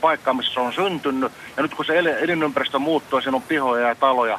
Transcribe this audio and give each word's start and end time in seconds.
paikkaan, 0.00 0.36
missä 0.36 0.54
se 0.54 0.60
on 0.60 0.72
syntynyt. 0.72 1.32
Ja 1.56 1.62
nyt 1.62 1.74
kun 1.74 1.84
se 1.84 1.98
elinympäristö 1.98 2.78
muuttuu 2.78 3.20
siinä 3.20 3.36
on 3.36 3.42
pihoja 3.42 3.88
ja 3.88 3.94
taloja, 3.94 4.38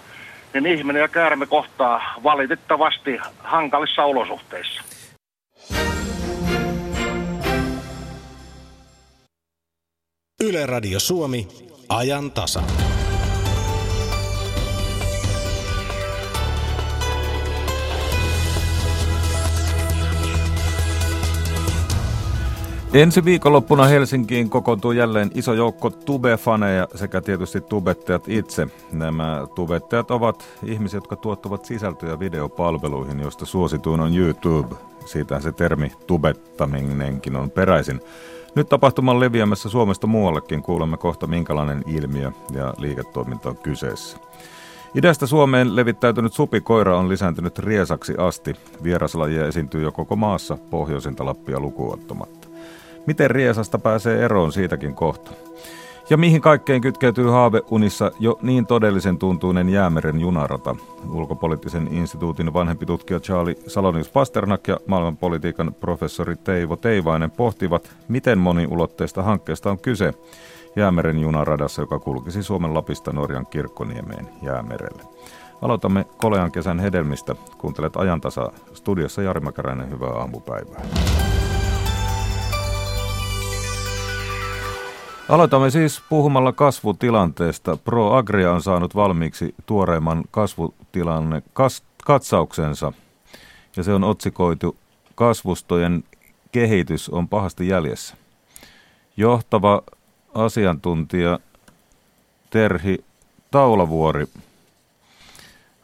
niin 0.53 0.65
ihminen 0.65 1.01
ja 1.01 1.07
käärme 1.07 1.45
kohtaa 1.45 2.13
valitettavasti 2.23 3.19
hankalissa 3.39 4.03
olosuhteissa. 4.03 4.81
Yle 10.43 10.65
Radio 10.65 10.99
Suomi, 10.99 11.47
ajan 11.89 12.31
tasa. 12.31 12.63
Ensi 22.93 23.25
viikonloppuna 23.25 23.83
Helsinkiin 23.83 24.49
kokoontuu 24.49 24.91
jälleen 24.91 25.31
iso 25.35 25.53
joukko 25.53 25.89
tube-faneja 25.89 26.97
sekä 26.97 27.21
tietysti 27.21 27.61
tubettajat 27.61 28.23
itse. 28.27 28.67
Nämä 28.91 29.47
tubettajat 29.55 30.11
ovat 30.11 30.49
ihmisiä, 30.63 30.97
jotka 30.97 31.15
tuottavat 31.15 31.65
sisältöjä 31.65 32.19
videopalveluihin, 32.19 33.19
joista 33.19 33.45
suosituin 33.45 33.99
on 33.99 34.15
YouTube. 34.15 34.75
Siitä 35.05 35.39
se 35.39 35.51
termi 35.51 35.91
tubettaminenkin 36.07 37.35
on 37.35 37.51
peräisin. 37.51 38.01
Nyt 38.55 38.69
tapahtuman 38.69 39.19
leviämässä 39.19 39.69
Suomesta 39.69 40.07
muuallekin 40.07 40.61
kuulemme 40.63 40.97
kohta 40.97 41.27
minkälainen 41.27 41.83
ilmiö 41.87 42.31
ja 42.53 42.73
liiketoiminta 42.77 43.49
on 43.49 43.57
kyseessä. 43.57 44.17
Idästä 44.95 45.27
Suomeen 45.27 45.75
levittäytynyt 45.75 46.33
supikoira 46.33 46.97
on 46.97 47.09
lisääntynyt 47.09 47.59
riesaksi 47.59 48.13
asti. 48.17 48.55
Vieraslajia 48.83 49.47
esiintyy 49.47 49.81
jo 49.81 49.91
koko 49.91 50.15
maassa, 50.15 50.57
pohjoisinta 50.69 51.25
Lappia 51.25 51.59
lukuottamatta. 51.59 52.50
Miten 53.05 53.31
riesasta 53.31 53.79
pääsee 53.79 54.25
eroon 54.25 54.51
siitäkin 54.51 54.95
kohta? 54.95 55.31
Ja 56.09 56.17
mihin 56.17 56.41
kaikkeen 56.41 56.81
kytkeytyy 56.81 57.29
haaveunissa 57.29 58.11
jo 58.19 58.39
niin 58.41 58.65
todellisen 58.65 59.17
tuntuinen 59.17 59.69
jäämeren 59.69 60.19
junarata? 60.19 60.75
Ulkopoliittisen 61.13 61.87
instituutin 61.91 62.53
vanhempi 62.53 62.85
tutkija 62.85 63.19
Charlie 63.19 63.55
Salonius 63.67 64.09
Pasternak 64.09 64.67
ja 64.67 64.77
maailmanpolitiikan 64.87 65.73
professori 65.73 66.35
Teivo 66.35 66.75
Teivainen 66.75 67.31
pohtivat, 67.31 67.91
miten 68.07 68.39
moniulotteista 68.39 69.23
hankkeesta 69.23 69.71
on 69.71 69.79
kyse 69.79 70.13
jäämeren 70.75 71.19
junaradassa, 71.19 71.81
joka 71.81 71.99
kulkisi 71.99 72.43
Suomen 72.43 72.73
Lapista 72.73 73.13
Norjan 73.13 73.45
kirkkoniemeen 73.45 74.29
jäämerelle. 74.41 75.03
Aloitamme 75.61 76.05
Kolean 76.17 76.51
kesän 76.51 76.79
hedelmistä. 76.79 77.35
Kuuntelet 77.57 77.97
ajantasa 77.97 78.51
studiossa 78.73 79.21
Jari 79.21 79.39
Mäkäräinen, 79.39 79.89
hyvää 79.89 80.09
aamupäivää. 80.09 80.81
Aloitamme 85.31 85.69
siis 85.69 86.01
puhumalla 86.09 86.51
kasvutilanteesta. 86.51 87.77
Pro 87.77 88.13
Agria 88.13 88.51
on 88.51 88.61
saanut 88.61 88.95
valmiiksi 88.95 89.55
tuoreimman 89.65 90.23
kasvutilanne 90.31 91.43
kas, 91.53 91.83
katsauksensa 92.05 92.93
ja 93.77 93.83
se 93.83 93.93
on 93.93 94.03
otsikoitu 94.03 94.77
Kasvustojen 95.15 96.03
kehitys 96.51 97.09
on 97.09 97.27
pahasti 97.27 97.67
jäljessä. 97.67 98.15
Johtava 99.17 99.81
asiantuntija 100.33 101.39
Terhi 102.49 103.05
Taulavuori 103.51 104.27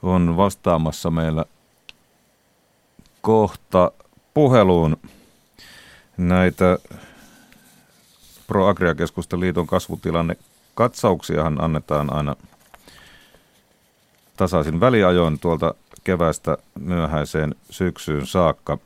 on 0.03 0.37
vastaamassa 0.37 1.11
meillä 1.11 1.45
kohta 3.21 3.91
puheluun 4.33 4.97
näitä 6.17 6.77
Pro 8.47 8.67
Agria-keskusten 8.67 9.39
liiton 9.39 9.67
kasvutilanne 9.67 10.37
katsauksiahan 10.75 11.63
annetaan 11.63 12.13
aina 12.13 12.35
tasaisin 14.37 14.79
väliajoin 14.79 15.39
tuolta 15.39 15.73
kevästä 16.03 16.57
myöhäiseen 16.79 17.55
syksyyn 17.69 18.27
saakka. 18.27 18.77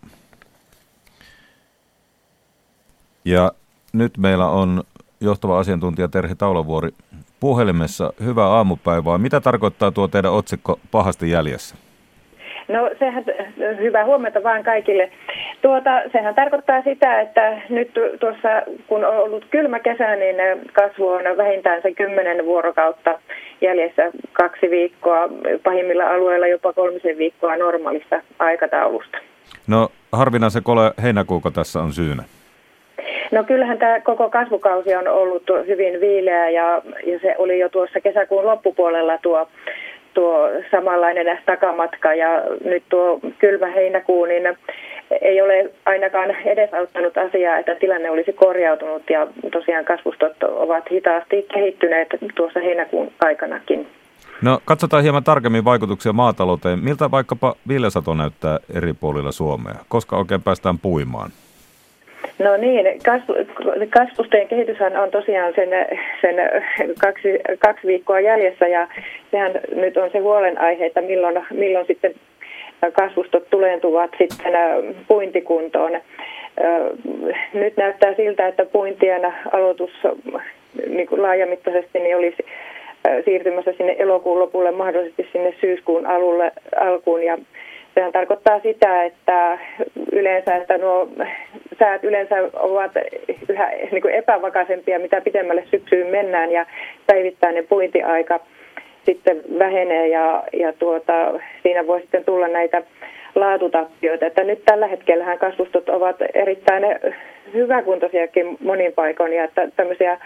Ja 3.25 3.51
nyt 3.93 4.17
meillä 4.17 4.47
on 4.47 4.83
johtava 5.21 5.59
asiantuntija 5.59 6.07
Terhi 6.07 6.35
Taulavuori 6.35 6.91
puhelimessa. 7.39 8.13
Hyvää 8.19 8.47
aamupäivää. 8.47 9.17
Mitä 9.17 9.41
tarkoittaa 9.41 9.91
tuo 9.91 10.07
teidän 10.07 10.31
otsikko 10.31 10.79
pahasti 10.91 11.29
jäljessä? 11.29 11.75
No 12.71 12.89
sehän, 12.99 13.23
hyvää 13.79 14.05
huomenta 14.05 14.43
vaan 14.43 14.63
kaikille. 14.63 15.11
Tuota, 15.61 16.01
sehän 16.11 16.35
tarkoittaa 16.35 16.81
sitä, 16.81 17.21
että 17.21 17.61
nyt 17.69 17.91
tuossa 18.19 18.49
kun 18.87 19.05
on 19.05 19.17
ollut 19.17 19.45
kylmä 19.51 19.79
kesä, 19.79 20.15
niin 20.15 20.35
kasvu 20.73 21.07
on 21.07 21.37
vähintään 21.37 21.81
se 21.81 21.91
kymmenen 21.91 22.45
vuorokautta 22.45 23.19
jäljessä 23.61 24.11
kaksi 24.33 24.69
viikkoa, 24.69 25.29
pahimmilla 25.63 26.07
alueilla 26.07 26.47
jopa 26.47 26.73
kolmisen 26.73 27.17
viikkoa 27.17 27.57
normaalista 27.57 28.21
aikataulusta. 28.39 29.17
No 29.67 29.89
harvinaisen 30.11 30.63
kole 30.63 30.91
heinäkuuko 31.03 31.51
tässä 31.51 31.79
on 31.79 31.91
syynä? 31.91 32.23
No 33.31 33.43
kyllähän 33.43 33.77
tämä 33.77 33.99
koko 33.99 34.29
kasvukausi 34.29 34.95
on 34.95 35.07
ollut 35.07 35.43
hyvin 35.67 36.01
viileä 36.01 36.49
ja, 36.49 36.81
ja 37.05 37.19
se 37.21 37.35
oli 37.37 37.59
jo 37.59 37.69
tuossa 37.69 38.01
kesäkuun 38.01 38.45
loppupuolella 38.45 39.17
tuo 39.17 39.47
tuo 40.13 40.49
samanlainen 40.71 41.39
takamatka 41.45 42.13
ja 42.13 42.27
nyt 42.65 42.83
tuo 42.89 43.19
kylmä 43.39 43.67
heinäkuu, 43.67 44.25
niin 44.25 44.57
ei 45.21 45.41
ole 45.41 45.71
ainakaan 45.85 46.35
edesauttanut 46.45 47.17
asiaa, 47.17 47.57
että 47.57 47.75
tilanne 47.75 48.09
olisi 48.09 48.33
korjautunut 48.33 49.09
ja 49.09 49.27
tosiaan 49.51 49.85
kasvustot 49.85 50.43
ovat 50.43 50.91
hitaasti 50.91 51.45
kehittyneet 51.53 52.07
tuossa 52.35 52.59
heinäkuun 52.59 53.11
aikanakin. 53.19 53.87
No 54.41 54.59
katsotaan 54.65 55.03
hieman 55.03 55.23
tarkemmin 55.23 55.65
vaikutuksia 55.65 56.13
maatalouteen. 56.13 56.79
Miltä 56.79 57.11
vaikkapa 57.11 57.55
viljasato 57.67 58.13
näyttää 58.13 58.59
eri 58.75 58.93
puolilla 58.93 59.31
Suomea? 59.31 59.75
Koska 59.89 60.17
oikein 60.17 60.41
päästään 60.41 60.79
puimaan? 60.79 61.31
No 62.43 62.57
niin, 62.57 62.85
kasvu, 63.05 63.33
kasvustojen 63.89 64.47
kehityshän 64.47 64.97
on 64.97 65.11
tosiaan 65.11 65.53
sen, 65.55 65.69
sen 66.21 66.35
kaksi, 67.01 67.39
kaksi 67.59 67.87
viikkoa 67.87 68.19
jäljessä 68.19 68.67
ja 68.67 68.87
sehän 69.31 69.51
nyt 69.75 69.97
on 69.97 70.09
se 70.11 70.19
huolenaihe, 70.19 70.85
että 70.85 71.01
milloin, 71.01 71.45
milloin 71.53 71.87
sitten 71.87 72.13
kasvustot 72.93 73.49
tuleentuvat 73.49 74.11
sitten 74.17 74.53
puintikuntoon. 75.07 75.91
Nyt 77.53 77.77
näyttää 77.77 78.13
siltä, 78.13 78.47
että 78.47 78.65
puintien 78.65 79.33
aloitus 79.51 79.91
niin 80.87 81.07
kuin 81.07 81.21
laajamittaisesti 81.21 81.99
niin 81.99 82.17
olisi 82.17 82.45
siirtymässä 83.25 83.73
sinne 83.77 83.95
elokuun 83.99 84.39
lopulle, 84.39 84.71
mahdollisesti 84.71 85.29
sinne 85.31 85.53
syyskuun 85.61 86.05
alulle, 86.05 86.51
alkuun 86.79 87.23
ja 87.23 87.37
Sehän 87.95 88.11
tarkoittaa 88.11 88.59
sitä, 88.59 89.03
että 89.03 89.59
yleensä, 90.11 90.55
että 90.55 90.77
nuo 90.77 91.07
säät 91.81 92.03
yleensä 92.03 92.35
ovat 92.53 92.91
yhä 93.49 93.71
niin 93.91 94.01
kuin 94.01 94.13
epävakaisempia, 94.13 94.99
mitä 94.99 95.21
pitemmälle 95.21 95.63
syksyyn 95.71 96.07
mennään 96.07 96.51
ja 96.51 96.65
päivittäinen 97.07 97.67
puintiaika 97.69 98.39
sitten 99.05 99.41
vähenee 99.59 100.07
ja, 100.07 100.43
ja 100.53 100.73
tuota, 100.73 101.13
siinä 101.63 101.87
voi 101.87 102.01
sitten 102.01 102.25
tulla 102.25 102.47
näitä 102.47 102.83
laatutappioita. 103.35 104.25
Että 104.25 104.43
nyt 104.43 104.65
tällä 104.65 104.87
hetkellä 104.87 105.37
kasvustot 105.37 105.89
ovat 105.89 106.15
erittäin 106.33 106.83
hyväkuntoisiakin 107.53 108.57
monin 108.63 108.93
paikoin 108.93 109.33
ja 109.33 109.43
että 109.43 109.67
tämmöisiä 109.75 110.17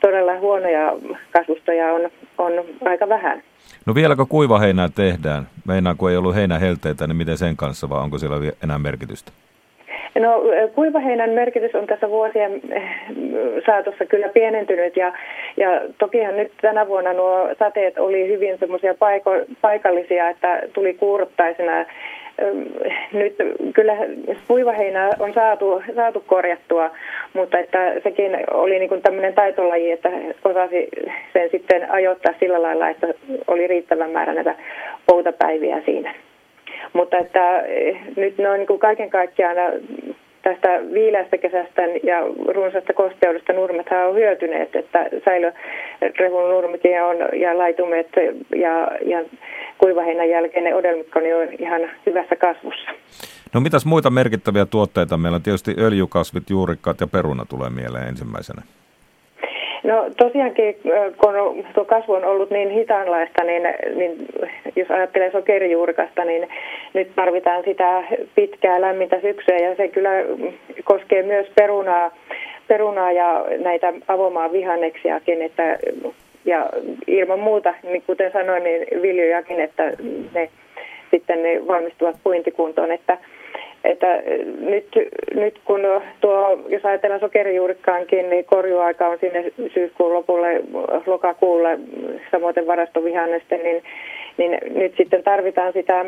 todella 0.00 0.38
huonoja 0.38 0.96
kasvustoja 1.30 1.92
on, 1.92 2.10
on 2.38 2.52
aika 2.84 3.08
vähän. 3.08 3.42
No 3.86 3.94
vieläkö 3.94 4.26
kuiva 4.28 4.58
heinää 4.58 4.88
tehdään? 4.94 5.48
Meinaan, 5.68 5.96
kun 5.96 6.10
ei 6.10 6.16
ollut 6.16 6.34
heinähelteitä, 6.34 7.06
niin 7.06 7.16
miten 7.16 7.38
sen 7.38 7.56
kanssa, 7.56 7.88
vai 7.88 8.00
onko 8.00 8.18
siellä 8.18 8.36
enää 8.64 8.78
merkitystä? 8.78 9.32
No 10.18 10.42
kuivaheinän 10.74 11.30
merkitys 11.30 11.74
on 11.74 11.86
tässä 11.86 12.10
vuosien 12.10 12.60
eh, 12.70 12.82
saatossa 13.66 14.06
kyllä 14.06 14.28
pienentynyt 14.28 14.96
ja, 14.96 15.12
ja 15.56 15.80
tokihan 15.98 16.36
nyt 16.36 16.52
tänä 16.60 16.88
vuonna 16.88 17.12
nuo 17.12 17.48
sateet 17.58 17.98
oli 17.98 18.28
hyvin 18.28 18.58
semmoisia 18.58 18.94
paiko, 18.94 19.30
paikallisia, 19.60 20.28
että 20.28 20.62
tuli 20.72 20.94
kuurottaisena 20.94 21.86
nyt 23.12 23.34
kyllä 23.74 23.96
kuivaheinää 24.48 25.10
on 25.18 25.34
saatu, 25.34 25.82
saatu 25.94 26.24
korjattua, 26.26 26.90
mutta 27.34 27.58
että 27.58 27.92
sekin 28.02 28.36
oli 28.50 28.78
niin 28.78 28.88
kuin 28.88 29.02
tämmöinen 29.02 29.34
taitolaji, 29.34 29.90
että 29.90 30.10
osasi 30.44 30.88
sen 31.32 31.50
sitten 31.50 31.90
ajoittaa 31.90 32.34
sillä 32.40 32.62
lailla, 32.62 32.88
että 32.88 33.06
oli 33.46 33.66
riittävän 33.66 34.10
määrä 34.10 34.34
näitä 34.34 34.54
poutapäiviä 35.06 35.82
siinä. 35.84 36.14
Mutta 36.92 37.18
että 37.18 37.60
eh, 37.60 37.96
nyt 38.16 38.38
noin 38.38 38.58
niin 38.58 38.66
kuin 38.66 38.80
kaiken 38.80 39.10
kaikkiaan 39.10 39.56
tästä 40.42 40.68
viileästä 40.92 41.38
kesästä 41.38 41.82
ja 42.02 42.20
runsaasta 42.54 42.92
kosteudesta 42.92 43.52
nurmet 43.52 43.86
on 44.08 44.14
hyötyneet, 44.14 44.76
että 44.76 45.06
säilörehun 45.24 46.50
nurmikin 46.50 47.02
on, 47.02 47.16
ja 47.40 47.58
laitumet 47.58 48.08
ja, 48.56 48.90
ja 49.06 49.24
kuivaheinän 49.78 50.28
jälkeen 50.28 50.64
ne 50.64 50.74
odelmikko 50.74 51.18
on 51.18 51.54
ihan 51.58 51.80
hyvässä 52.06 52.36
kasvussa. 52.36 52.90
No 53.54 53.60
mitäs 53.60 53.86
muita 53.86 54.10
merkittäviä 54.10 54.66
tuotteita? 54.66 55.16
Meillä 55.16 55.36
on 55.36 55.42
tietysti 55.42 55.74
öljykasvit, 55.78 56.50
juurikkaat 56.50 57.00
ja 57.00 57.06
peruna 57.06 57.44
tulee 57.44 57.70
mieleen 57.70 58.08
ensimmäisenä. 58.08 58.62
No 59.84 60.10
tosiaankin, 60.16 60.76
kun 61.18 61.64
tuo 61.74 61.84
kasvu 61.84 62.12
on 62.12 62.24
ollut 62.24 62.50
niin 62.50 62.70
hitaanlaista, 62.70 63.44
niin, 63.44 63.62
niin 63.94 64.26
jos 64.76 64.90
ajattelee 64.90 65.30
sokerijuurikasta, 65.30 66.24
niin 66.24 66.48
nyt 66.94 67.14
tarvitaan 67.16 67.64
sitä 67.64 68.02
pitkää 68.34 68.80
lämmintä 68.80 69.20
syksyä 69.20 69.56
ja 69.56 69.76
se 69.76 69.88
kyllä 69.88 70.10
koskee 70.84 71.22
myös 71.22 71.46
perunaa, 71.54 72.10
perunaa 72.68 73.12
ja 73.12 73.44
näitä 73.58 73.92
avomaan 74.08 74.52
vihanneksiakin, 74.52 75.42
että 75.42 75.78
ja 76.44 76.66
ilman 77.06 77.40
muuta, 77.40 77.74
niin 77.82 78.02
kuten 78.06 78.32
sanoin, 78.32 78.64
niin 78.64 79.02
viljojakin, 79.02 79.60
että 79.60 79.92
ne 80.34 80.50
sitten 81.10 81.42
ne 81.42 81.66
valmistuvat 81.66 82.16
puintikuntoon, 82.24 82.92
että 82.92 83.18
että 83.84 84.22
nyt, 84.60 84.86
nyt 85.34 85.60
kun 85.64 85.80
tuo, 86.20 86.58
jos 86.68 86.84
ajatellaan 86.84 87.20
sokerijuurikkaankin, 87.20 88.30
niin 88.30 88.44
korjuaika 88.44 89.08
on 89.08 89.18
sinne 89.20 89.52
syyskuun 89.74 90.14
lopulle, 90.14 90.62
lokakuulle, 91.06 91.78
samoin 92.30 92.66
varastovihannesten, 92.66 93.62
niin, 93.62 93.82
niin 94.38 94.58
nyt 94.74 94.94
sitten 94.96 95.22
tarvitaan 95.22 95.72
sitä 95.72 96.04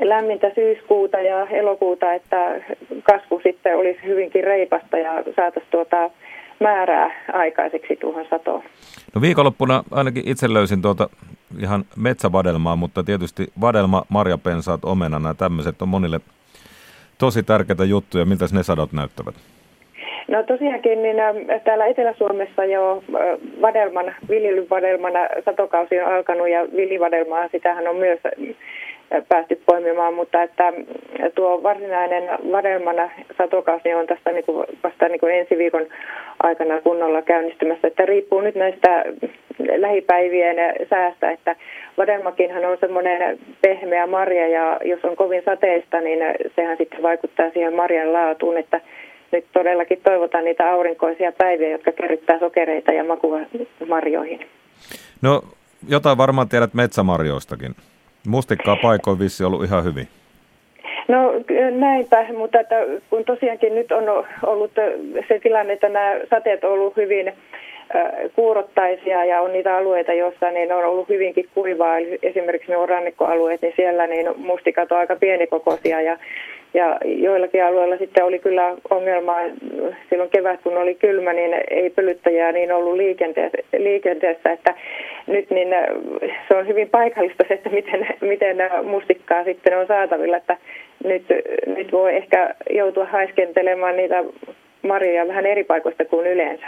lämmintä 0.00 0.50
syyskuuta 0.54 1.20
ja 1.20 1.46
elokuuta, 1.46 2.12
että 2.12 2.60
kasvu 3.02 3.40
sitten 3.42 3.76
olisi 3.76 4.00
hyvinkin 4.04 4.44
reipasta 4.44 4.98
ja 4.98 5.12
saataisiin 5.36 5.70
tuota 5.70 6.10
määrää 6.60 7.10
aikaiseksi 7.32 7.96
tuohon 7.96 8.26
satoon. 8.30 8.62
No 9.14 9.20
viikonloppuna 9.20 9.84
ainakin 9.90 10.28
itse 10.28 10.52
löysin 10.52 10.82
tuota 10.82 11.08
ihan 11.60 11.84
metsävadelmaa, 11.96 12.76
mutta 12.76 13.02
tietysti 13.02 13.46
vadelma, 13.60 14.02
marjapensaat, 14.08 14.84
omena, 14.84 15.18
nämä 15.18 15.34
tämmöiset 15.34 15.82
on 15.82 15.88
monille 15.88 16.20
tosi 17.24 17.42
tärkeitä 17.42 17.84
juttuja. 17.84 18.24
Miltä 18.24 18.44
ne 18.52 18.62
sadot 18.62 18.92
näyttävät? 18.92 19.34
No 20.28 20.42
tosiaankin 20.42 21.02
niin 21.02 21.16
täällä 21.64 21.86
Etelä-Suomessa 21.86 22.64
jo 22.64 23.02
vadelman, 23.60 24.14
viljelyvadelmana 24.28 25.20
satokausi 25.44 26.00
on 26.00 26.14
alkanut 26.14 26.48
ja 26.48 26.60
villivadelmaa, 26.76 27.48
sitähän 27.48 27.88
on 27.88 27.96
myös 27.96 28.20
päästy 29.28 29.62
poimimaan, 29.66 30.14
mutta 30.14 30.42
että 30.42 30.72
tuo 31.34 31.62
varsinainen 31.62 32.24
vadelmana 32.52 33.10
satokausi 33.38 33.94
on 33.94 34.06
tästä 34.06 34.32
niin 34.32 34.44
kuin 34.44 34.66
vasta 34.84 35.08
niin 35.08 35.20
kuin 35.20 35.34
ensi 35.34 35.58
viikon 35.58 35.86
aikana 36.42 36.80
kunnolla 36.80 37.22
käynnistymässä. 37.22 37.88
Että 37.88 38.06
riippuu 38.06 38.40
nyt 38.40 38.54
näistä 38.54 39.04
lähipäivien 39.76 40.56
säästä, 40.90 41.30
että 41.30 41.56
vadelmakinhan 41.98 42.64
on 42.64 42.76
semmoinen 42.80 43.38
pehmeä 43.62 44.06
marja 44.06 44.48
ja 44.48 44.78
jos 44.84 45.04
on 45.04 45.16
kovin 45.16 45.42
sateista, 45.44 46.00
niin 46.00 46.18
sehän 46.56 46.76
sitten 46.76 47.02
vaikuttaa 47.02 47.50
siihen 47.50 47.74
marjan 47.74 48.12
laatuun, 48.12 48.56
että 48.56 48.80
nyt 49.32 49.44
todellakin 49.52 50.00
toivotaan 50.04 50.44
niitä 50.44 50.70
aurinkoisia 50.70 51.32
päiviä, 51.32 51.68
jotka 51.68 51.92
kerryttää 51.92 52.38
sokereita 52.38 52.92
ja 52.92 53.04
makua 53.04 53.38
marjoihin. 53.88 54.46
No 55.22 55.42
jotain 55.88 56.18
varmaan 56.18 56.48
tiedät 56.48 56.74
metsämarjoistakin. 56.74 57.74
Mustikkaa 58.28 58.76
paikoin 58.76 59.18
vissi 59.18 59.44
ollut 59.44 59.64
ihan 59.64 59.84
hyvin. 59.84 60.08
No 61.08 61.32
näinpä, 61.70 62.26
mutta 62.36 62.60
että 62.60 62.76
kun 63.10 63.24
tosiaankin 63.24 63.74
nyt 63.74 63.92
on 63.92 64.24
ollut 64.46 64.72
se 65.28 65.38
tilanne, 65.38 65.72
että 65.72 65.88
nämä 65.88 66.14
sateet 66.30 66.64
on 66.64 66.72
ollut 66.72 66.96
hyvin 66.96 67.32
kuurottaisia 68.34 69.24
ja 69.24 69.40
on 69.40 69.52
niitä 69.52 69.76
alueita, 69.76 70.12
joissa 70.12 70.50
niin 70.50 70.72
on 70.72 70.84
ollut 70.84 71.08
hyvinkin 71.08 71.48
kuivaa. 71.54 71.96
Esimerkiksi 72.22 72.70
ne 72.70 72.86
rannikkoalueet, 72.86 73.62
niin 73.62 73.72
siellä 73.76 74.06
niin 74.06 74.26
mustikat 74.36 74.92
on 74.92 74.98
aika 74.98 75.16
pienikokoisia 75.16 76.00
ja, 76.00 76.18
ja 76.74 76.98
joillakin 77.04 77.64
alueilla 77.64 77.96
sitten 77.96 78.24
oli 78.24 78.38
kyllä 78.38 78.76
ongelma 78.90 79.36
silloin 80.10 80.30
kevät, 80.30 80.60
kun 80.62 80.76
oli 80.76 80.94
kylmä, 80.94 81.32
niin 81.32 81.54
ei 81.70 81.90
pölyttäjää 81.90 82.52
niin 82.52 82.72
ollut 82.72 82.96
liikenteessä, 82.96 83.58
liikenteessä 83.78 84.52
että 84.52 84.74
nyt 85.26 85.50
niin 85.50 85.68
se 86.48 86.54
on 86.54 86.66
hyvin 86.66 86.88
paikallista 86.90 87.44
se, 87.48 87.54
että 87.54 87.70
miten, 87.70 88.06
miten 88.20 88.56
mustikkaa 88.84 89.44
sitten 89.44 89.78
on 89.78 89.86
saatavilla, 89.86 90.36
että 90.36 90.56
nyt, 91.04 91.24
nyt 91.66 91.92
voi 91.92 92.16
ehkä 92.16 92.54
joutua 92.70 93.04
haiskentelemaan 93.04 93.96
niitä 93.96 94.24
marjoja 94.82 95.28
vähän 95.28 95.46
eri 95.46 95.64
paikoista 95.64 96.04
kuin 96.04 96.26
yleensä. 96.26 96.66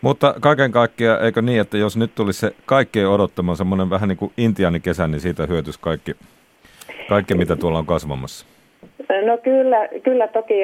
Mutta 0.00 0.34
kaiken 0.40 0.72
kaikkiaan, 0.72 1.24
eikö 1.24 1.42
niin, 1.42 1.60
että 1.60 1.78
jos 1.78 1.96
nyt 1.96 2.10
tulisi 2.14 2.40
se 2.40 2.52
kaikkeen 2.66 3.08
odottama 3.08 3.54
semmoinen 3.54 3.90
vähän 3.90 4.08
niin 4.08 4.16
kuin 4.16 4.32
intiaanikesä, 4.36 5.06
niin 5.06 5.20
siitä 5.20 5.46
hyötyisi 5.46 5.78
kaikki, 5.82 6.12
kaikki, 7.08 7.34
mitä 7.34 7.56
tuolla 7.56 7.78
on 7.78 7.86
kasvamassa? 7.86 8.53
No 9.24 9.38
kyllä, 9.38 9.88
kyllä 10.02 10.28
toki 10.28 10.54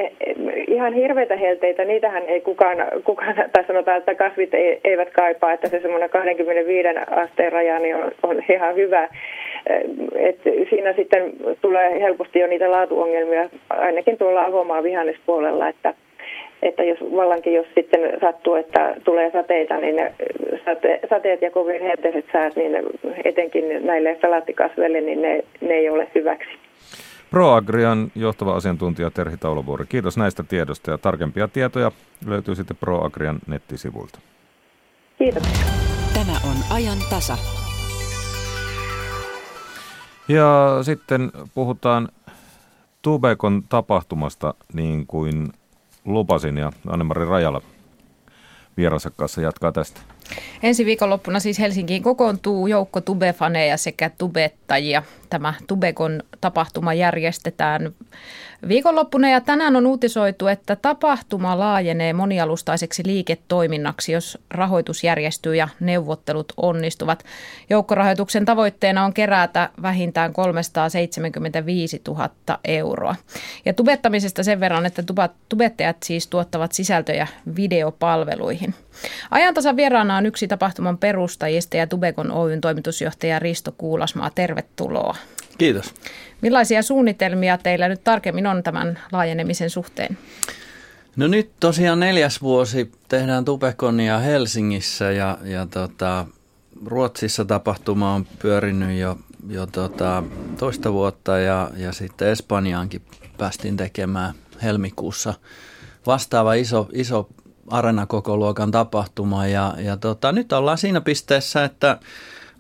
ihan 0.69 0.93
hirveitä 0.93 1.37
helteitä, 1.37 1.85
niitähän 1.85 2.23
ei 2.27 2.41
kukaan, 2.41 2.77
kukaan 3.05 3.35
tai 3.53 3.65
sanotaan, 3.67 3.99
että 3.99 4.15
kasvit 4.15 4.51
eivät 4.85 5.11
kaipaa, 5.11 5.53
että 5.53 5.69
se 5.69 5.81
semmoinen 5.81 6.11
25 6.11 6.89
asteen 7.11 7.53
raja 7.53 7.79
niin 7.79 7.97
on, 7.97 8.13
on 8.23 8.43
ihan 8.53 8.75
hyvä. 8.77 9.09
Et 10.17 10.41
siinä 10.71 10.93
sitten 10.93 11.33
tulee 11.61 12.01
helposti 12.01 12.39
jo 12.39 12.47
niitä 12.47 12.71
laatuongelmia, 12.71 13.49
ainakin 13.71 14.19
tuolla 14.19 14.45
avomaa 14.45 14.83
vihannespuolella, 14.83 15.69
että 15.69 15.95
että 16.63 16.85
jos 16.85 16.99
vallankin 17.01 17.55
jos 17.55 17.67
sitten 17.75 18.01
sattuu, 18.21 18.55
että 18.55 18.95
tulee 19.05 19.31
sateita, 19.31 19.77
niin 19.77 19.97
sate, 20.65 21.01
sateet 21.11 21.43
ja 21.43 21.51
kovin 21.51 21.83
helteiset 21.83 22.25
säät, 22.33 22.57
niin 22.57 22.77
etenkin 23.25 23.87
näille 23.87 24.17
salaattikasveille, 24.23 25.01
niin 25.01 25.23
ne, 25.23 25.45
ne 25.61 25.75
ei 25.75 25.91
ole 25.91 26.07
hyväksi. 26.15 26.51
ProAgrian 27.31 28.13
johtava 28.15 28.57
asiantuntija 28.57 29.11
Terhi 29.11 29.37
Taulovuori, 29.37 29.87
kiitos 29.87 30.17
näistä 30.17 30.43
tiedosta 30.43 30.91
ja 30.91 30.99
tarkempia 30.99 31.49
tietoja 31.49 31.93
löytyy 32.27 32.55
sitten 32.55 32.77
ProAgrian 32.77 33.39
nettisivuilta. 33.47 34.19
Kiitos. 35.19 35.43
Tämä 36.15 36.33
on 36.33 36.57
ajan 36.71 36.99
tasa. 37.11 37.39
Ja 40.29 40.79
sitten 40.83 41.33
puhutaan 41.55 42.09
Tubekon 43.03 43.63
tapahtumasta 43.69 44.55
niin 44.73 45.07
kuin 45.07 45.53
lupasin 46.05 46.57
ja 46.57 46.73
Anne-Mari 46.87 47.25
Rajala 47.25 47.63
vieransa 48.77 49.11
kanssa 49.11 49.41
jatkaa 49.41 49.73
tästä. 49.73 50.01
Ensi 50.63 50.87
viikonloppuna 50.87 51.41
siis 51.41 51.59
Helsinkiin 51.59 52.03
kokoontuu 52.03 52.67
joukko 52.67 53.01
tubefaneja 53.01 53.77
sekä 53.77 54.11
tubettajia. 54.19 55.03
Tämä 55.31 55.55
Tubekon 55.67 56.23
tapahtuma 56.41 56.95
järjestetään 56.95 57.93
viikonloppuna 58.69 59.31
ja 59.31 59.41
tänään 59.41 59.77
on 59.77 59.87
uutisoitu, 59.87 60.47
että 60.47 60.77
tapahtuma 60.77 61.59
laajenee 61.59 62.13
monialustaiseksi 62.13 63.03
liiketoiminnaksi, 63.07 64.13
jos 64.13 64.39
rahoitus 64.51 65.05
järjestyy 65.05 65.57
ja 65.57 65.69
neuvottelut 65.81 66.53
onnistuvat. 66.57 67.25
Joukkorahoituksen 67.71 68.45
tavoitteena 68.45 69.05
on 69.05 69.15
kerätä 69.15 69.71
vähintään 69.83 70.33
375 70.33 72.03
000 72.09 72.31
euroa. 72.65 73.15
Ja 73.65 73.73
tubettamisesta 73.73 74.43
sen 74.43 74.61
verran, 74.61 74.87
että 74.87 75.03
tubettajat 75.49 75.97
siis 76.03 76.27
tuottavat 76.27 76.73
sisältöjä 76.73 77.27
videopalveluihin. 77.57 78.75
Ajantasan 79.31 79.77
vieraana 79.77 80.17
on 80.17 80.27
yksi 80.27 80.49
tapahtuman 80.49 80.99
perustajista 80.99 81.77
ja 81.77 81.87
Tubekon 81.87 82.31
Oyn 82.33 82.61
toimitusjohtaja 82.61 83.39
Risto 83.39 83.73
Kuulasmaa. 83.79 84.31
Tervetuloa. 84.35 85.17
Kiitos. 85.61 85.95
Millaisia 86.41 86.83
suunnitelmia 86.83 87.59
teillä 87.59 87.89
nyt 87.89 88.05
tarkemmin 88.05 88.47
on 88.47 88.63
tämän 88.63 88.99
laajenemisen 89.13 89.71
suhteen? 89.71 90.19
No 91.17 91.27
nyt 91.27 91.51
tosiaan 91.61 92.01
neljäs 92.01 92.43
vuosi 92.43 92.93
tehdään 93.09 93.45
Tubekonia 93.45 94.19
Helsingissä 94.19 95.11
ja, 95.11 95.39
ja 95.45 95.67
tota, 95.67 96.27
Ruotsissa 96.87 97.45
tapahtuma 97.45 98.15
on 98.15 98.27
pyörinyt 98.39 98.99
jo, 98.99 99.19
jo 99.49 99.67
tota, 99.67 100.23
toista 100.59 100.93
vuotta 100.93 101.39
ja, 101.39 101.71
ja 101.77 101.93
sitten 101.93 102.29
Espanjaankin 102.29 103.03
päästiin 103.39 103.77
tekemään 103.77 104.35
helmikuussa 104.63 105.35
vastaava 106.07 106.55
iso, 106.55 106.89
iso 106.93 107.29
luokan 108.27 108.71
tapahtuma 108.71 109.47
ja, 109.47 109.75
ja 109.79 109.97
tota, 109.97 110.33
nyt 110.33 110.53
ollaan 110.53 110.79
siinä 110.79 111.01
pisteessä, 111.01 111.65
että 111.65 111.99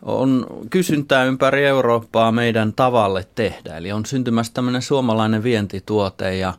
on 0.02 0.46
kysyntää 0.70 1.24
ympäri 1.24 1.66
Eurooppaa 1.66 2.32
meidän 2.32 2.72
tavalle 2.72 3.26
tehdä. 3.34 3.76
Eli 3.76 3.92
on 3.92 4.06
syntymässä 4.06 4.52
tämmöinen 4.52 4.82
suomalainen 4.82 5.42
vientituote 5.42 6.36
ja, 6.36 6.54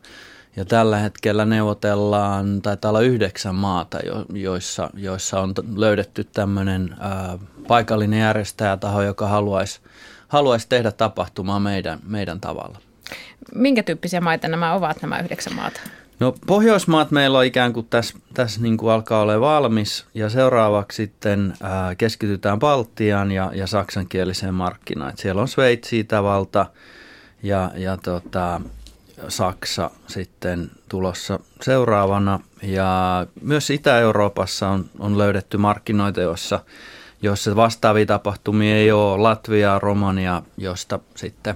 ja 0.55 0.65
tällä 0.65 0.97
hetkellä 0.97 1.45
neuvotellaan, 1.45 2.61
taitaa 2.61 2.89
olla 2.89 3.01
yhdeksän 3.01 3.55
maata, 3.55 3.99
jo, 4.05 4.25
joissa, 4.33 4.89
joissa 4.93 5.39
on 5.39 5.53
löydetty 5.75 6.23
tämmöinen 6.23 6.95
ää, 6.99 7.37
paikallinen 7.67 8.19
järjestäjätaho, 8.19 9.01
joka 9.01 9.27
haluaisi, 9.27 9.79
haluaisi 10.27 10.69
tehdä 10.69 10.91
tapahtumaa 10.91 11.59
meidän, 11.59 11.99
meidän 12.07 12.41
tavalla. 12.41 12.77
Minkä 13.55 13.83
tyyppisiä 13.83 14.21
maita 14.21 14.47
nämä 14.47 14.73
ovat, 14.73 15.01
nämä 15.01 15.19
yhdeksän 15.19 15.55
maata? 15.55 15.81
No 16.21 16.35
Pohjoismaat 16.47 17.11
meillä 17.11 17.37
on 17.37 17.45
ikään 17.45 17.73
kuin 17.73 17.87
tässä, 17.89 18.17
tässä 18.33 18.61
niin 18.61 18.77
kuin 18.77 18.91
alkaa 18.91 19.21
olla 19.21 19.39
valmis 19.39 20.05
ja 20.13 20.29
seuraavaksi 20.29 20.95
sitten 20.95 21.53
ää, 21.61 21.95
keskitytään 21.95 22.59
Baltiaan 22.59 23.31
ja, 23.31 23.51
ja 23.55 23.67
saksankieliseen 23.67 24.53
markkinaan. 24.53 25.09
Et 25.09 25.17
siellä 25.17 25.41
on 25.41 25.47
Sveitsi, 25.47 25.99
Itävalta 25.99 26.65
ja, 27.43 27.71
ja 27.75 27.97
tota, 27.97 28.61
Saksa 29.27 29.91
sitten 30.07 30.71
tulossa 30.89 31.39
seuraavana. 31.61 32.39
Ja 32.63 33.27
myös 33.41 33.69
Itä-Euroopassa 33.69 34.69
on, 34.69 34.85
on 34.99 35.17
löydetty 35.17 35.57
markkinoita, 35.57 36.21
joissa, 36.21 36.59
joissa 37.21 37.55
vastaavia 37.55 38.05
tapahtumia 38.05 38.75
ei 38.75 38.91
ole. 38.91 39.17
Latvia, 39.17 39.79
Romania, 39.79 40.41
josta 40.57 40.99
sitten 41.15 41.55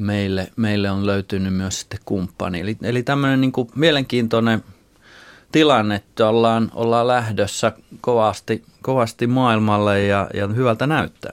meille, 0.00 0.48
meille 0.56 0.90
on 0.90 1.06
löytynyt 1.06 1.54
myös 1.54 1.80
sitten 1.80 2.00
kumppani. 2.04 2.60
Eli, 2.60 2.76
eli 2.82 3.02
tämmöinen 3.02 3.40
niin 3.40 3.52
mielenkiintoinen 3.74 4.64
tilanne, 5.52 5.94
että 5.94 6.28
ollaan, 6.28 6.70
ollaan 6.74 7.06
lähdössä 7.06 7.72
kovasti, 8.00 8.62
kovasti 8.82 9.26
maailmalle 9.26 10.04
ja, 10.04 10.28
ja 10.34 10.46
hyvältä 10.46 10.86
näyttää. 10.86 11.32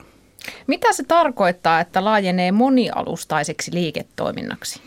Mitä 0.68 0.94
se 0.94 1.04
tarkoittaa, 1.04 1.80
että 1.80 2.06
laajenee 2.06 2.52
monialustaiseksi 2.52 3.74
liiketoiminnaksi? 3.74 4.82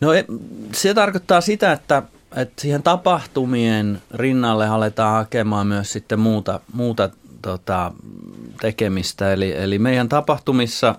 No 0.00 0.12
e, 0.12 0.24
se 0.72 0.94
tarkoittaa 0.94 1.40
sitä, 1.40 1.72
että, 1.72 2.02
että 2.36 2.62
siihen 2.62 2.82
tapahtumien 2.82 4.02
rinnalle 4.14 4.68
aletaan 4.68 5.14
hakemaan 5.14 5.66
myös 5.66 5.92
sitten 5.92 6.20
muuta, 6.20 6.60
muuta 6.72 7.10
tota, 7.42 7.92
tekemistä. 8.60 9.32
Eli, 9.32 9.52
eli 9.56 9.78
meidän 9.78 10.08
tapahtumissa 10.08 10.94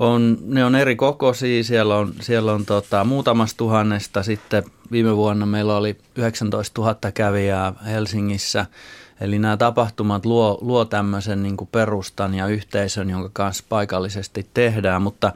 on, 0.00 0.38
ne 0.46 0.64
on 0.64 0.74
eri 0.74 0.96
kokoisia, 0.96 1.64
siellä 1.64 1.96
on, 1.96 2.14
siellä 2.20 2.52
on 2.52 2.64
tota, 2.64 3.04
muutamasta 3.04 3.56
tuhannesta, 3.56 4.22
sitten 4.22 4.64
viime 4.92 5.16
vuonna 5.16 5.46
meillä 5.46 5.76
oli 5.76 5.96
19 6.16 6.80
000 6.80 7.12
kävijää 7.14 7.72
Helsingissä– 7.86 8.66
Eli 9.20 9.38
nämä 9.38 9.56
tapahtumat 9.56 10.26
luo, 10.26 10.58
luo 10.60 10.84
tämmöisen 10.84 11.42
niin 11.42 11.56
perustan 11.72 12.34
ja 12.34 12.46
yhteisön, 12.46 13.10
jonka 13.10 13.30
kanssa 13.32 13.64
paikallisesti 13.68 14.46
tehdään, 14.54 15.02
mutta 15.02 15.32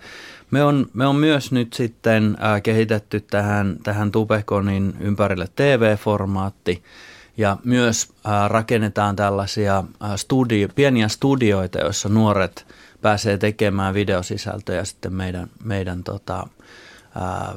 me 0.51 0.65
on, 0.65 0.87
me 0.95 1.07
on 1.07 1.17
myös 1.17 1.53
nyt 1.53 1.73
sitten 1.73 2.37
äh, 2.45 2.63
kehitetty 2.63 3.21
tähän, 3.21 3.77
tähän 3.83 4.13
Tubekonin 4.13 4.95
ympärille 5.01 5.49
TV-formaatti 5.57 6.83
ja 7.37 7.57
myös 7.65 8.09
äh, 8.27 8.51
rakennetaan 8.51 9.17
tällaisia 9.17 9.79
äh, 9.79 10.11
studio, 10.17 10.69
pieniä 10.75 11.09
studioita, 11.09 11.79
joissa 11.79 12.09
nuoret 12.09 12.67
pääsee 13.03 13.39
tekemään 13.39 13.95
videosisältöjä 13.95 14.85
sitten 14.85 15.13
meidän, 15.13 15.49
meidän 15.65 16.05
tota, 16.05 16.47
äh, 17.17 17.55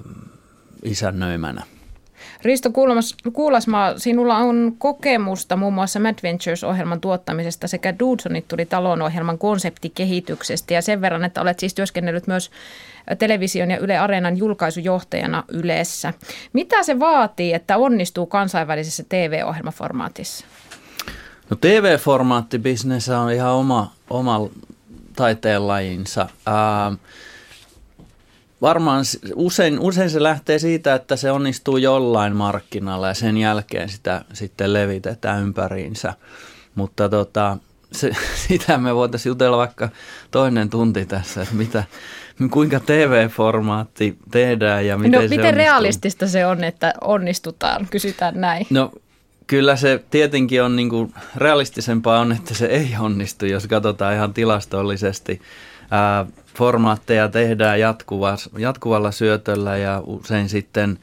isännöimänä. 0.83 1.63
Risto 2.41 2.69
Kuulasmaa, 3.33 3.99
sinulla 3.99 4.37
on 4.37 4.75
kokemusta 4.77 5.55
muun 5.55 5.73
muassa 5.73 5.99
Mad 5.99 6.15
Ventures-ohjelman 6.23 7.01
tuottamisesta 7.01 7.67
sekä 7.67 7.99
Dudesonit 7.99 8.47
tuli 8.47 8.65
talon 8.65 9.01
ohjelman 9.01 9.37
konseptikehityksestä 9.37 10.73
ja 10.73 10.81
sen 10.81 11.01
verran, 11.01 11.25
että 11.25 11.41
olet 11.41 11.59
siis 11.59 11.73
työskennellyt 11.73 12.27
myös 12.27 12.51
television 13.19 13.71
ja 13.71 13.77
Yle 13.77 13.97
Areenan 13.97 14.37
julkaisujohtajana 14.37 15.43
Ylessä. 15.47 16.13
Mitä 16.53 16.83
se 16.83 16.99
vaatii, 16.99 17.53
että 17.53 17.77
onnistuu 17.77 18.25
kansainvälisessä 18.25 19.03
TV-ohjelmaformaatissa? 19.09 20.45
No 21.49 21.57
TV-formaattibisnes 21.61 23.09
on 23.09 23.31
ihan 23.31 23.51
oma, 23.51 23.91
oma 24.09 24.49
taiteenlajinsa. 25.15 26.29
Ää, 26.45 26.91
Varmaan 28.61 29.05
usein, 29.35 29.79
usein 29.79 30.09
se 30.09 30.23
lähtee 30.23 30.59
siitä, 30.59 30.95
että 30.95 31.15
se 31.15 31.31
onnistuu 31.31 31.77
jollain 31.77 32.35
markkinalla 32.35 33.07
ja 33.07 33.13
sen 33.13 33.37
jälkeen 33.37 33.89
sitä 33.89 34.25
sitten 34.33 34.73
levitetään 34.73 35.41
ympäriinsä. 35.41 36.13
Mutta 36.75 37.09
tota, 37.09 37.57
se, 37.91 38.11
sitä 38.47 38.77
me 38.77 38.95
voitaisiin 38.95 39.31
jutella 39.31 39.57
vaikka 39.57 39.89
toinen 40.31 40.69
tunti 40.69 41.05
tässä, 41.05 41.41
että 41.41 41.55
mitä, 41.55 41.83
kuinka 42.51 42.79
TV-formaatti 42.79 44.17
tehdään 44.31 44.85
ja 44.85 44.97
miten 44.97 45.11
no, 45.11 45.21
se 45.21 45.27
miten 45.27 45.39
onnistuu. 45.39 45.57
realistista 45.57 46.27
se 46.27 46.45
on, 46.45 46.63
että 46.63 46.93
onnistutaan, 47.01 47.87
kysytään 47.91 48.41
näin. 48.41 48.67
No 48.69 48.91
kyllä 49.47 49.75
se 49.75 50.03
tietenkin 50.09 50.63
on 50.63 50.75
niin 50.75 50.89
kuin 50.89 51.13
realistisempaa 51.35 52.19
on, 52.19 52.31
että 52.31 52.53
se 52.53 52.65
ei 52.65 52.89
onnistu, 52.99 53.45
jos 53.45 53.67
katsotaan 53.67 54.15
ihan 54.15 54.33
tilastollisesti. 54.33 55.41
Ää, 55.91 56.25
formaatteja 56.55 57.29
tehdään 57.29 57.79
jatkuvalla 58.57 59.11
syötöllä 59.11 59.77
ja 59.77 60.01
usein 60.05 60.49
sitten 60.49 60.99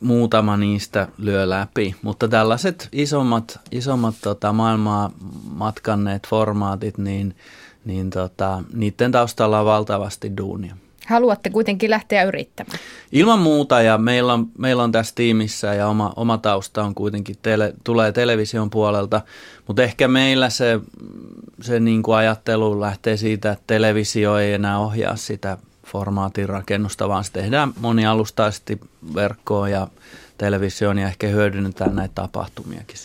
muutama 0.00 0.56
niistä 0.56 1.08
lyö 1.18 1.48
läpi. 1.48 1.94
Mutta 2.02 2.28
tällaiset 2.28 2.88
isommat, 2.92 3.60
isommat 3.70 4.14
tota, 4.22 4.52
maailmaa 4.52 5.10
matkanneet 5.50 6.26
formaatit, 6.26 6.98
niin, 6.98 7.36
niin 7.84 8.10
tota, 8.10 8.62
niiden 8.72 9.12
taustalla 9.12 9.60
on 9.60 9.66
valtavasti 9.66 10.36
duunia. 10.36 10.76
Haluatte 11.10 11.50
kuitenkin 11.50 11.90
lähteä 11.90 12.22
yrittämään. 12.22 12.78
Ilman 13.12 13.38
muuta 13.38 13.82
ja 13.82 13.98
meillä 13.98 14.32
on, 14.32 14.46
meillä 14.58 14.82
on 14.82 14.92
tässä 14.92 15.14
tiimissä 15.14 15.74
ja 15.74 15.88
oma, 15.88 16.12
oma 16.16 16.38
tausta 16.38 16.84
on 16.84 16.94
kuitenkin, 16.94 17.36
tele, 17.42 17.72
tulee 17.84 18.12
television 18.12 18.70
puolelta, 18.70 19.20
mutta 19.66 19.82
ehkä 19.82 20.08
meillä 20.08 20.50
se, 20.50 20.80
se 21.60 21.80
niin 21.80 22.02
kuin 22.02 22.16
ajattelu 22.16 22.80
lähtee 22.80 23.16
siitä, 23.16 23.50
että 23.50 23.64
televisio 23.66 24.36
ei 24.36 24.52
enää 24.52 24.78
ohjaa 24.78 25.16
sitä 25.16 25.58
formaatin 25.86 26.48
rakennusta, 26.48 27.08
vaan 27.08 27.24
se 27.24 27.32
tehdään 27.32 27.72
monialustaisesti 27.80 28.80
verkkoon 29.14 29.70
ja 29.70 29.88
televisioon 30.38 30.98
ja 30.98 31.06
ehkä 31.06 31.26
hyödynnetään 31.26 31.96
näitä 31.96 32.14
tapahtumiakin. 32.14 32.96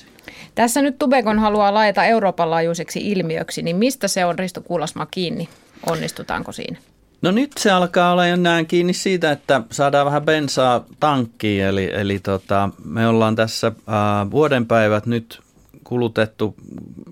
Tässä 0.56 0.82
nyt 0.82 0.98
Tubekon 1.00 1.40
haluaa 1.40 1.74
laita 1.74 2.06
Euroopan 2.06 2.50
laajuiseksi 2.50 3.12
ilmiöksi, 3.12 3.62
niin 3.62 3.76
mistä 3.76 4.08
se 4.08 4.26
on 4.26 4.40
Risto 4.40 4.62
Kuulasma 4.62 5.06
kiinni? 5.06 5.50
Onnistutaanko 5.86 6.52
siinä? 6.52 6.78
No 7.22 7.32
nyt 7.32 7.52
se 7.60 7.72
alkaa 7.72 8.12
olla 8.12 8.28
jo 8.28 8.36
näin 8.36 8.66
kiinni 8.66 8.94
siitä, 8.94 9.32
että 9.32 9.62
saadaan 9.72 10.06
vähän 10.06 10.24
bensaa 10.24 10.86
tankkiin. 11.00 11.66
Eli, 11.66 11.90
eli 11.94 12.20
tota, 12.20 12.70
me 12.86 13.08
ollaan 13.08 13.36
tässä 13.36 13.72
ää, 13.88 14.32
vuodenpäivät 14.32 15.06
nyt 15.06 15.42
kulutettu 15.84 16.56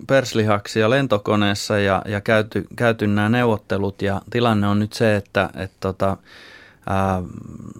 perslihaksia 0.07 0.89
lentokoneessa 0.89 1.79
ja, 1.79 2.01
ja 2.05 2.21
käyty, 2.21 2.67
käyty 2.75 3.07
nämä 3.07 3.29
neuvottelut. 3.29 4.01
Ja 4.01 4.21
tilanne 4.29 4.67
on 4.67 4.79
nyt 4.79 4.93
se, 4.93 5.15
että 5.15 5.49
et 5.55 5.71
tota, 5.79 6.17
ää, 6.89 7.23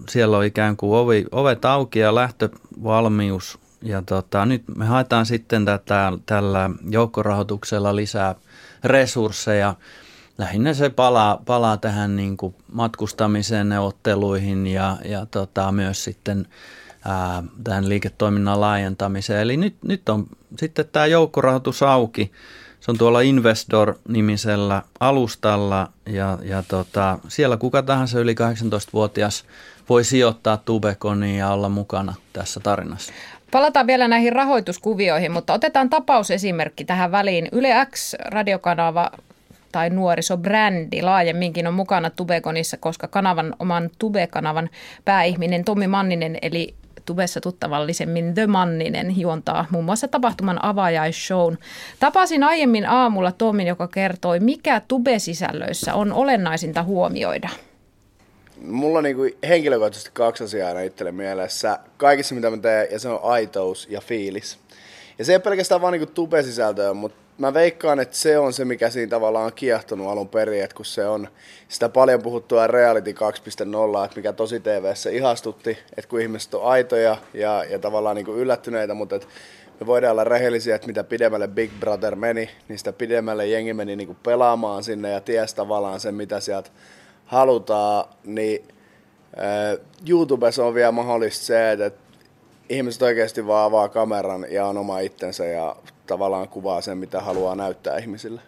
siellä 0.08 0.38
on 0.38 0.44
ikään 0.44 0.76
kuin 0.76 0.98
ovi, 0.98 1.24
ovet 1.32 1.64
auki 1.64 1.98
ja 1.98 2.14
lähtövalmius. 2.14 3.58
Ja 3.82 4.02
tota, 4.02 4.46
nyt 4.46 4.62
me 4.76 4.84
haetaan 4.84 5.26
sitten 5.26 5.64
tätä, 5.64 6.12
tällä 6.26 6.70
joukkorahoituksella 6.90 7.96
lisää 7.96 8.34
resursseja– 8.84 9.74
lähinnä 10.38 10.74
se 10.74 10.90
palaa, 10.90 11.42
palaa 11.46 11.76
tähän 11.76 12.16
niin 12.16 12.36
kuin 12.36 12.54
matkustamiseen, 12.72 13.68
neuvotteluihin 13.68 14.66
ja, 14.66 14.96
ja 15.04 15.26
tota, 15.26 15.72
myös 15.72 16.04
sitten 16.04 16.46
ää, 17.04 17.42
tähän 17.64 17.88
liiketoiminnan 17.88 18.60
laajentamiseen. 18.60 19.40
Eli 19.40 19.56
nyt, 19.56 19.76
nyt 19.84 20.08
on 20.08 20.26
sitten 20.58 20.84
tämä 20.92 21.06
joukkorahoitus 21.06 21.82
auki. 21.82 22.32
Se 22.80 22.90
on 22.90 22.98
tuolla 22.98 23.20
Investor-nimisellä 23.20 24.82
alustalla 25.00 25.92
ja, 26.06 26.38
ja 26.42 26.62
tota, 26.68 27.18
siellä 27.28 27.56
kuka 27.56 27.82
tahansa 27.82 28.20
yli 28.20 28.34
18-vuotias 28.34 29.44
voi 29.88 30.04
sijoittaa 30.04 30.56
Tubeconiin 30.56 31.38
ja 31.38 31.50
olla 31.50 31.68
mukana 31.68 32.14
tässä 32.32 32.60
tarinassa. 32.60 33.12
Palataan 33.50 33.86
vielä 33.86 34.08
näihin 34.08 34.32
rahoituskuvioihin, 34.32 35.32
mutta 35.32 35.52
otetaan 35.52 35.90
tapausesimerkki 35.90 36.84
tähän 36.84 37.12
väliin. 37.12 37.48
Yle 37.52 37.86
X 37.92 38.14
radiokanava 38.24 39.10
tai 39.74 39.90
nuorisobrändi 39.90 41.02
laajemminkin 41.02 41.66
on 41.66 41.74
mukana 41.74 42.10
Tubekonissa, 42.10 42.76
koska 42.76 43.08
kanavan, 43.08 43.54
oman 43.58 43.90
Tube-kanavan 43.98 44.70
pääihminen 45.04 45.64
Tommi 45.64 45.86
Manninen, 45.86 46.38
eli 46.42 46.74
Tubessa 47.06 47.40
tuttavallisemmin 47.40 48.34
The 48.34 48.46
Manninen 48.46 49.20
juontaa 49.20 49.66
muun 49.70 49.84
muassa 49.84 50.08
tapahtuman 50.08 50.64
avajaisshown. 50.64 51.56
Tapasin 52.00 52.42
aiemmin 52.42 52.86
aamulla 52.86 53.32
Tommin, 53.32 53.66
joka 53.66 53.88
kertoi, 53.88 54.40
mikä 54.40 54.80
Tube-sisällöissä 54.88 55.94
on 55.94 56.12
olennaisinta 56.12 56.82
huomioida. 56.82 57.48
Mulla 58.66 58.98
on 58.98 59.04
niinku 59.04 59.22
henkilökohtaisesti 59.48 60.10
kaksi 60.12 60.44
asiaa 60.44 60.68
aina 60.68 60.80
itselle 60.80 61.12
mielessä. 61.12 61.78
Kaikissa 61.96 62.34
mitä 62.34 62.50
mä 62.50 62.56
teen, 62.56 62.88
ja 62.90 62.98
se 62.98 63.08
on 63.08 63.20
aitous 63.22 63.86
ja 63.90 64.00
fiilis. 64.00 64.58
Ja 65.18 65.24
se 65.24 65.32
ei 65.32 65.36
ole 65.36 65.42
pelkästään 65.42 65.80
vaan 65.80 65.92
niinku 65.92 66.12
tube-sisältöä, 66.14 66.94
mutta 66.94 67.23
mä 67.38 67.54
veikkaan, 67.54 68.00
että 68.00 68.16
se 68.16 68.38
on 68.38 68.52
se, 68.52 68.64
mikä 68.64 68.90
siinä 68.90 69.10
tavallaan 69.10 69.46
on 69.46 69.52
kiehtonut 69.52 70.08
alun 70.08 70.28
perin, 70.28 70.64
että 70.64 70.76
kun 70.76 70.84
se 70.84 71.06
on 71.06 71.28
sitä 71.68 71.88
paljon 71.88 72.22
puhuttua 72.22 72.66
Reality 72.66 73.12
2.0, 73.12 74.04
että 74.04 74.16
mikä 74.16 74.32
tosi 74.32 74.60
TVssä 74.60 75.10
ihastutti, 75.10 75.78
että 75.96 76.08
kun 76.08 76.20
ihmiset 76.20 76.54
on 76.54 76.64
aitoja 76.64 77.16
ja, 77.34 77.64
ja 77.64 77.78
tavallaan 77.78 78.16
niin 78.16 78.26
kuin 78.26 78.38
yllättyneitä, 78.38 78.94
mutta 78.94 79.16
että 79.16 79.28
me 79.80 79.86
voidaan 79.86 80.12
olla 80.12 80.24
rehellisiä, 80.24 80.74
että 80.74 80.86
mitä 80.86 81.04
pidemmälle 81.04 81.48
Big 81.48 81.70
Brother 81.80 82.16
meni, 82.16 82.50
niin 82.68 82.78
sitä 82.78 82.92
pidemmälle 82.92 83.46
jengi 83.46 83.74
meni 83.74 83.96
niin 83.96 84.06
kuin 84.06 84.18
pelaamaan 84.22 84.84
sinne 84.84 85.10
ja 85.10 85.20
ties 85.20 85.54
tavallaan 85.54 86.00
sen, 86.00 86.14
mitä 86.14 86.40
sieltä 86.40 86.70
halutaan, 87.26 88.04
niin 88.24 88.68
äh, 89.38 89.86
YouTubessa 90.08 90.64
on 90.64 90.74
vielä 90.74 90.92
mahdollista 90.92 91.44
se, 91.44 91.72
että 91.72 91.90
ihmiset 92.68 93.02
oikeasti 93.02 93.46
vaan 93.46 93.64
avaa 93.64 93.88
kameran 93.88 94.46
ja 94.50 94.66
on 94.66 94.78
oma 94.78 94.98
itsensä 94.98 95.44
ja 95.44 95.76
tavallaan 96.06 96.48
kuvaa 96.48 96.80
sen, 96.80 96.98
mitä 96.98 97.20
haluaa 97.20 97.54
näyttää 97.54 97.98
ihmisille. 97.98 98.40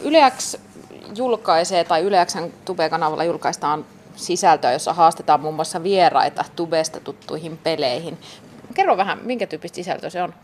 Yleäks 0.00 0.56
julkaisee 1.16 1.84
tai 1.84 2.02
Yleäksen 2.02 2.52
Tube-kanavalla 2.64 3.24
julkaistaan 3.24 3.84
sisältöä, 4.16 4.72
jossa 4.72 4.92
haastetaan 4.92 5.40
muun 5.40 5.54
muassa 5.54 5.82
vieraita 5.82 6.44
tubesta 6.56 7.00
tuttuihin 7.00 7.58
peleihin. 7.58 8.18
Kerro 8.74 8.96
vähän, 8.96 9.18
minkä 9.22 9.46
tyyppistä 9.46 9.74
sisältöä 9.76 10.10
se 10.10 10.22
on? 10.22 10.34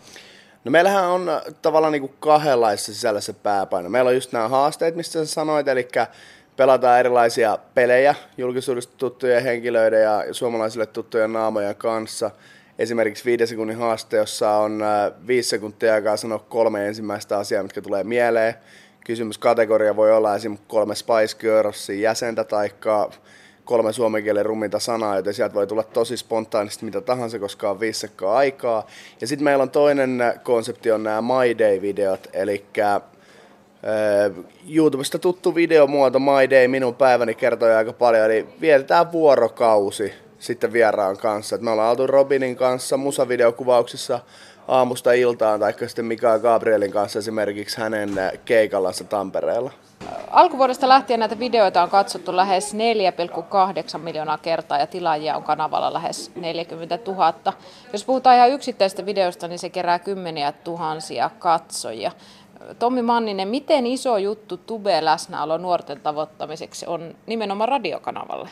No 0.65 0.71
meillähän 0.71 1.05
on 1.05 1.31
tavallaan 1.63 1.93
niin 1.93 2.15
kahdenlaisessa 2.21 2.95
sisällössä 2.95 3.33
pääpaino. 3.33 3.89
Meillä 3.89 4.09
on 4.09 4.15
just 4.15 4.33
nämä 4.33 4.49
haasteet, 4.49 4.97
mistä 4.97 5.13
sä 5.13 5.27
sanoit, 5.27 5.69
eli 5.69 5.89
pelataan 6.57 6.99
erilaisia 7.01 7.59
pelejä 7.75 8.15
julkisuudesta 8.39 8.97
tuttujen 8.97 9.43
henkilöiden 9.43 10.03
ja 10.03 10.25
suomalaisille 10.33 10.87
tuttujen 10.87 11.33
naamojen 11.33 11.77
kanssa. 11.77 12.31
Esimerkiksi 12.79 13.25
viiden 13.25 13.47
sekunnin 13.47 13.77
haaste, 13.77 14.17
jossa 14.17 14.51
on 14.51 14.83
äh, 14.83 15.13
viisi 15.27 15.49
sekuntia 15.49 15.95
aikaa 15.95 16.17
sanoa 16.17 16.39
kolme 16.39 16.87
ensimmäistä 16.87 17.39
asiaa, 17.39 17.63
mitkä 17.63 17.83
tulee 17.83 18.05
mieleen. 18.05 18.55
Kysymyskategoria 19.07 19.97
voi 19.97 20.13
olla 20.13 20.37
esimerkiksi 20.37 20.67
kolme 20.69 20.95
Spice 20.95 21.37
Girlsin 21.39 22.01
jäsentä 22.01 22.45
tai 22.45 22.71
kolme 23.65 23.93
suomen 23.93 24.23
kielen 24.23 24.47
rumminta 24.47 24.79
sanaa, 24.79 25.17
joten 25.17 25.35
sieltä 25.35 25.55
voi 25.55 25.67
tulla 25.67 25.83
tosi 25.83 26.17
spontaanisti 26.17 26.85
mitä 26.85 27.01
tahansa, 27.01 27.39
koska 27.39 27.71
on 27.71 27.81
viisi 27.81 28.01
sekkaa 28.01 28.37
aikaa. 28.37 28.87
Ja 29.21 29.27
sitten 29.27 29.45
meillä 29.45 29.63
on 29.63 29.71
toinen 29.71 30.23
konsepti, 30.43 30.91
on 30.91 31.03
nämä 31.03 31.23
My 31.23 31.59
Day-videot, 31.59 32.29
eli 32.33 32.65
YouTubesta 34.69 35.19
tuttu 35.19 35.55
videomuoto 35.55 36.19
My 36.19 36.51
Day, 36.51 36.69
minun 36.69 36.95
päiväni 36.95 37.35
kertoo 37.35 37.77
aika 37.77 37.93
paljon, 37.93 38.25
eli 38.25 38.47
vietetään 38.61 39.13
vuorokausi 39.13 40.13
sitten 40.43 40.73
vieraan 40.73 41.17
kanssa. 41.17 41.57
Et 41.57 41.63
me 41.63 41.71
ollaan 41.71 41.91
oltu 41.91 42.07
Robinin 42.07 42.57
kanssa 42.57 42.97
musavideokuvauksissa 42.97 44.21
aamusta 44.69 45.13
iltaan, 45.13 45.61
tai 45.61 45.75
sitten 45.87 46.05
Mika 46.05 46.39
Gabrielin 46.39 46.93
kanssa 46.93 47.19
esimerkiksi 47.19 47.81
hänen 47.81 48.11
keikallansa 48.45 49.05
Tampereella. 49.05 49.71
Alkuvuodesta 50.31 50.89
lähtien 50.89 51.21
näitä 51.21 51.39
videoita 51.39 51.83
on 51.83 51.91
katsottu 51.91 52.37
lähes 52.37 52.75
4,8 52.75 53.99
miljoonaa 53.99 54.39
kertaa 54.39 54.79
ja 54.79 54.87
tilaajia 54.87 55.37
on 55.37 55.43
kanavalla 55.43 55.93
lähes 55.93 56.33
40 56.35 56.99
000. 57.07 57.35
Jos 57.93 58.05
puhutaan 58.05 58.37
ihan 58.37 58.51
yksittäistä 58.51 59.07
videosta, 59.07 59.49
niin 59.49 59.59
se 59.59 59.71
kerää 59.71 59.99
kymmeniä 59.99 60.53
tuhansia 60.53 61.31
katsojia. 61.39 62.13
Tommi 62.79 63.03
Manninen, 63.03 63.49
miten 63.49 63.87
iso 63.87 64.17
juttu 64.17 64.57
Tube-läsnäolo 64.57 65.59
nuorten 65.59 66.01
tavoittamiseksi 66.01 66.87
on 66.87 67.15
nimenomaan 67.27 67.69
radiokanavalle? 67.69 68.49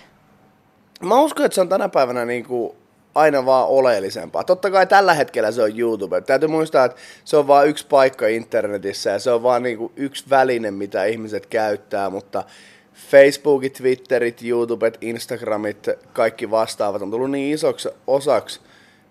Mä 1.01 1.21
uskon, 1.21 1.47
että 1.47 1.55
se 1.55 1.61
on 1.61 1.69
tänä 1.69 1.89
päivänä 1.89 2.25
niin 2.25 2.45
kuin 2.45 2.73
aina 3.15 3.47
vaan 3.47 3.69
oleellisempaa. 3.69 4.45
Totta 4.45 4.71
kai 4.71 4.87
tällä 4.87 5.15
hetkellä 5.15 5.53
se 5.53 5.63
on 5.63 5.79
YouTube. 5.79 6.21
Täytyy 6.21 6.49
muistaa, 6.49 6.85
että 6.85 7.01
se 7.25 7.37
on 7.37 7.47
vain 7.47 7.69
yksi 7.69 7.87
paikka 7.87 8.27
internetissä 8.27 9.11
ja 9.11 9.19
se 9.19 9.31
on 9.31 9.43
vain 9.43 9.63
niin 9.63 9.93
yksi 9.97 10.25
väline, 10.31 10.71
mitä 10.71 11.05
ihmiset 11.05 11.47
käyttää, 11.47 12.11
mutta 12.11 12.45
Facebookit, 13.11 13.73
Twitterit, 13.73 14.43
YouTubet, 14.43 14.99
Instagramit, 15.01 15.87
kaikki 16.13 16.51
vastaavat 16.51 17.03
on 17.03 17.11
tullut 17.11 17.31
niin 17.31 17.55
isoksi 17.55 17.89
osaksi 18.07 18.61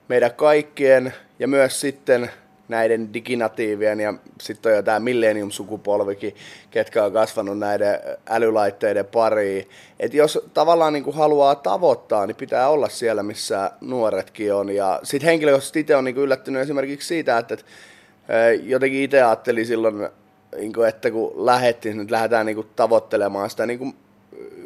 meidän 0.08 0.34
kaikkien 0.34 1.14
ja 1.40 1.48
myös 1.48 1.82
sitten 1.82 2.32
näiden 2.70 3.14
diginatiivien 3.14 4.00
ja 4.00 4.14
sitten 4.42 4.72
on 4.72 4.76
jo 4.76 4.84
tämä 4.84 5.00
millennium-sukupolvikin, 5.00 6.36
ketkä 6.72 7.04
on 7.04 7.14
kasvanut 7.14 7.60
näiden 7.60 8.00
älylaitteiden 8.30 9.06
pariin. 9.06 9.70
Et 10.00 10.14
jos 10.14 10.40
tavallaan 10.54 10.94
niin 10.94 11.04
kuin 11.04 11.16
haluaa 11.16 11.56
tavoittaa, 11.56 12.28
niin 12.28 12.36
pitää 12.36 12.70
olla 12.70 12.90
siellä, 12.90 13.24
missä 13.24 13.72
nuoretkin 13.82 14.54
on. 14.54 14.70
Ja 14.70 15.00
sitten 15.04 15.30
henkilökohtaisesti 15.30 15.80
itse 15.80 15.96
on 15.96 16.04
niin 16.04 16.16
kuin 16.16 16.24
yllättynyt 16.24 16.62
esimerkiksi 16.62 17.08
siitä, 17.08 17.38
että, 17.38 17.54
että 17.54 17.66
jotenkin 18.64 19.04
itse 19.04 19.24
ajattelin 19.24 19.66
silloin, 19.66 20.08
niin 20.58 20.74
kuin, 20.74 20.90
että 20.90 21.12
kun 21.12 21.46
lähettiin, 21.46 21.98
nyt 21.98 22.12
lähdetään 22.12 22.46
niin 22.46 22.56
kuin 22.56 22.68
tavoittelemaan 22.76 23.50
sitä 23.50 23.66
niin 23.66 23.96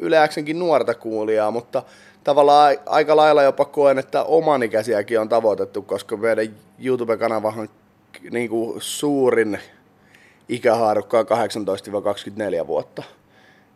yleäksenkin 0.00 0.58
nuorta 0.58 0.94
kuulijaa, 0.94 1.50
mutta 1.50 1.82
tavallaan 2.24 2.76
aika 2.86 3.16
lailla 3.16 3.42
jopa 3.42 3.64
koen, 3.64 3.98
että 3.98 4.24
omanikäisiäkin 4.24 5.20
on 5.20 5.28
tavoitettu, 5.28 5.82
koska 5.82 6.16
meidän 6.16 6.54
YouTube-kanavahan 6.78 7.68
niin 8.30 8.50
kuin 8.50 8.80
suurin 8.80 9.58
ikähaarukka 10.48 11.18
on 11.18 11.26
18-24 12.62 12.66
vuotta. 12.66 13.02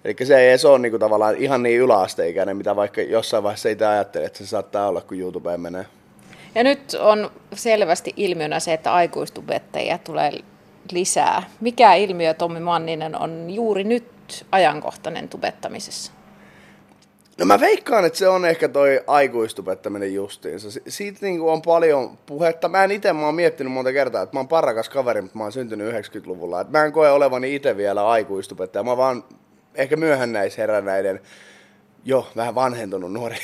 Eli 0.05 0.15
se 0.25 0.39
ei 0.39 0.49
edes 0.49 0.65
ole 0.65 0.79
niin 0.79 0.93
kuin 0.93 1.01
tavallaan 1.01 1.37
ihan 1.37 1.63
niin 1.63 1.81
yläasteikäinen, 1.81 2.57
mitä 2.57 2.77
vaikka 2.77 3.03
jossain 3.03 3.43
vaiheessa 3.43 3.69
ei 3.69 3.77
ajattele, 3.89 4.25
että 4.25 4.39
se 4.39 4.47
saattaa 4.47 4.89
olla, 4.89 5.01
kun 5.01 5.19
YouTubeen 5.19 5.61
menee. 5.61 5.87
Ja 6.55 6.65
nyt 6.65 6.97
on 7.01 7.31
selvästi 7.55 8.13
ilmiönä 8.17 8.61
se, 8.61 8.73
että 8.73 8.95
aikuistubettajia 8.95 9.99
tulee 9.99 10.33
lisää. 10.93 11.43
Mikä 11.61 11.95
ilmiö 11.95 12.35
Tommi 12.35 12.61
Manninen 12.61 13.21
on 13.21 13.51
juuri 13.51 13.85
nyt 13.85 14.07
ajankohtainen 14.53 15.29
tubettamisessa? 15.29 16.13
No 17.39 17.47
mä 17.47 17.61
veikkaan, 17.61 18.05
että 18.05 18.19
se 18.19 18.29
on 18.29 18.45
ehkä 18.45 18.69
toi 18.69 19.01
aikuistupettaminen 19.07 20.15
justiinsa. 20.15 20.71
Si- 20.71 20.83
siitä 20.89 21.19
niinku 21.23 21.49
on 21.49 21.63
paljon 21.63 22.19
puhetta. 22.27 22.69
Mä 22.69 22.85
en 22.85 22.91
itse, 22.91 23.13
mä 23.13 23.27
oon 23.27 23.35
miettinyt 23.35 23.73
monta 23.73 23.93
kertaa, 23.93 24.23
että 24.23 24.37
mä 24.37 24.41
oon 24.41 24.49
parakas 24.49 24.89
kaveri, 24.89 25.23
mutta 25.23 25.39
mä 25.39 25.45
oon 25.45 25.53
syntynyt 25.53 25.95
90-luvulla. 25.95 26.61
Et 26.61 26.71
mä 26.71 26.85
en 26.85 26.93
koe 26.93 27.11
olevani 27.11 27.55
itse 27.55 27.77
vielä 27.77 28.09
aikuistubettaja. 28.09 28.83
Mä 28.83 28.97
vaan 28.97 29.25
ehkä 29.75 29.97
myöhännäisherännäiden 29.97 31.21
jo 32.05 32.29
vähän 32.37 32.55
vanhentunut 32.55 33.13
nuori 33.13 33.37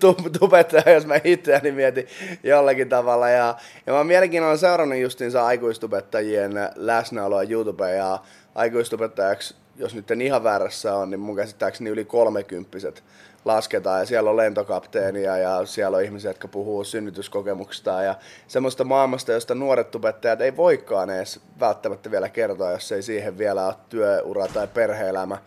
tubettaja, 0.38 0.94
jos 0.94 1.06
mä 1.06 1.20
itseäni 1.24 1.72
mietin 1.72 2.06
jollakin 2.42 2.88
tavalla. 2.88 3.28
Ja, 3.28 3.56
ja 3.86 3.92
mä 3.92 4.04
mielenkiinnolla 4.04 4.56
seurannut 4.56 4.98
justiinsa 4.98 5.46
aikuistubettajien 5.46 6.52
läsnäoloa 6.76 7.42
YouTubeen 7.42 7.96
ja 7.96 8.18
aikuistubettajaksi, 8.54 9.54
jos 9.80 9.94
nyt 9.94 10.10
en 10.10 10.20
ihan 10.20 10.44
väärässä 10.44 10.94
on, 10.94 11.10
niin 11.10 11.20
mun 11.20 11.36
käsittääkseni 11.36 11.90
yli 11.90 12.04
kolmekymppiset 12.04 13.04
lasketaan 13.44 14.00
ja 14.00 14.06
siellä 14.06 14.30
on 14.30 14.36
lentokapteenia 14.36 15.36
ja 15.36 15.66
siellä 15.66 15.96
on 15.96 16.02
ihmisiä, 16.02 16.30
jotka 16.30 16.48
puhuu 16.48 16.84
synnytyskokemuksista 16.84 18.02
ja 18.02 18.14
semmoista 18.48 18.84
maailmasta, 18.84 19.32
josta 19.32 19.54
nuoret 19.54 19.90
tubettajat 19.90 20.40
ei 20.40 20.56
voikaan 20.56 21.10
edes 21.10 21.40
välttämättä 21.60 22.10
vielä 22.10 22.28
kertoa, 22.28 22.70
jos 22.70 22.92
ei 22.92 23.02
siihen 23.02 23.38
vielä 23.38 23.66
ole 23.66 23.74
työura 23.88 24.46
tai 24.48 24.66
perheelämä 24.66 25.38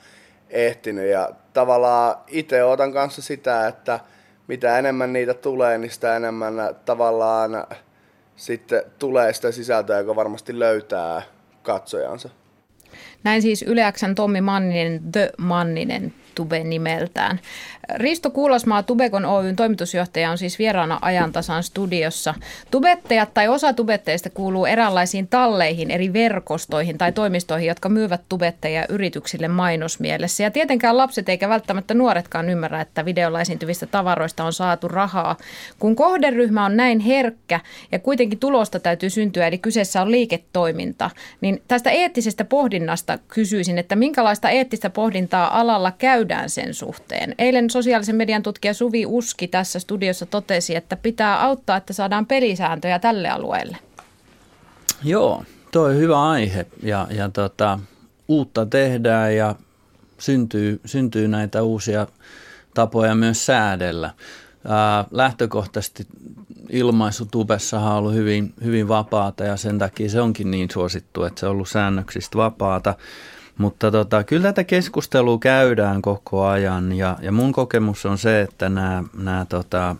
ehtinyt. 0.49 1.09
Ja 1.09 1.29
tavallaan 1.53 2.15
itse 2.27 2.63
otan 2.63 2.93
kanssa 2.93 3.21
sitä, 3.21 3.67
että 3.67 3.99
mitä 4.47 4.79
enemmän 4.79 5.13
niitä 5.13 5.33
tulee, 5.33 5.77
niin 5.77 5.91
sitä 5.91 6.15
enemmän 6.15 6.55
tavallaan 6.85 7.67
sitten 8.35 8.83
tulee 8.99 9.33
sitä 9.33 9.51
sisältöä, 9.51 9.97
joka 9.97 10.15
varmasti 10.15 10.59
löytää 10.59 11.21
katsojansa. 11.63 12.29
Näin 13.23 13.41
siis 13.41 13.61
Yleäksän 13.67 14.15
Tommi 14.15 14.41
Manninen, 14.41 15.11
The 15.11 15.31
Manninen 15.37 16.13
Tube 16.35 16.63
nimeltään. 16.63 17.39
Risto 17.95 18.29
Kuulasmaa 18.29 18.83
Tubekon 18.83 19.25
Oyn 19.25 19.55
toimitusjohtaja 19.55 20.31
on 20.31 20.37
siis 20.37 20.59
vieraana 20.59 20.99
ajantasan 21.01 21.63
studiossa. 21.63 22.33
Tubettajat 22.71 23.33
tai 23.33 23.47
osa 23.47 23.73
tubetteista 23.73 24.29
kuuluu 24.29 24.65
eräänlaisiin 24.65 25.27
talleihin, 25.27 25.91
eri 25.91 26.13
verkostoihin 26.13 26.97
tai 26.97 27.11
toimistoihin, 27.11 27.67
jotka 27.67 27.89
myyvät 27.89 28.21
tubettajia 28.29 28.85
yrityksille 28.89 29.47
mainosmielessä. 29.47 30.43
Ja 30.43 30.51
tietenkään 30.51 30.97
lapset 30.97 31.29
eikä 31.29 31.49
välttämättä 31.49 31.93
nuoretkaan 31.93 32.49
ymmärrä, 32.49 32.81
että 32.81 33.05
videolla 33.05 33.41
esiintyvistä 33.41 33.85
tavaroista 33.85 34.43
on 34.43 34.53
saatu 34.53 34.87
rahaa. 34.87 35.37
Kun 35.79 35.95
kohderyhmä 35.95 36.65
on 36.65 36.77
näin 36.77 36.99
herkkä 36.99 37.59
ja 37.91 37.99
kuitenkin 37.99 38.39
tulosta 38.39 38.79
täytyy 38.79 39.09
syntyä, 39.09 39.47
eli 39.47 39.57
kyseessä 39.57 40.01
on 40.01 40.11
liiketoiminta, 40.11 41.09
niin 41.41 41.61
tästä 41.67 41.89
eettisestä 41.89 42.45
pohdinnasta 42.45 43.17
kysyisin, 43.27 43.77
että 43.77 43.95
minkälaista 43.95 44.49
eettistä 44.49 44.89
pohdintaa 44.89 45.59
alalla 45.59 45.91
käydään 46.23 46.49
sen 46.49 46.73
suhteen. 46.73 47.35
Eilen 47.37 47.69
sosiaalisen 47.69 48.15
median 48.15 48.43
tutkija 48.43 48.73
Suvi 48.73 49.05
Uski 49.05 49.47
tässä 49.47 49.79
studiossa 49.79 50.25
totesi, 50.25 50.75
että 50.75 50.95
pitää 50.95 51.41
auttaa, 51.41 51.77
että 51.77 51.93
saadaan 51.93 52.25
pelisääntöjä 52.25 52.99
tälle 52.99 53.29
alueelle. 53.29 53.77
Joo, 55.03 55.43
tuo 55.71 55.83
on 55.83 55.95
hyvä 55.95 56.29
aihe 56.29 56.65
ja, 56.83 57.07
ja 57.11 57.29
tota, 57.29 57.79
uutta 58.27 58.65
tehdään 58.65 59.35
ja 59.35 59.55
syntyy, 60.17 60.79
syntyy 60.85 61.27
näitä 61.27 61.63
uusia 61.63 62.07
tapoja 62.73 63.15
myös 63.15 63.45
säädellä. 63.45 64.13
Ää, 64.67 65.05
lähtökohtaisesti 65.11 66.07
ilmaisu 66.69 67.25
tubessahan 67.25 67.91
on 67.91 67.97
ollut 67.97 68.13
hyvin, 68.13 68.53
hyvin 68.63 68.87
vapaata 68.87 69.43
ja 69.43 69.57
sen 69.57 69.79
takia 69.79 70.09
se 70.09 70.21
onkin 70.21 70.51
niin 70.51 70.69
suosittu, 70.71 71.23
että 71.23 71.39
se 71.39 71.45
on 71.45 71.51
ollut 71.51 71.69
säännöksistä 71.69 72.37
vapaata. 72.37 72.95
Mutta 73.57 73.91
tota, 73.91 74.23
kyllä 74.23 74.43
tätä 74.43 74.63
keskustelua 74.63 75.37
käydään 75.39 76.01
koko 76.01 76.45
ajan 76.45 76.93
ja, 76.93 77.17
ja 77.21 77.31
mun 77.31 77.51
kokemus 77.51 78.05
on 78.05 78.17
se, 78.17 78.41
että 78.41 78.69
nämä, 78.69 79.03
nämä 79.17 79.45
tota, 79.49 79.95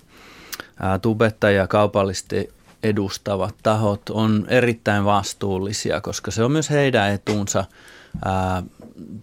tubettajia 1.02 1.68
kaupallisesti 1.68 2.50
edustavat 2.84 3.56
tahot 3.64 4.10
on 4.10 4.46
erittäin 4.48 5.06
vastuullisia, 5.06 6.02
koska 6.02 6.32
se 6.32 6.44
on 6.44 6.52
myös 6.52 6.70
heidän 6.70 7.12
etunsa 7.12 7.66
ää, 8.26 8.64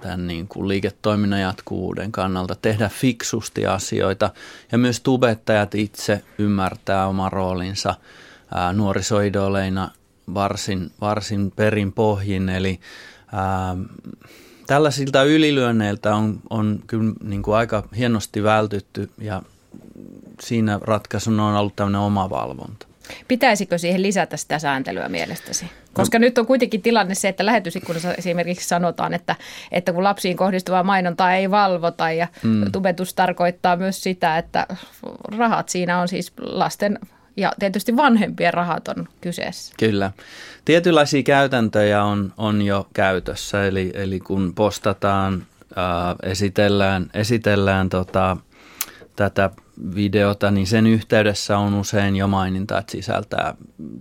tämän 0.00 0.26
niin 0.26 0.48
kuin 0.48 0.68
liiketoiminnan 0.68 1.40
jatkuvuuden 1.40 2.12
kannalta 2.12 2.54
tehdä 2.54 2.88
fiksusti 2.88 3.66
asioita. 3.66 4.30
Ja 4.72 4.78
myös 4.78 5.00
tubettajat 5.00 5.74
itse 5.74 6.24
ymmärtää 6.38 7.06
oman 7.06 7.32
roolinsa 7.32 7.94
ää, 8.54 8.72
nuorisoidoleina 8.72 9.90
varsin, 10.34 10.90
varsin 11.00 11.50
perin 11.56 11.92
pohjin, 11.92 12.48
eli 12.48 12.80
ää, 13.32 13.76
tällaisilta 14.66 15.22
ylilyönneiltä 15.22 16.14
on, 16.14 16.40
on 16.50 16.80
kyllä 16.86 17.12
niin 17.24 17.42
kuin 17.42 17.56
aika 17.56 17.88
hienosti 17.96 18.42
vältytty 18.42 19.10
ja 19.18 19.42
siinä 20.40 20.78
ratkaisuna 20.82 21.46
on 21.48 21.56
ollut 21.56 21.76
tämmöinen 21.76 22.00
oma 22.00 22.30
valvonta. 22.30 22.86
Pitäisikö 23.28 23.78
siihen 23.78 24.02
lisätä 24.02 24.36
sitä 24.36 24.58
sääntelyä 24.58 25.08
mielestäsi? 25.08 25.66
Koska 25.92 26.18
no. 26.18 26.20
nyt 26.20 26.38
on 26.38 26.46
kuitenkin 26.46 26.82
tilanne 26.82 27.14
se, 27.14 27.28
että 27.28 27.46
lähetysikkunassa 27.46 28.14
esimerkiksi 28.14 28.68
sanotaan, 28.68 29.14
että, 29.14 29.36
että 29.72 29.92
kun 29.92 30.04
lapsiin 30.04 30.36
kohdistuvaa 30.36 30.82
mainontaa 30.82 31.34
ei 31.34 31.50
valvota 31.50 32.10
ja 32.10 32.28
mm. 32.42 32.72
tubetus 32.72 33.14
tarkoittaa 33.14 33.76
myös 33.76 34.02
sitä, 34.02 34.38
että 34.38 34.66
rahat 35.38 35.68
siinä 35.68 36.00
on 36.00 36.08
siis 36.08 36.32
lasten 36.40 36.98
ja 37.40 37.52
tietysti 37.58 37.96
vanhempien 37.96 38.54
rahat 38.54 38.88
on 38.88 39.08
kyseessä. 39.20 39.74
Kyllä. 39.78 40.12
Tietynlaisia 40.64 41.22
käytäntöjä 41.22 42.04
on, 42.04 42.32
on 42.36 42.62
jo 42.62 42.88
käytössä, 42.94 43.66
eli, 43.66 43.90
eli 43.94 44.20
kun 44.20 44.52
postataan, 44.54 45.46
ää, 45.76 46.16
esitellään, 46.22 47.10
esitellään 47.14 47.88
tota, 47.88 48.36
tätä 49.16 49.50
videota, 49.94 50.50
niin 50.50 50.66
sen 50.66 50.86
yhteydessä 50.86 51.58
on 51.58 51.74
usein 51.74 52.16
jo 52.16 52.26
maininta, 52.26 52.78
että 52.78 52.92
sisältää, 52.92 53.54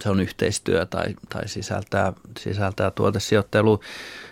se 0.04 0.10
on 0.10 0.20
yhteistyö 0.20 0.86
tai, 0.86 1.16
tai 1.30 1.48
sisältää, 1.48 2.14
sisältää 2.40 2.92
tuotesijoittelu. 2.92 3.80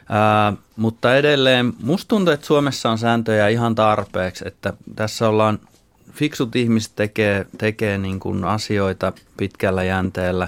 Ää, 0.09 0.53
mutta 0.75 1.15
edelleen 1.15 1.73
musta 1.83 2.07
tuntuu, 2.07 2.33
että 2.33 2.45
Suomessa 2.45 2.89
on 2.89 2.97
sääntöjä 2.97 3.47
ihan 3.47 3.75
tarpeeksi, 3.75 4.47
että 4.47 4.73
tässä 4.95 5.29
ollaan, 5.29 5.59
fiksut 6.17 6.55
ihmiset 6.55 6.91
tekee, 6.95 7.45
tekee 7.57 7.97
niin 7.97 8.19
kuin 8.19 8.43
asioita 8.43 9.13
pitkällä 9.37 9.83
jänteellä, 9.83 10.47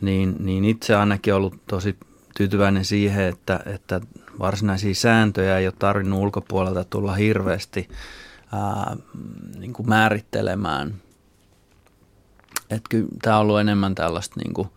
niin, 0.00 0.36
niin 0.38 0.64
itse 0.64 0.96
ainakin 0.96 1.34
ollut 1.34 1.54
tosi 1.66 1.96
tyytyväinen 2.36 2.84
siihen, 2.84 3.24
että, 3.24 3.60
että 3.66 4.00
varsinaisia 4.38 4.94
sääntöjä 4.94 5.58
ei 5.58 5.66
ole 5.66 5.74
tarvinnut 5.78 6.20
ulkopuolelta 6.20 6.84
tulla 6.84 7.14
hirveästi– 7.14 7.88
ää, 8.52 8.96
niin 9.58 9.72
kuin 9.72 9.88
määrittelemään. 9.88 10.94
Että 12.70 12.96
tämä 13.22 13.36
on 13.36 13.42
ollut 13.42 13.60
enemmän 13.60 13.94
tällaista 13.94 14.40
niin 14.40 14.54
kuin 14.54 14.68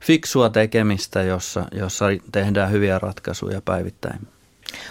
fiksua 0.00 0.50
tekemistä, 0.50 1.22
jossa, 1.22 1.66
jossa 1.72 2.06
tehdään 2.32 2.70
hyviä 2.70 2.98
ratkaisuja 2.98 3.60
päivittäin. 3.60 4.28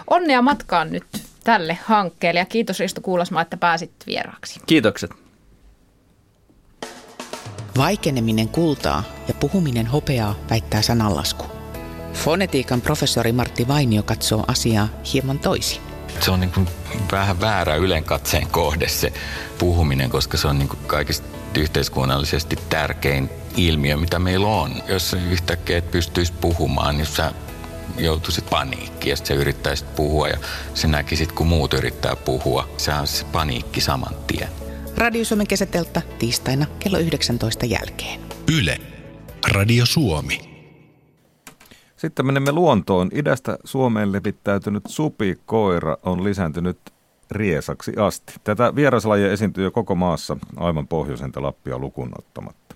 Onnea 0.10 0.42
matkaan 0.42 0.92
nyt 0.92 1.06
tälle 1.50 1.78
hankkeelle 1.84 2.40
ja 2.40 2.46
kiitos 2.46 2.80
Risto 2.80 3.02
Kuulasmaa, 3.02 3.42
että 3.42 3.58
pääsit 3.58 3.92
vieraaksi. 4.08 4.60
Kiitokset. 4.66 5.12
Vaikeneminen 7.78 8.50
kultaa 8.50 9.04
ja 9.28 9.34
puhuminen 9.34 9.88
hopeaa, 9.88 10.36
väittää 10.50 10.82
sananlasku. 10.82 11.46
Fonetiikan 12.14 12.82
professori 12.82 13.32
Martti 13.32 13.68
Vainio 13.68 14.04
katsoo 14.04 14.44
asiaa 14.48 14.88
hieman 15.14 15.40
toisin 15.40 15.82
se 16.20 16.32
on 16.32 16.40
niin 16.40 16.52
kuin 16.52 16.68
vähän 17.12 17.42
väärä 17.42 17.76
ylenkatseen 17.76 18.48
kohde 18.48 18.88
se 18.88 19.14
puhuminen, 19.60 20.10
koska 20.10 20.38
se 20.38 20.48
on 20.48 20.60
niin 20.60 20.70
kuin 20.70 20.80
kaikista 20.88 21.28
yhteiskunnallisesti 21.58 22.56
tärkein 22.70 23.30
ilmiö, 23.58 23.98
mitä 23.98 24.20
meillä 24.20 24.48
on. 24.48 24.74
Jos 24.88 25.14
yhtäkkiä 25.14 25.78
et 25.78 25.92
pystyisi 25.92 26.34
puhumaan, 26.42 26.98
niin 26.98 27.08
sä 27.08 27.32
joutuisit 28.00 28.50
paniikkiin 28.50 29.10
ja 29.10 29.16
sä 29.16 29.34
yrittäisit 29.34 29.96
puhua 29.96 30.28
ja 30.28 30.38
sä 30.74 30.88
näkisit, 30.88 31.32
kun 31.32 31.48
muut 31.48 31.74
yrittää 31.74 32.16
puhua. 32.16 32.70
Se 32.78 32.94
on 32.94 33.08
se 33.08 33.26
paniikki 33.32 33.82
saman 33.82 34.16
tien. 34.28 34.50
Radio 34.98 35.26
Suomen 35.26 35.48
kesätelta 35.48 36.02
tiistaina 36.20 36.66
kello 36.80 36.98
19 36.98 37.66
jälkeen. 37.66 38.20
Yle. 38.60 38.78
Radio 39.52 39.86
Suomi. 39.86 40.50
Sitten 41.98 42.26
menemme 42.26 42.52
luontoon. 42.52 43.10
Idästä 43.14 43.58
Suomeen 43.64 44.12
levittäytynyt 44.12 44.84
supikoira 44.88 45.98
on 46.04 46.24
lisääntynyt 46.24 46.80
riesaksi 47.32 47.92
asti. 47.98 48.34
Tätä 48.44 48.76
vieraslajia 48.76 49.32
esiintyy 49.32 49.64
jo 49.64 49.72
koko 49.72 49.96
maassa 49.96 50.38
aivan 50.58 50.88
pohjoisenta 50.88 51.42
Lappia 51.42 51.78
lukuun 51.78 52.12
ottamatta. 52.18 52.69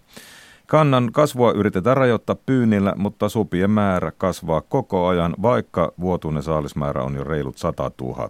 Kannan 0.74 1.10
kasvua 1.12 1.52
yritetään 1.52 1.98
rajoittaa 1.98 2.36
pyynnillä, 2.46 2.94
mutta 2.98 3.30
supien 3.30 3.72
määrä 3.72 4.12
kasvaa 4.18 4.62
koko 4.62 5.08
ajan, 5.08 5.36
vaikka 5.42 5.94
vuotuinen 6.00 6.44
saalismäärä 6.44 7.04
on 7.04 7.16
jo 7.16 7.24
reilut 7.24 7.58
100 7.58 7.92
000. 8.02 8.30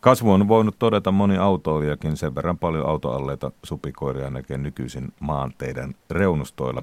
Kasvu 0.00 0.32
on 0.32 0.48
voinut 0.48 0.74
todeta 0.78 1.12
moni 1.12 1.36
autoilijakin, 1.36 2.16
sen 2.16 2.34
verran 2.34 2.58
paljon 2.58 2.86
autoalleita 2.86 3.50
supikoiria 3.62 4.30
näkee 4.30 4.58
nykyisin 4.58 5.12
maanteiden 5.20 5.94
reunustoilla. 6.10 6.82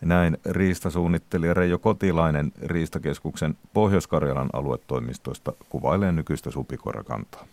Näin 0.00 0.38
riistasuunnittelija 0.50 1.54
Reijo 1.54 1.78
Kotilainen 1.78 2.52
Riistakeskuksen 2.62 3.54
Pohjois-Karjalan 3.72 4.50
aluetoimistosta 4.52 5.52
kuvailee 5.68 6.12
nykyistä 6.12 6.50
supikoirakantaa. 6.50 7.46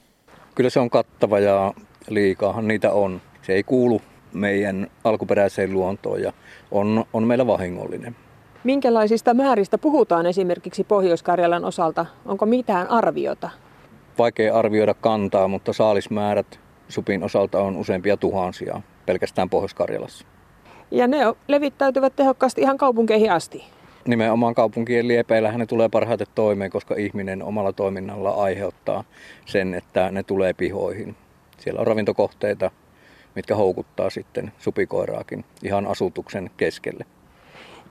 Kyllä 0.56 0.70
se 0.70 0.80
on 0.80 0.90
kattava 0.90 1.40
ja 1.40 1.74
liikaahan 2.10 2.68
niitä 2.68 2.92
on. 2.92 3.22
Se 3.42 3.54
ei 3.54 3.64
kuulu 3.64 4.02
meidän 4.34 4.88
alkuperäiseen 5.04 5.74
luontoon 5.74 6.22
ja 6.22 6.34
on, 6.74 7.06
on 7.14 7.24
meillä 7.24 7.48
vahingollinen. 7.48 8.16
Minkälaisista 8.64 9.34
määristä 9.34 9.78
puhutaan 9.78 10.26
esimerkiksi 10.26 10.84
Pohjois-Karjalan 10.84 11.66
osalta? 11.66 12.06
Onko 12.26 12.46
mitään 12.46 12.88
arviota? 12.88 13.50
Vaikea 14.18 14.56
arvioida 14.56 14.94
kantaa, 14.94 15.48
mutta 15.48 15.74
saalismäärät 15.74 16.60
supin 16.88 17.24
osalta 17.24 17.62
on 17.62 17.76
useampia 17.76 18.18
tuhansia 18.18 18.82
pelkästään 19.06 19.50
Pohjois-Karjalassa. 19.50 20.26
Ja 20.92 21.08
ne 21.08 21.18
levittäytyvät 21.48 22.16
tehokkaasti 22.16 22.62
ihan 22.62 22.78
kaupunkeihin 22.78 23.32
asti. 23.32 23.64
Nimenomaan 24.08 24.56
kaupunkien 24.56 25.08
liepeillä 25.08 25.52
ne 25.52 25.66
tulee 25.66 25.90
parhaiten 25.90 26.28
toimeen, 26.36 26.72
koska 26.72 26.96
ihminen 26.96 27.44
omalla 27.44 27.74
toiminnalla 27.74 28.30
aiheuttaa 28.30 29.04
sen, 29.46 29.74
että 29.74 30.12
ne 30.12 30.24
tulee 30.24 30.54
pihoihin. 30.54 31.16
Siellä 31.58 31.80
on 31.80 31.88
ravintokohteita, 31.88 32.72
mitkä 33.36 33.56
houkuttaa 33.56 34.10
sitten 34.10 34.52
supikoiraakin 34.60 35.46
ihan 35.64 35.88
asutuksen 35.88 36.52
keskelle. 36.58 37.06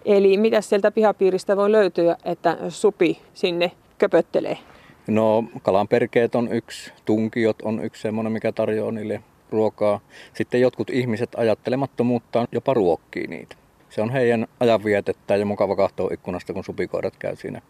Eli 0.04 0.38
mitä 0.38 0.60
sieltä 0.60 0.90
pihapiiristä 0.90 1.56
voi 1.56 1.72
löytyä, 1.72 2.16
että 2.24 2.58
supi 2.68 3.20
sinne 3.34 3.72
köpöttelee? 3.98 4.58
No 5.06 5.44
kalanperkeet 5.62 6.34
on 6.34 6.52
yksi, 6.52 6.92
tunkiot 7.04 7.62
on 7.62 7.84
yksi 7.84 8.02
semmoinen, 8.02 8.32
mikä 8.32 8.52
tarjoaa 8.52 8.92
niille 8.92 9.22
ruokaa. 9.50 10.00
Sitten 10.34 10.60
jotkut 10.60 10.90
ihmiset 10.90 11.34
ajattelemattomuuttaan 11.36 12.48
jopa 12.52 12.74
ruokkii 12.74 13.26
niitä. 13.26 13.56
Se 13.90 14.02
on 14.02 14.10
heidän 14.10 14.46
ajanvietettä 14.60 15.36
ja 15.36 15.46
mukava 15.46 15.76
katsoa 15.76 16.10
ikkunasta, 16.12 16.52
kun 16.52 16.64
supikoirat 16.64 17.16
käy 17.16 17.36
siinä 17.36 17.62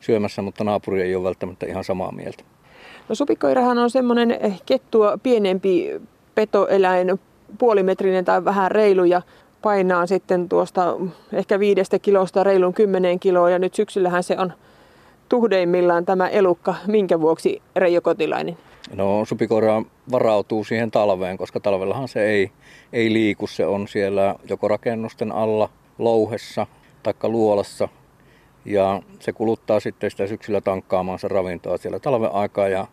syömässä, 0.00 0.42
mutta 0.42 0.64
naapuri 0.64 1.02
ei 1.02 1.14
ole 1.14 1.24
välttämättä 1.24 1.66
ihan 1.66 1.84
samaa 1.84 2.12
mieltä. 2.12 2.44
No 3.08 3.14
supikoirahan 3.14 3.78
on 3.78 3.90
semmoinen 3.90 4.38
kettua 4.66 5.18
pienempi 5.22 6.00
petoeläin, 6.40 7.20
puolimetrinen 7.58 8.24
tai 8.24 8.44
vähän 8.44 8.70
reilu 8.70 9.04
ja 9.04 9.22
painaa 9.62 10.06
sitten 10.06 10.48
tuosta 10.48 10.96
ehkä 11.32 11.58
viidestä 11.58 11.98
kilosta 11.98 12.44
reilun 12.44 12.74
kymmeneen 12.74 13.20
kiloa 13.20 13.50
ja 13.50 13.58
nyt 13.58 13.74
syksyllähän 13.74 14.22
se 14.22 14.38
on 14.38 14.52
tuhdeimmillaan 15.28 16.06
tämä 16.06 16.28
elukka. 16.28 16.74
Minkä 16.86 17.20
vuoksi 17.20 17.62
Reijo 17.76 18.00
Kotilainen? 18.00 18.56
No 18.94 19.24
supikoira 19.24 19.82
varautuu 20.12 20.64
siihen 20.64 20.90
talveen, 20.90 21.38
koska 21.38 21.60
talvellahan 21.60 22.08
se 22.08 22.24
ei, 22.24 22.50
ei 22.92 23.12
liiku. 23.12 23.46
Se 23.46 23.66
on 23.66 23.88
siellä 23.88 24.34
joko 24.48 24.68
rakennusten 24.68 25.32
alla, 25.32 25.68
louhessa 25.98 26.66
tai 27.02 27.14
luolassa. 27.22 27.88
Ja 28.64 29.02
se 29.18 29.32
kuluttaa 29.32 29.80
sitten 29.80 30.10
sitä 30.10 30.26
syksyllä 30.26 30.60
tankkaamaansa 30.60 31.28
ravintoa 31.28 31.76
siellä 31.76 31.98
talven 31.98 32.32
aikaa. 32.32 32.68
Ja 32.68 32.86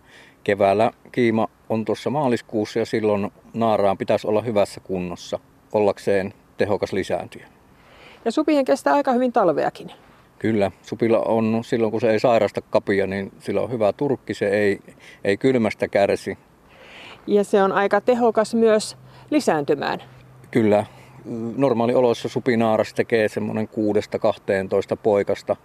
keväällä 0.47 0.91
kiima 1.11 1.47
on 1.69 1.85
tuossa 1.85 2.09
maaliskuussa 2.09 2.79
ja 2.79 2.85
silloin 2.85 3.31
naaraan 3.53 3.97
pitäisi 3.97 4.27
olla 4.27 4.41
hyvässä 4.41 4.79
kunnossa 4.79 5.39
ollakseen 5.73 6.33
tehokas 6.57 6.93
lisääntyjä. 6.93 7.47
Ja 8.25 8.31
supien 8.31 8.65
kestää 8.65 8.93
aika 8.93 9.11
hyvin 9.11 9.33
talveakin. 9.33 9.91
Kyllä, 10.39 10.71
supilla 10.81 11.19
on 11.19 11.59
silloin 11.63 11.91
kun 11.91 12.01
se 12.01 12.11
ei 12.11 12.19
sairasta 12.19 12.61
kapia, 12.61 13.07
niin 13.07 13.31
sillä 13.39 13.61
on 13.61 13.71
hyvä 13.71 13.93
turkki, 13.93 14.33
se 14.33 14.47
ei, 14.47 14.79
ei 15.23 15.37
kylmästä 15.37 15.87
kärsi. 15.87 16.37
Ja 17.27 17.43
se 17.43 17.63
on 17.63 17.71
aika 17.71 18.01
tehokas 18.01 18.55
myös 18.55 18.97
lisääntymään. 19.29 20.03
Kyllä, 20.51 20.85
normaalioloissa 21.57 22.29
supinaaras 22.29 22.93
tekee 22.93 23.29
semmoinen 23.29 23.69
6-12 24.93 24.97
poikasta, 25.03 25.55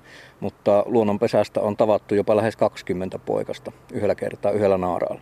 mutta 0.41 0.83
luonnonpesästä 0.87 1.61
on 1.61 1.77
tavattu 1.77 2.15
jopa 2.15 2.37
lähes 2.37 2.57
20 2.57 3.19
poikasta 3.19 3.73
yhdellä 3.93 4.15
kertaa 4.15 4.53
yhdellä 4.53 4.79
naaralla. 4.79 5.21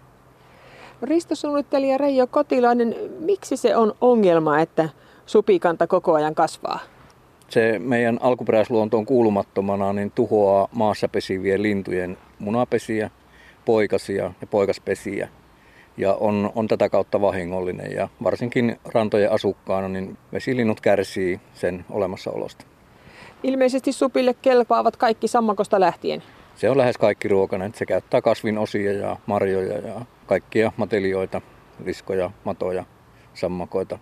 Ristosuunnittelija 1.03 1.99
Reijo 1.99 2.27
Kotilainen, 2.27 2.97
miksi 3.21 3.57
se 3.57 3.77
on 3.77 3.95
ongelma, 4.01 4.61
että 4.61 4.89
supikanta 5.27 5.87
koko 5.87 6.15
ajan 6.15 6.35
kasvaa? 6.35 6.81
se 7.51 7.79
meidän 7.79 8.19
alkuperäisluontoon 8.23 9.07
kuulumattomana 9.07 9.93
niin 9.93 10.11
tuhoaa 10.11 10.69
maassa 10.73 11.09
pesivien 11.09 11.63
lintujen 11.63 12.19
munapesiä, 12.39 13.11
poikasia 13.65 14.33
ja 14.41 14.47
poikaspesiä. 14.47 15.29
Ja 16.01 16.15
on, 16.15 16.53
on 16.55 16.69
tätä 16.69 16.89
kautta 16.89 17.21
vahingollinen 17.21 17.93
ja 17.93 18.09
varsinkin 18.25 18.81
rantojen 18.95 19.33
asukkaana 19.33 19.89
niin 19.89 20.19
vesilinnut 20.33 20.81
kärsii 20.81 21.41
sen 21.55 21.85
olemassaolosta. 21.91 22.65
Ilmeisesti 23.43 23.93
supille 23.93 24.35
kelpaavat 24.35 24.97
kaikki 24.97 25.29
sammakosta 25.29 25.81
lähtien. 25.81 26.23
se 26.57 26.71
on 26.71 26.79
lähes 26.79 26.99
kaikki 26.99 27.29
ruokainen. 27.29 27.75
Se 27.75 27.87
käyttää 27.87 28.21
kasvinosia 28.21 28.93
ja 28.93 29.17
marjoja 29.27 29.79
ja 29.79 30.01
kaikkia 30.27 30.73
matelioita, 30.77 31.41
riskoja, 31.85 32.31
matoja, 32.45 32.85
sammakoita. 33.35 33.99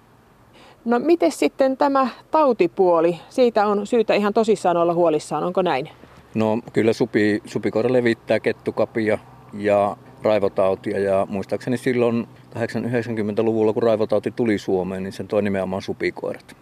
No 0.84 0.98
miten 0.98 1.32
sitten 1.32 1.76
tämä 1.76 2.08
tautipuoli? 2.30 3.18
Siitä 3.28 3.66
on 3.66 3.86
syytä 3.86 4.14
ihan 4.14 4.34
tosissaan 4.34 4.76
olla 4.76 4.94
huolissaan, 4.94 5.44
onko 5.44 5.62
näin? 5.62 5.88
No 6.34 6.58
kyllä 6.72 6.92
supi, 6.92 7.42
supikoira 7.44 7.92
levittää 7.92 8.40
kettukapia 8.40 9.18
ja 9.52 9.96
raivotautia 10.22 10.98
ja 10.98 11.26
muistaakseni 11.30 11.76
silloin 11.76 12.28
80-90-luvulla, 12.54 13.72
kun 13.72 13.82
raivotauti 13.82 14.30
tuli 14.30 14.58
Suomeen, 14.58 15.02
niin 15.02 15.12
sen 15.12 15.28
toi 15.28 15.42
nimenomaan 15.42 15.82
supikoirat. 15.82 16.56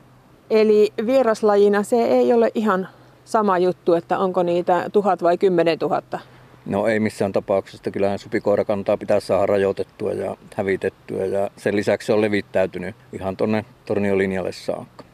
Eli 0.51 0.93
vieraslajina 1.07 1.83
se 1.83 1.97
ei 1.97 2.33
ole 2.33 2.51
ihan 2.55 2.89
sama 3.25 3.59
juttu, 3.59 3.95
että 3.95 4.19
onko 4.19 4.43
niitä 4.43 4.91
tuhat 4.93 5.23
vai 5.23 5.39
kymmenen 5.39 5.79
tuhatta? 5.79 6.19
No 6.67 6.87
ei 6.87 7.01
missään 7.01 7.33
tapauksessa. 7.33 7.91
Kyllähän 7.91 8.19
supikoirakantaa 8.19 8.97
pitää 8.97 9.21
saada 9.21 9.47
rajoitettua 9.47 10.13
ja 10.13 10.37
hävitettyä 10.55 11.25
ja 11.25 11.51
sen 11.57 11.77
lisäksi 11.77 12.07
se 12.07 12.13
on 12.13 12.21
levittäytynyt 12.21 12.97
ihan 13.13 13.37
tuonne 13.37 13.65
Torniolinjalle 13.87 14.53
saakka. 14.53 15.05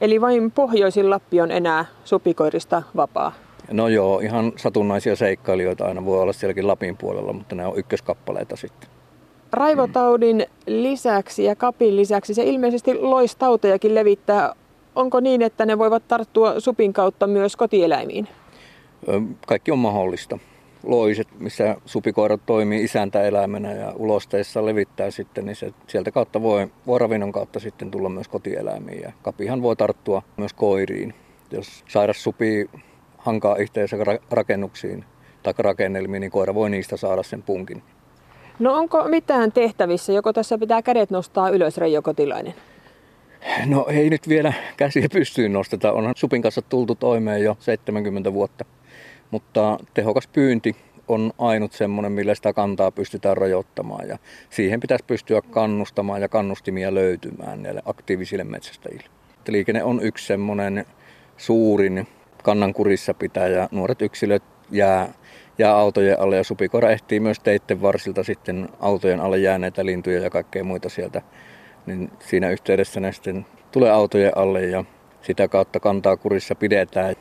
Eli 0.00 0.20
vain 0.20 0.50
pohjoisin 0.50 1.10
Lappi 1.10 1.40
on 1.40 1.50
enää 1.50 1.84
supikoirista 2.04 2.82
vapaa? 2.96 3.32
No 3.72 3.88
joo, 3.88 4.20
ihan 4.20 4.52
satunnaisia 4.56 5.16
seikkailijoita 5.16 5.84
aina 5.84 6.04
voi 6.04 6.20
olla 6.20 6.32
sielläkin 6.32 6.66
Lapin 6.66 6.96
puolella, 6.96 7.32
mutta 7.32 7.54
ne 7.54 7.66
on 7.66 7.78
ykköskappaleita 7.78 8.56
sitten. 8.56 8.90
Raivotaudin 9.52 10.46
lisäksi 10.66 11.44
ja 11.44 11.56
kapin 11.56 11.96
lisäksi 11.96 12.34
se 12.34 12.42
ilmeisesti 12.42 12.94
loistautejakin 12.94 13.94
levittää. 13.94 14.54
Onko 14.94 15.20
niin, 15.20 15.42
että 15.42 15.66
ne 15.66 15.78
voivat 15.78 16.08
tarttua 16.08 16.60
supin 16.60 16.92
kautta 16.92 17.26
myös 17.26 17.56
kotieläimiin? 17.56 18.28
Kaikki 19.46 19.70
on 19.70 19.78
mahdollista. 19.78 20.38
Loiset, 20.82 21.28
missä 21.38 21.76
supikoirat 21.86 22.40
toimii 22.46 22.84
isäntäeläimenä 22.84 23.72
ja 23.72 23.92
ulosteissa 23.96 24.66
levittää 24.66 25.10
sitten, 25.10 25.46
niin 25.46 25.56
se 25.56 25.72
sieltä 25.86 26.10
kautta 26.10 26.42
voi, 26.42 26.66
voi 26.86 26.98
ravinnon 26.98 27.32
kautta 27.32 27.60
sitten 27.60 27.90
tulla 27.90 28.08
myös 28.08 28.28
kotieläimiin. 28.28 29.02
Ja 29.02 29.12
kapihan 29.22 29.62
voi 29.62 29.76
tarttua 29.76 30.22
myös 30.36 30.52
koiriin. 30.52 31.14
Jos 31.50 31.84
sairas 31.88 32.22
supi 32.22 32.70
hankaa 33.18 33.56
yhteensä 33.56 33.96
rakennuksiin 34.30 35.04
tai 35.42 35.54
rakennelmiin, 35.58 36.20
niin 36.20 36.30
koira 36.30 36.54
voi 36.54 36.70
niistä 36.70 36.96
saada 36.96 37.22
sen 37.22 37.42
punkin. 37.42 37.82
No 38.58 38.74
onko 38.74 39.04
mitään 39.04 39.52
tehtävissä? 39.52 40.12
Joko 40.12 40.32
tässä 40.32 40.58
pitää 40.58 40.82
kädet 40.82 41.10
nostaa 41.10 41.48
ylös, 41.48 41.78
Reijo 41.78 42.02
Kotilainen? 42.02 42.54
No 43.66 43.86
ei 43.88 44.10
nyt 44.10 44.28
vielä 44.28 44.52
käsiä 44.76 45.08
pystyyn 45.12 45.52
nosteta. 45.52 45.92
Onhan 45.92 46.14
Supin 46.16 46.42
kanssa 46.42 46.62
tultu 46.62 46.94
toimeen 46.94 47.42
jo 47.42 47.56
70 47.60 48.32
vuotta. 48.32 48.64
Mutta 49.30 49.78
tehokas 49.94 50.26
pyynti 50.26 50.76
on 51.08 51.32
ainut 51.38 51.72
semmoinen, 51.72 52.12
millä 52.12 52.34
sitä 52.34 52.52
kantaa 52.52 52.90
pystytään 52.90 53.36
rajoittamaan. 53.36 54.08
Ja 54.08 54.18
siihen 54.50 54.80
pitäisi 54.80 55.04
pystyä 55.06 55.42
kannustamaan 55.42 56.22
ja 56.22 56.28
kannustimia 56.28 56.94
löytymään 56.94 57.62
näille 57.62 57.82
aktiivisille 57.84 58.44
metsästäjille. 58.44 59.06
Liikenne 59.48 59.82
on 59.82 60.02
yksi 60.02 60.26
semmoinen 60.26 60.84
suurin 61.36 62.06
kannan 62.48 62.74
kurissa 62.74 63.14
pitää 63.14 63.48
ja 63.48 63.68
nuoret 63.70 64.02
yksilöt 64.02 64.42
jää, 64.70 65.12
jää 65.58 65.76
autojen 65.76 66.20
alle 66.20 66.36
ja 66.36 66.44
supikoira 66.44 66.90
ehtii 66.90 67.20
myös 67.20 67.40
teitten 67.40 67.82
varsilta 67.82 68.24
sitten 68.24 68.68
autojen 68.80 69.20
alle 69.20 69.38
jääneitä 69.38 69.84
lintuja 69.84 70.20
ja 70.20 70.30
kaikkea 70.30 70.64
muita 70.64 70.88
sieltä. 70.88 71.22
Niin 71.86 72.10
siinä 72.18 72.50
yhteydessä 72.50 73.00
ne 73.00 73.12
sitten 73.12 73.46
tulee 73.72 73.90
autojen 73.90 74.38
alle 74.38 74.66
ja 74.66 74.84
sitä 75.22 75.48
kautta 75.48 75.80
kantaa 75.80 76.16
kurissa 76.16 76.54
pidetään. 76.54 77.14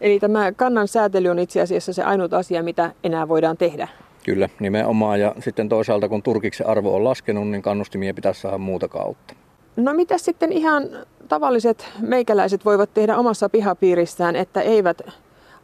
Eli 0.00 0.20
tämä 0.20 0.52
kannan 0.52 0.88
säätely 0.88 1.28
on 1.28 1.38
itse 1.38 1.60
asiassa 1.60 1.92
se 1.92 2.02
ainut 2.02 2.32
asia, 2.32 2.62
mitä 2.62 2.92
enää 3.04 3.28
voidaan 3.28 3.56
tehdä? 3.56 3.88
Kyllä, 4.24 4.48
nimenomaan. 4.60 5.20
Ja 5.20 5.34
sitten 5.38 5.68
toisaalta 5.68 6.08
kun 6.08 6.22
turkiksen 6.22 6.66
arvo 6.66 6.96
on 6.96 7.04
laskenut, 7.04 7.48
niin 7.48 7.62
kannustimia 7.62 8.14
pitäisi 8.14 8.40
saada 8.40 8.58
muuta 8.58 8.88
kautta. 8.88 9.34
No 9.76 9.94
mitä 9.94 10.18
sitten 10.18 10.52
ihan 10.52 10.82
tavalliset 11.26 11.88
meikäläiset 12.00 12.64
voivat 12.64 12.94
tehdä 12.94 13.16
omassa 13.16 13.48
pihapiirissään, 13.48 14.36
että 14.36 14.60
eivät 14.60 15.02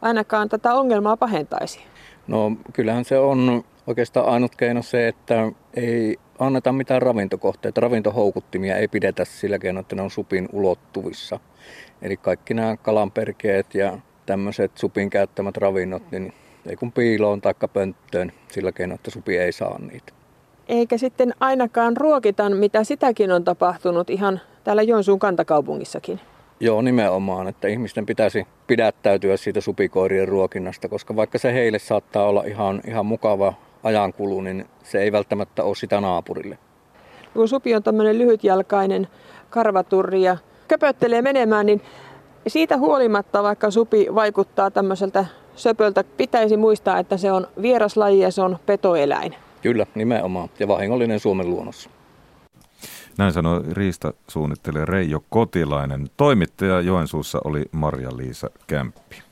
ainakaan 0.01 0.49
tätä 0.49 0.73
ongelmaa 0.73 1.17
pahentaisi? 1.17 1.79
No 2.27 2.51
kyllähän 2.73 3.05
se 3.05 3.17
on 3.19 3.63
oikeastaan 3.87 4.25
ainut 4.25 4.55
keino 4.55 4.81
se, 4.81 5.07
että 5.07 5.51
ei 5.73 6.17
anneta 6.39 6.71
mitään 6.71 7.01
ravintokohteita. 7.01 7.81
Ravintohoukuttimia 7.81 8.77
ei 8.77 8.87
pidetä 8.87 9.25
sillä 9.25 9.59
keinoin, 9.59 9.81
että 9.81 9.95
ne 9.95 10.01
on 10.01 10.11
supin 10.11 10.49
ulottuvissa. 10.51 11.39
Eli 12.01 12.17
kaikki 12.17 12.53
nämä 12.53 12.77
kalanperkeet 12.77 13.75
ja 13.75 13.97
tämmöiset 14.25 14.71
supin 14.75 15.09
käyttämät 15.09 15.57
ravinnot, 15.57 16.11
niin 16.11 16.33
ei 16.65 16.75
kun 16.75 16.91
piiloon 16.91 17.41
tai 17.41 17.53
pönttöön 17.73 18.31
sillä 18.47 18.71
keinoin, 18.71 18.95
että 18.95 19.11
supi 19.11 19.37
ei 19.37 19.51
saa 19.51 19.79
niitä 19.79 20.13
eikä 20.67 20.97
sitten 20.97 21.33
ainakaan 21.39 21.97
ruokita, 21.97 22.49
mitä 22.49 22.83
sitäkin 22.83 23.31
on 23.31 23.43
tapahtunut 23.43 24.09
ihan 24.09 24.41
täällä 24.63 24.81
Joensuun 24.81 25.19
kantakaupungissakin. 25.19 26.19
Joo, 26.59 26.81
nimenomaan, 26.81 27.47
että 27.47 27.67
ihmisten 27.67 28.05
pitäisi 28.05 28.47
pidättäytyä 28.67 29.37
siitä 29.37 29.61
supikoirien 29.61 30.27
ruokinnasta, 30.27 30.89
koska 30.89 31.15
vaikka 31.15 31.37
se 31.37 31.53
heille 31.53 31.79
saattaa 31.79 32.25
olla 32.25 32.43
ihan, 32.43 32.81
ihan 32.87 33.05
mukava 33.05 33.53
ajankulu, 33.83 34.41
niin 34.41 34.65
se 34.83 35.01
ei 35.01 35.11
välttämättä 35.11 35.63
ole 35.63 35.75
sitä 35.75 36.01
naapurille. 36.01 36.57
Kun 37.33 37.47
supi 37.47 37.75
on 37.75 37.83
tämmöinen 37.83 38.19
lyhytjalkainen 38.19 39.07
karvaturri 39.49 40.21
ja 40.21 40.37
köpöttelee 40.67 41.21
menemään, 41.21 41.65
niin 41.65 41.81
siitä 42.47 42.77
huolimatta, 42.77 43.43
vaikka 43.43 43.71
supi 43.71 44.07
vaikuttaa 44.15 44.71
tämmöiseltä 44.71 45.25
söpöltä, 45.55 46.03
pitäisi 46.17 46.57
muistaa, 46.57 46.99
että 46.99 47.17
se 47.17 47.31
on 47.31 47.47
vieraslaji 47.61 48.19
ja 48.19 48.31
se 48.31 48.41
on 48.41 48.57
petoeläin. 48.65 49.35
Kyllä, 49.61 49.85
nimenomaan. 49.95 50.49
Ja 50.59 50.67
vahingollinen 50.67 51.19
Suomen 51.19 51.49
luonnossa. 51.49 51.89
Näin 53.17 53.33
sanoi 53.33 53.63
riistasuunnittelija 53.71 54.85
Reijo 54.85 55.23
Kotilainen. 55.29 56.09
Toimittaja 56.17 56.81
Joensuussa 56.81 57.39
oli 57.43 57.65
Marja-Liisa 57.71 58.49
Kämppi. 58.67 59.23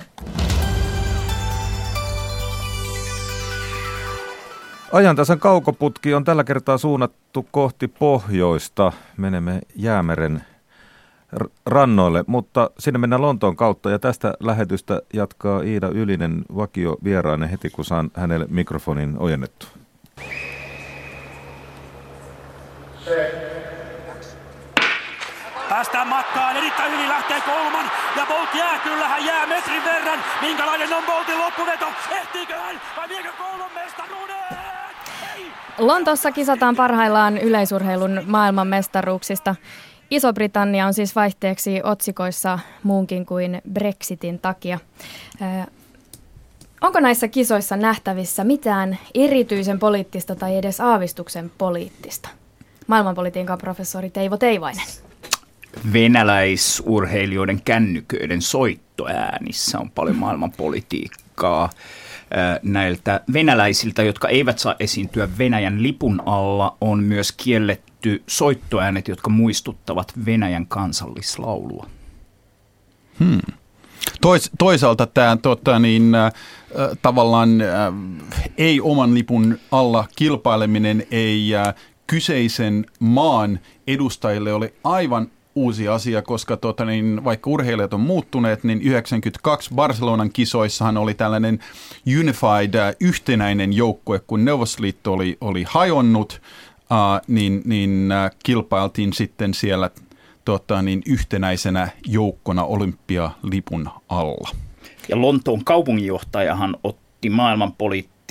Ajantasan 4.92 5.40
kaukoputki 5.40 6.14
on 6.14 6.24
tällä 6.24 6.44
kertaa 6.44 6.78
suunnattu 6.78 7.48
kohti 7.52 7.88
pohjoista. 7.88 8.92
Menemme 9.18 9.62
Jäämeren 9.76 10.44
rannoille, 11.66 12.24
mutta 12.28 12.70
sinne 12.80 12.98
mennään 12.98 13.22
Lontoon 13.22 13.56
kautta 13.56 13.90
ja 13.90 14.00
tästä 14.00 14.34
lähetystä 14.40 15.02
jatkaa 15.14 15.62
Iida 15.62 15.88
Ylinen 15.88 16.46
vakio 16.56 16.98
vierainen 17.04 17.50
heti, 17.50 17.70
kun 17.70 17.86
saan 17.86 18.12
hänelle 18.14 18.46
mikrofonin 18.50 19.16
ojennettu. 19.20 19.68
Päästään 25.72 26.08
matkaan, 26.08 26.58
erittäin 26.58 26.92
hyvin 26.92 27.10
lähtee 27.10 27.42
Kolman 27.42 27.86
ja 28.16 28.26
Bolt 28.26 28.50
jää, 28.56 28.80
kyllä 28.80 29.08
hän 29.08 29.26
jää 29.26 29.48
metrin 29.48 29.84
verran. 29.86 30.20
Minkälainen 30.42 30.94
on 30.94 31.04
Boltin 31.04 31.40
loppuveto? 31.40 31.86
Ehtiikö 32.22 32.56
hän 32.56 32.82
vai 32.98 33.10
viekö 33.10 33.30
Kolman 33.38 33.72
mestaruuden? 33.76 34.36
Lontoossa 35.78 36.32
kisataan 36.32 36.76
parhaillaan 36.76 37.38
yleisurheilun 37.38 38.24
maailmanmestaruuksista. 38.26 39.56
Iso-Britannia 40.10 40.86
on 40.86 40.94
siis 40.94 41.16
vaihteeksi 41.16 41.82
otsikoissa 41.84 42.60
muunkin 42.84 43.26
kuin 43.26 43.62
Brexitin 43.74 44.40
takia. 44.40 44.80
Onko 46.82 47.00
näissä 47.00 47.28
kisoissa 47.28 47.78
nähtävissä 47.78 48.44
mitään 48.44 48.98
erityisen 49.14 49.80
poliittista 49.80 50.36
tai 50.36 50.58
edes 50.58 50.82
aavistuksen 50.82 51.52
poliittista? 51.58 52.30
Maailmanpolitiikan 52.88 53.58
professori 53.58 54.10
Teivo 54.10 54.38
Teivainen. 54.38 55.11
Venäläisurheilijoiden 55.94 57.62
kännyköiden 57.62 58.42
soittoäänissä 58.42 59.80
on 59.80 59.90
paljon 59.90 60.16
maailmanpolitiikkaa 60.16 61.70
näiltä 62.64 63.22
venäläisiltä, 63.34 64.04
jotka 64.04 64.28
eivät 64.28 64.60
saa 64.60 64.76
esiintyä 64.80 65.30
Venäjän 65.38 65.84
lipun 65.84 66.24
alla, 66.26 66.78
on 66.82 67.04
myös 67.04 67.32
kielletty 67.32 68.24
soittoäänet, 68.28 69.08
jotka 69.08 69.30
muistuttavat 69.30 70.14
Venäjän 70.26 70.68
kansallislaulua. 70.68 71.88
Hmm. 73.20 73.40
Tois, 74.22 74.52
toisaalta 74.60 75.08
tämä 75.08 75.38
tota, 75.42 75.80
niin, 75.80 76.16
äh, 76.16 76.32
tavallaan 77.02 77.62
äh, 77.62 77.94
ei 78.58 78.82
oman 78.82 79.14
lipun 79.14 79.58
alla 79.72 80.08
kilpaileminen 80.16 81.08
ei 81.12 81.56
äh, 81.56 81.76
kyseisen 82.08 82.86
maan 83.00 83.60
edustajille 83.88 84.54
ole 84.54 84.74
aivan 84.84 85.28
uusi 85.56 85.88
asia, 85.88 86.22
koska 86.22 86.58
tota, 86.58 86.86
niin, 86.86 87.24
vaikka 87.24 87.50
urheilijat 87.50 87.94
on 87.94 88.00
muuttuneet, 88.00 88.64
niin 88.64 88.82
92 88.82 89.74
Barcelonan 89.76 90.32
kisoissahan 90.32 90.98
oli 90.98 91.14
tällainen 91.14 91.60
unified, 92.20 92.76
äh, 92.76 92.96
yhtenäinen 93.00 93.74
joukkue, 93.74 94.20
kun 94.28 94.46
Neuvostoliitto 94.46 95.14
oli, 95.14 95.38
oli 95.42 95.66
hajonnut, 95.68 96.42
äh, 96.92 97.22
niin, 97.28 97.62
niin 97.66 98.12
äh, 98.12 98.32
kilpailtiin 98.44 99.14
sitten 99.14 99.54
siellä 99.54 99.90
tota, 100.46 100.82
niin 100.82 101.02
yhtenäisenä 101.06 101.90
joukkona 102.06 102.64
olympialipun 102.64 103.90
alla. 104.10 104.50
Ja 105.10 105.22
Lontoon 105.22 105.66
kaupunginjohtajahan 105.66 106.78
otti 106.84 107.02
muutti 107.22 107.30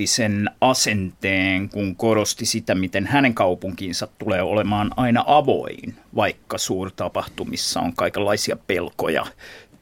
maailmanpoliittisen 0.01 0.51
asenteen, 0.61 1.69
kun 1.69 1.97
korosti 1.97 2.47
sitä, 2.47 2.75
miten 2.75 3.07
hänen 3.07 3.35
kaupunkinsa 3.35 4.09
tulee 4.19 4.43
olemaan 4.43 4.91
aina 4.97 5.25
avoin, 5.27 5.95
vaikka 6.17 6.59
suurtapahtumissa 6.59 7.81
on 7.81 7.93
kaikenlaisia 7.95 8.57
pelkoja 8.67 9.27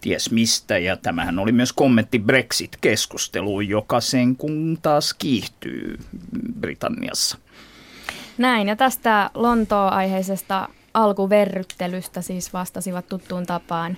ties 0.01 0.31
mistä. 0.31 0.79
Ja 0.79 0.97
tämähän 0.97 1.39
oli 1.39 1.53
myös 1.53 1.73
kommentti 1.73 2.19
Brexit-keskusteluun, 2.19 3.69
joka 3.69 4.01
sen 4.01 4.37
kun 4.37 4.79
taas 4.83 5.15
kiihtyy 5.15 5.99
Britanniassa. 6.61 7.39
Näin, 8.39 8.69
ja 8.69 8.77
tästä 8.77 9.31
Lontoa-aiheisesta 9.35 10.69
alkuverryttelystä 11.05 12.23
siis 12.23 12.53
vastasivat 12.53 13.09
tuttuun 13.09 13.47
tapaan 13.47 13.97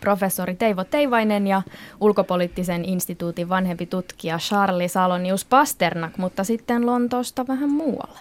professori 0.00 0.54
Teivo 0.54 0.84
Teivainen 0.84 1.46
ja 1.46 1.62
ulkopoliittisen 2.00 2.84
instituutin 2.84 3.48
vanhempi 3.48 3.86
tutkija 3.86 4.38
Charlie 4.38 4.88
Salonius 4.88 5.44
Pasternak, 5.44 6.18
mutta 6.18 6.44
sitten 6.44 6.86
Lontoosta 6.86 7.46
vähän 7.46 7.70
muualle. 7.70 8.18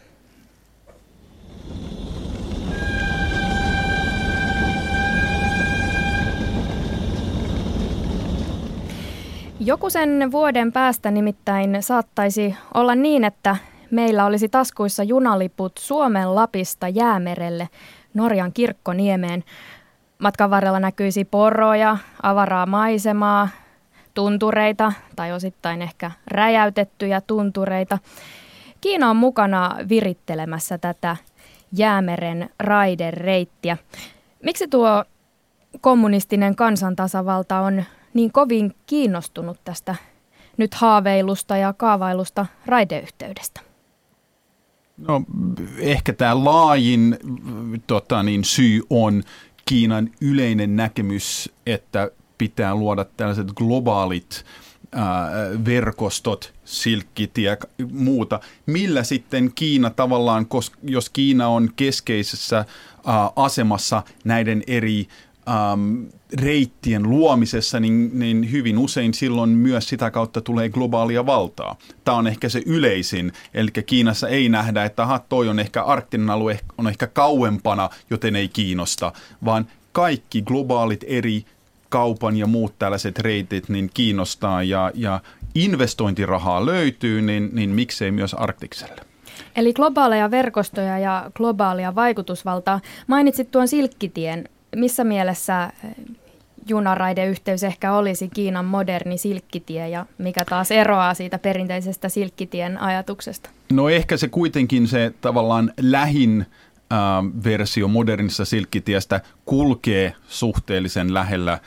Joku 9.60 9.90
sen 9.90 10.32
vuoden 10.32 10.72
päästä 10.72 11.12
nimittäin 11.12 11.78
saattaisi 11.84 12.56
olla 12.74 12.96
niin, 12.96 13.24
että 13.24 13.56
meillä 13.92 14.26
olisi 14.26 14.50
taskuissa 14.50 15.04
junaliput 15.04 15.78
Suomen 15.78 16.36
Lapista 16.36 16.88
jäämerelle 16.88 17.70
Norjan 18.14 18.54
kirkkoniemeen. 18.54 19.44
Matkan 20.20 20.50
varrella 20.50 20.80
näkyisi 20.80 21.26
poroja, 21.26 21.98
avaraa 22.24 22.66
maisemaa, 22.66 23.50
tuntureita 24.14 24.94
tai 25.16 25.32
osittain 25.32 25.82
ehkä 25.82 26.12
räjäytettyjä 26.28 27.22
tuntureita. 27.22 27.98
Kiina 28.82 29.10
on 29.10 29.16
mukana 29.16 29.78
virittelemässä 29.90 30.78
tätä 30.78 31.18
jäämeren 31.74 32.50
raidereittiä. 32.60 33.78
Miksi 34.44 34.68
tuo 34.68 35.04
kommunistinen 35.82 36.56
kansantasavalta 36.56 37.60
on 37.60 37.84
niin 38.14 38.32
kovin 38.32 38.76
kiinnostunut 38.86 39.58
tästä 39.64 39.96
nyt 40.58 40.74
haaveilusta 40.74 41.58
ja 41.58 41.74
kaavailusta 41.74 42.46
raideyhteydestä? 42.66 43.71
No 44.98 45.24
ehkä 45.78 46.14
tämä 46.14 46.44
laajin 46.44 47.18
tota, 47.88 48.24
niin, 48.24 48.44
syy 48.44 48.82
on 48.90 49.24
Kiinan 49.66 50.12
yleinen 50.22 50.76
näkemys, 50.76 51.50
että 51.66 52.12
pitää 52.38 52.76
luoda 52.76 53.06
tällaiset 53.06 53.48
globaalit 53.56 54.46
verkostot, 55.66 56.54
silkkitie, 56.66 57.58
muuta, 57.92 58.40
millä 58.66 59.04
sitten 59.04 59.52
Kiina 59.56 59.90
tavallaan, 59.90 60.48
jos 60.84 61.10
Kiina 61.10 61.48
on 61.48 61.70
keskeisessä 61.76 62.66
asemassa 63.36 64.04
näiden 64.24 64.64
eri 64.68 65.08
reittien 66.34 67.10
luomisessa, 67.10 67.80
niin, 67.80 68.12
niin 68.14 68.52
hyvin 68.52 68.78
usein 68.78 69.14
silloin 69.14 69.50
myös 69.50 69.90
sitä 69.90 70.12
kautta 70.12 70.42
tulee 70.42 70.70
globaalia 70.70 71.26
valtaa. 71.26 71.76
Tämä 72.06 72.18
on 72.18 72.28
ehkä 72.28 72.50
se 72.50 72.62
yleisin, 72.66 73.32
eli 73.54 73.70
Kiinassa 73.86 74.28
ei 74.28 74.50
nähdä, 74.50 74.86
että 74.86 75.04
aha, 75.04 75.20
toi 75.20 75.50
on 75.50 75.60
ehkä 75.60 75.84
arktinen 75.84 76.30
alue, 76.30 76.60
on 76.78 76.88
ehkä 76.88 77.08
kauempana, 77.08 77.90
joten 78.10 78.36
ei 78.36 78.48
kiinnosta, 78.48 79.12
vaan 79.46 79.68
kaikki 79.92 80.42
globaalit 80.42 81.06
eri 81.08 81.46
kaupan 81.90 82.38
ja 82.38 82.48
muut 82.48 82.74
tällaiset 82.80 83.20
reitit 83.20 83.70
niin 83.70 83.90
kiinnostaa 83.94 84.64
ja, 84.64 84.92
ja 84.96 85.20
investointirahaa 85.56 86.66
löytyy, 86.66 87.22
niin, 87.22 87.50
niin 87.54 87.70
miksei 87.70 88.12
myös 88.12 88.34
Arktikselle. 88.34 89.02
Eli 89.56 89.74
globaaleja 89.74 90.32
verkostoja 90.32 91.00
ja 91.00 91.32
globaalia 91.36 91.96
vaikutusvaltaa. 91.96 92.82
Mainitsit 93.08 93.52
tuon 93.52 93.68
Silkkitien 93.68 94.50
missä 94.76 95.04
mielessä 95.04 95.64
eh, 95.84 95.96
junaraideyhteys 96.68 97.64
ehkä 97.64 97.94
olisi 97.94 98.30
Kiinan 98.30 98.66
moderni 98.66 99.18
silkkitie 99.18 99.90
ja 99.90 100.06
mikä 100.18 100.46
taas 100.46 100.72
eroaa 100.72 101.14
siitä 101.14 101.40
perinteisestä 101.40 102.10
silkkitien 102.10 102.78
ajatuksesta? 102.78 103.50
No 103.72 103.90
ehkä 103.90 104.18
se 104.18 104.28
kuitenkin 104.28 104.88
se 104.88 105.14
tavallaan 105.22 105.74
lähin 105.82 106.46
äh, 106.92 106.98
versio 107.44 107.88
modernissa 107.88 108.46
silkkitiestä 108.46 109.22
kulkee 109.46 110.14
suhteellisen 110.28 111.14
lähellä 111.14 111.54
äh, 111.54 111.62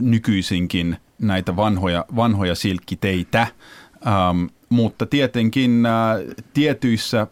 nykyisinkin 0.00 0.96
näitä 1.18 1.56
vanhoja, 1.56 2.04
vanhoja 2.16 2.54
silkkiteitä, 2.54 3.40
ähm, 3.40 4.44
mutta 4.68 5.06
tietenkin 5.06 5.86
äh, 5.86 6.36
tietyissä 6.52 7.26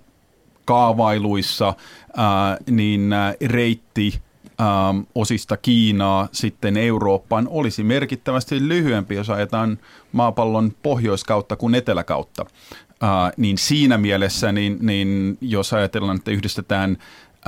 kaavailuissa 0.65 1.69
äh, 1.69 1.75
niin 2.71 3.13
äh, 3.13 3.35
reitti 3.47 4.21
ähm, 4.61 5.01
osista 5.15 5.57
Kiinaa 5.57 6.29
sitten 6.33 6.77
Eurooppaan 6.77 7.49
olisi 7.51 7.83
merkittävästi 7.83 8.69
lyhyempi, 8.69 9.15
jos 9.15 9.31
ajetaan 9.31 9.79
maapallon 10.13 10.73
pohjoiskautta 10.83 11.57
kuin 11.57 11.75
eteläkautta. 11.75 12.47
Äh, 13.03 13.33
niin 13.37 13.59
siinä 13.59 13.99
mielessä, 13.99 14.53
niin, 14.53 14.79
niin 14.81 15.39
jos 15.41 15.73
ajatellaan, 15.73 16.17
että 16.17 16.31
yhdistetään 16.31 16.99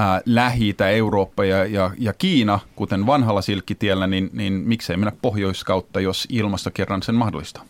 äh, 0.00 0.22
lähi 0.26 0.74
Eurooppa 0.92 1.44
ja, 1.44 1.64
ja, 1.64 1.90
ja 1.98 2.12
Kiina, 2.12 2.58
kuten 2.76 3.06
vanhalla 3.06 3.42
silkkitiellä, 3.42 4.06
niin, 4.06 4.30
niin 4.32 4.52
miksei 4.52 4.96
mennä 4.96 5.12
pohjoiskautta, 5.22 6.00
jos 6.00 6.26
ilmasto 6.30 6.70
kerran 6.70 7.02
sen 7.02 7.14
mahdollistaa. 7.14 7.64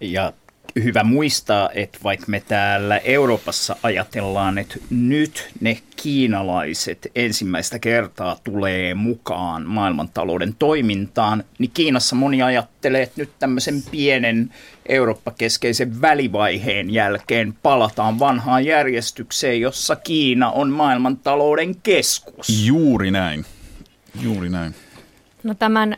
Ja 0.00 0.32
hyvä 0.74 1.04
muistaa, 1.04 1.70
että 1.74 1.98
vaikka 2.04 2.26
me 2.28 2.42
täällä 2.48 2.98
Euroopassa 2.98 3.76
ajatellaan, 3.82 4.58
että 4.58 4.76
nyt 4.90 5.50
ne 5.60 5.78
kiinalaiset 5.96 7.10
ensimmäistä 7.14 7.78
kertaa 7.78 8.36
tulee 8.44 8.94
mukaan 8.94 9.66
maailmantalouden 9.66 10.54
toimintaan, 10.58 11.44
niin 11.58 11.70
Kiinassa 11.74 12.16
moni 12.16 12.42
ajattelee, 12.42 13.02
että 13.02 13.20
nyt 13.20 13.30
tämmöisen 13.38 13.82
pienen 13.90 14.54
Eurooppa-keskeisen 14.86 16.00
välivaiheen 16.00 16.90
jälkeen 16.90 17.54
palataan 17.62 18.18
vanhaan 18.18 18.64
järjestykseen, 18.64 19.60
jossa 19.60 19.96
Kiina 19.96 20.50
on 20.50 20.70
maailmantalouden 20.70 21.76
keskus. 21.76 22.66
Juuri 22.66 23.10
näin. 23.10 23.44
Juuri 24.22 24.48
näin. 24.48 24.74
No 25.42 25.54
tämän 25.54 25.96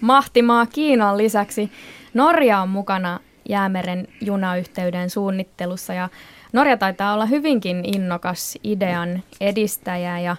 mahtimaa 0.00 0.66
Kiinan 0.66 1.18
lisäksi 1.18 1.70
Norja 2.14 2.58
on 2.58 2.68
mukana 2.68 3.20
jäämeren 3.48 4.08
junayhteyden 4.20 5.10
suunnittelussa 5.10 5.94
ja 5.94 6.08
Norja 6.52 6.76
taitaa 6.76 7.14
olla 7.14 7.26
hyvinkin 7.26 7.84
innokas 7.84 8.58
idean 8.64 9.22
edistäjä 9.40 10.18
ja 10.18 10.36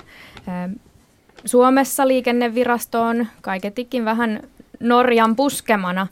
Suomessa 1.46 2.08
liikennevirasto 2.08 3.02
on 3.02 3.28
kaiketikin 3.42 4.06
vähän 4.06 4.44
Norjan 4.80 5.36
puskemana 5.36 6.08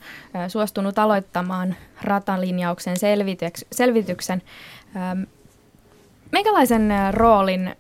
suostunut 0.48 1.00
aloittamaan 1.00 1.76
ratalinjauksen 2.02 2.96
selvityksen. 3.72 4.42
Minkälaisen 6.32 6.92
roolin 7.12 7.76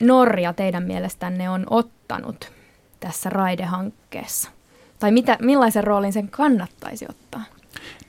Norja 0.00 0.52
teidän 0.52 0.82
mielestänne 0.82 1.50
on 1.50 1.66
ottanut 1.70 2.52
tässä 3.00 3.30
raidehankkeessa? 3.30 4.50
Tai 4.98 5.12
mitä, 5.12 5.38
millaisen 5.40 5.84
roolin 5.84 6.12
sen 6.12 6.28
kannattaisi 6.28 7.06
ottaa? 7.08 7.42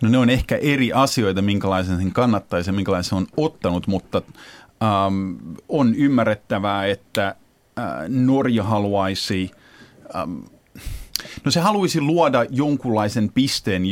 No 0.01 0.09
ne 0.09 0.17
on 0.17 0.29
ehkä 0.29 0.55
eri 0.55 0.93
asioita, 0.93 1.41
minkälaisen 1.41 1.97
sen 1.97 2.11
kannattaisi 2.11 2.69
ja 2.69 2.73
minkälaisen 2.73 3.09
se 3.09 3.15
on 3.15 3.27
ottanut, 3.37 3.87
mutta 3.87 4.21
ähm, 4.83 5.35
on 5.69 5.95
ymmärrettävää, 5.95 6.85
että 6.85 7.27
äh, 7.27 7.85
Norja 8.07 8.63
haluaisi, 8.63 9.51
ähm, 10.15 10.37
no 11.43 11.51
se 11.51 11.59
haluaisi 11.59 12.01
luoda 12.01 12.45
jonkunlaisen 12.49 13.31
pisteen, 13.33 13.83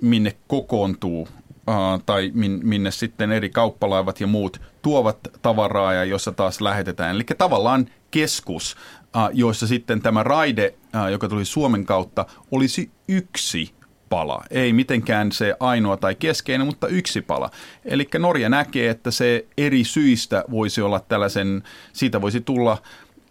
minne 0.00 0.36
kokoontuu 0.46 1.28
äh, 1.68 2.02
tai 2.06 2.30
min, 2.34 2.60
minne 2.62 2.90
sitten 2.90 3.32
eri 3.32 3.50
kauppalaivat 3.50 4.20
ja 4.20 4.26
muut 4.26 4.60
tuovat 4.82 5.18
tavaraa 5.42 5.94
ja 5.94 6.04
jossa 6.04 6.32
taas 6.32 6.60
lähetetään. 6.60 7.14
Eli 7.14 7.24
tavallaan 7.38 7.86
keskus, 8.10 8.76
äh, 9.16 9.28
joissa 9.32 9.66
sitten 9.66 10.02
tämä 10.02 10.22
raide, 10.22 10.74
äh, 10.94 11.10
joka 11.10 11.28
tuli 11.28 11.44
Suomen 11.44 11.84
kautta, 11.84 12.26
olisi 12.50 12.90
yksi 13.08 13.73
pala. 14.08 14.42
Ei 14.50 14.72
mitenkään 14.72 15.32
se 15.32 15.54
ainoa 15.60 15.96
tai 15.96 16.14
keskeinen, 16.14 16.66
mutta 16.66 16.88
yksi 16.88 17.20
pala. 17.20 17.50
Eli 17.84 18.08
Norja 18.18 18.48
näkee, 18.48 18.90
että 18.90 19.10
se 19.10 19.46
eri 19.58 19.84
syistä 19.84 20.44
voisi 20.50 20.80
olla 20.80 21.00
tällaisen, 21.00 21.62
siitä 21.92 22.20
voisi 22.20 22.40
tulla 22.40 22.78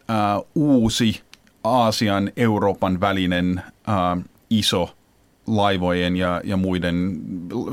ää, 0.08 0.40
uusi 0.56 1.22
Aasian, 1.64 2.32
Euroopan 2.38 3.02
välinen 3.02 3.62
ää, 3.88 4.18
iso 4.50 4.96
laivojen 5.48 6.18
ja, 6.18 6.42
ja 6.44 6.58
muiden 6.58 7.20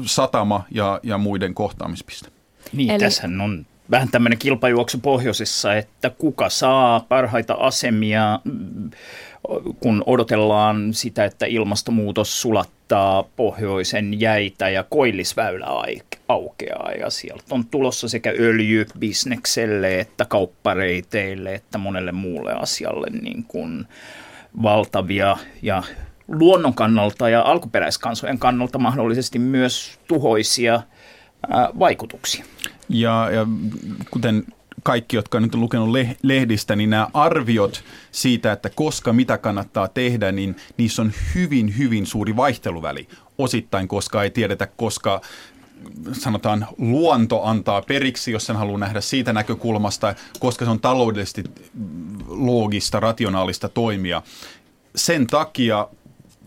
satama 0.07 0.65
ja, 0.71 1.01
ja 1.03 1.19
muiden 1.19 1.55
kohtaamispiste. 1.55 2.29
Niin, 2.73 2.91
Eli... 2.91 2.99
tässä 2.99 3.27
on 3.45 3.67
vähän 3.91 4.09
tämmöinen 4.09 4.39
kilpajuoksu 4.39 4.99
pohjoisessa, 4.99 5.75
että 5.75 6.11
kuka 6.11 6.49
saa 6.49 7.01
parhaita 7.09 7.55
asemia 7.55 8.41
kun 9.81 10.03
odotellaan 10.07 10.95
sitä, 10.95 11.25
että 11.25 11.47
ilmastonmuutos 11.47 12.43
sulattaa 12.43 13.23
pohjoisen 13.23 14.21
jäitä 14.21 14.69
ja 14.69 14.85
koillisväylä 14.91 15.67
aukeaa 16.29 16.91
ja 16.93 17.11
sieltä 17.11 17.45
on 17.51 17.67
tulossa 17.67 18.09
sekä 18.09 18.33
öljybisnekselle 18.39 20.01
että 20.01 20.25
kauppareiteille 20.25 21.55
että 21.55 21.79
monelle 21.79 22.13
muulle 22.13 22.53
asialle 22.53 23.07
niin 23.23 23.45
kuin 23.49 23.87
valtavia 24.63 25.37
ja 25.63 25.83
luonnon 26.29 26.75
kannalta 26.75 27.29
ja 27.29 27.43
alkuperäiskansojen 27.43 28.39
kannalta 28.39 28.79
mahdollisesti 28.79 29.39
myös 29.39 29.99
tuhoisia 30.09 30.83
vaikutuksia. 31.79 32.45
Ja, 32.91 33.31
ja 33.31 33.47
kuten 34.11 34.45
kaikki, 34.83 35.17
jotka 35.17 35.39
on 35.39 35.43
nyt 35.43 35.55
lukenut 35.55 35.89
lehdistä, 36.23 36.77
niin 36.77 36.91
nämä 36.91 37.09
arviot 37.15 37.85
siitä, 38.13 38.53
että 38.53 38.71
koska 38.71 39.13
mitä 39.13 39.39
kannattaa 39.39 39.89
tehdä, 39.89 40.33
niin 40.33 40.57
niissä 40.77 41.03
on 41.03 41.13
hyvin, 41.35 41.79
hyvin 41.79 42.07
suuri 42.07 42.37
vaihteluväli. 42.37 43.09
Osittain, 43.39 43.89
koska 43.89 44.23
ei 44.23 44.31
tiedetä, 44.31 44.67
koska 44.67 45.21
sanotaan 46.13 46.67
luonto 46.79 47.45
antaa 47.45 47.83
periksi, 47.83 48.33
jos 48.33 48.47
sen 48.47 48.57
haluaa 48.57 48.79
nähdä 48.79 49.01
siitä 49.01 49.33
näkökulmasta, 49.33 50.15
koska 50.39 50.65
se 50.65 50.71
on 50.71 50.81
taloudellisesti 50.81 51.45
loogista, 52.29 53.01
rationaalista 53.01 53.69
toimia. 53.69 54.23
Sen 54.97 55.27
takia 55.27 55.89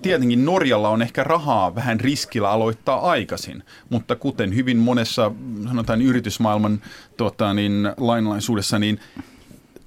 tietenkin 0.04 0.46
Norjalla 0.46 0.90
on 0.90 1.02
ehkä 1.02 1.24
rahaa 1.24 1.76
vähän 1.76 2.00
riskillä 2.00 2.50
aloittaa 2.50 3.10
aikaisin, 3.10 3.64
mutta 3.90 4.16
kuten 4.16 4.56
hyvin 4.56 4.78
monessa 4.78 5.32
sanotaan 5.68 6.02
yritysmaailman 6.02 6.82
tota, 7.18 7.54
niin, 7.54 7.92
lainalaisuudessa, 7.98 8.80
niin 8.80 9.00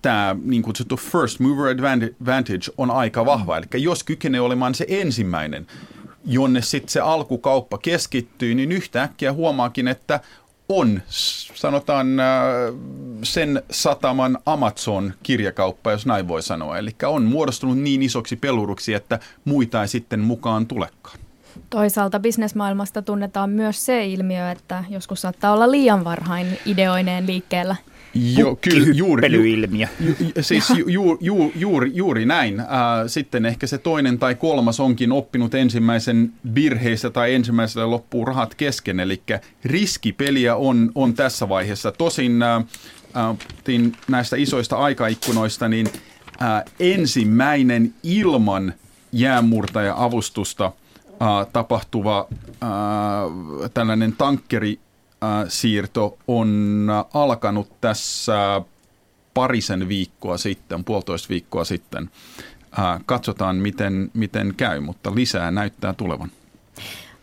tämä 0.02 0.36
niin 0.44 0.62
kutsuttu 0.62 0.96
first 0.96 1.40
mover 1.40 1.74
advantage 1.74 2.72
on 2.78 2.90
aika 2.90 3.26
vahva. 3.26 3.56
Eli 3.56 3.82
jos 3.82 4.04
kykenee 4.04 4.40
olemaan 4.40 4.74
se 4.74 4.86
ensimmäinen, 4.88 5.66
jonne 6.24 6.62
sitten 6.62 6.88
se 6.88 7.00
alkukauppa 7.00 7.78
keskittyy, 7.78 8.54
niin 8.54 8.72
yhtäkkiä 8.72 9.32
huomaakin, 9.32 9.88
että 9.88 10.20
on, 10.68 11.02
sanotaan 11.54 12.20
äh, 12.20 12.26
sen 13.22 13.62
sataman 13.70 14.38
Amazon-kirjakauppa, 14.46 15.90
jos 15.90 16.06
näin 16.06 16.28
voi 16.28 16.42
sanoa. 16.42 16.78
Eli 16.78 16.90
on 17.06 17.24
muodostunut 17.24 17.78
niin 17.78 18.02
isoksi 18.02 18.36
peluruksi, 18.36 18.94
että 18.94 19.18
muita 19.44 19.82
ei 19.82 19.88
sitten 19.88 20.20
mukaan 20.20 20.66
tulekaan. 20.66 21.18
Toisaalta 21.70 22.20
bisnesmaailmasta 22.20 23.02
tunnetaan 23.02 23.50
myös 23.50 23.86
se 23.86 24.06
ilmiö, 24.06 24.50
että 24.50 24.84
joskus 24.90 25.20
saattaa 25.20 25.52
olla 25.52 25.70
liian 25.70 26.04
varhain 26.04 26.58
ideoineen 26.66 27.26
liikkeellä– 27.26 27.76
Joo, 28.36 28.56
kyllä, 28.56 28.86
juuri, 28.94 29.28
ju, 29.32 29.72
siis 30.40 30.70
ju, 30.70 30.88
ju, 30.88 31.18
ju, 31.20 31.52
juuri, 31.54 31.90
juuri 31.94 32.26
näin. 32.26 32.60
Äh, 32.60 32.66
sitten 33.06 33.46
ehkä 33.46 33.66
se 33.66 33.78
toinen 33.78 34.18
tai 34.18 34.34
kolmas 34.34 34.80
onkin 34.80 35.12
oppinut 35.12 35.54
ensimmäisen 35.54 36.32
virheistä 36.54 37.10
tai 37.10 37.34
ensimmäisellä 37.34 37.90
loppuu 37.90 38.24
rahat 38.24 38.54
kesken, 38.54 39.00
eli 39.00 39.22
riskipeliä 39.64 40.56
on, 40.56 40.92
on 40.94 41.14
tässä 41.14 41.48
vaiheessa. 41.48 41.92
Tosin 41.92 42.42
äh, 42.42 42.56
äh, 42.56 43.36
näistä 44.08 44.36
isoista 44.36 44.76
aikaikkunoista, 44.76 45.68
niin 45.68 45.88
äh, 46.42 46.64
ensimmäinen 46.80 47.94
ilman 48.02 48.74
jäämurtaja-avustusta 49.12 50.64
äh, 50.64 51.46
tapahtuva 51.52 52.28
äh, 52.62 52.68
tällainen 53.74 54.12
tankkeri 54.12 54.78
siirto 55.48 56.18
on 56.28 56.88
alkanut 57.14 57.80
tässä 57.80 58.62
parisen 59.34 59.88
viikkoa 59.88 60.38
sitten, 60.38 60.84
puolitoista 60.84 61.28
viikkoa 61.28 61.64
sitten. 61.64 62.10
Katsotaan, 63.06 63.56
miten, 63.56 64.10
miten 64.14 64.54
käy, 64.56 64.80
mutta 64.80 65.14
lisää 65.14 65.50
näyttää 65.50 65.92
tulevan. 65.92 66.30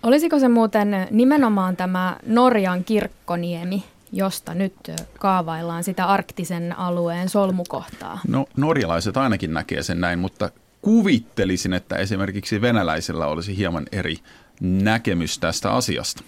Olisiko 0.03 0.39
se 0.39 0.47
muuten 0.49 1.07
nimenomaan 1.11 1.75
tämä 1.75 2.17
Norjan 2.25 2.83
kirkkoniemi, 2.83 3.83
josta 4.11 4.53
nyt 4.53 4.75
kaavaillaan 5.19 5.83
sitä 5.83 6.05
arktisen 6.05 6.79
alueen 6.79 7.29
solmukohtaa? 7.29 8.19
No 8.27 8.45
norjalaiset 8.57 9.17
ainakin 9.17 9.53
näkee 9.53 9.83
sen 9.83 10.01
näin, 10.01 10.19
mutta 10.19 10.49
kuvittelisin, 10.81 11.73
että 11.73 11.95
esimerkiksi 11.95 12.61
venäläisellä 12.61 13.27
olisi 13.27 13.57
hieman 13.57 13.85
eri 13.91 14.15
näkemys 14.61 15.39
tästä 15.39 15.73
asiasta. 15.73 16.23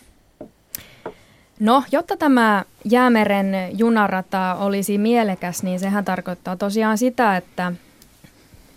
No, 1.60 1.84
jotta 1.92 2.18
tämä 2.18 2.64
Jäämeren 2.86 3.56
junarata 3.78 4.56
olisi 4.60 4.98
mielekäs, 4.98 5.64
niin 5.64 5.80
sehän 5.80 6.06
tarkoittaa 6.06 6.56
tosiaan 6.56 6.98
sitä, 6.98 7.38
että 7.38 7.72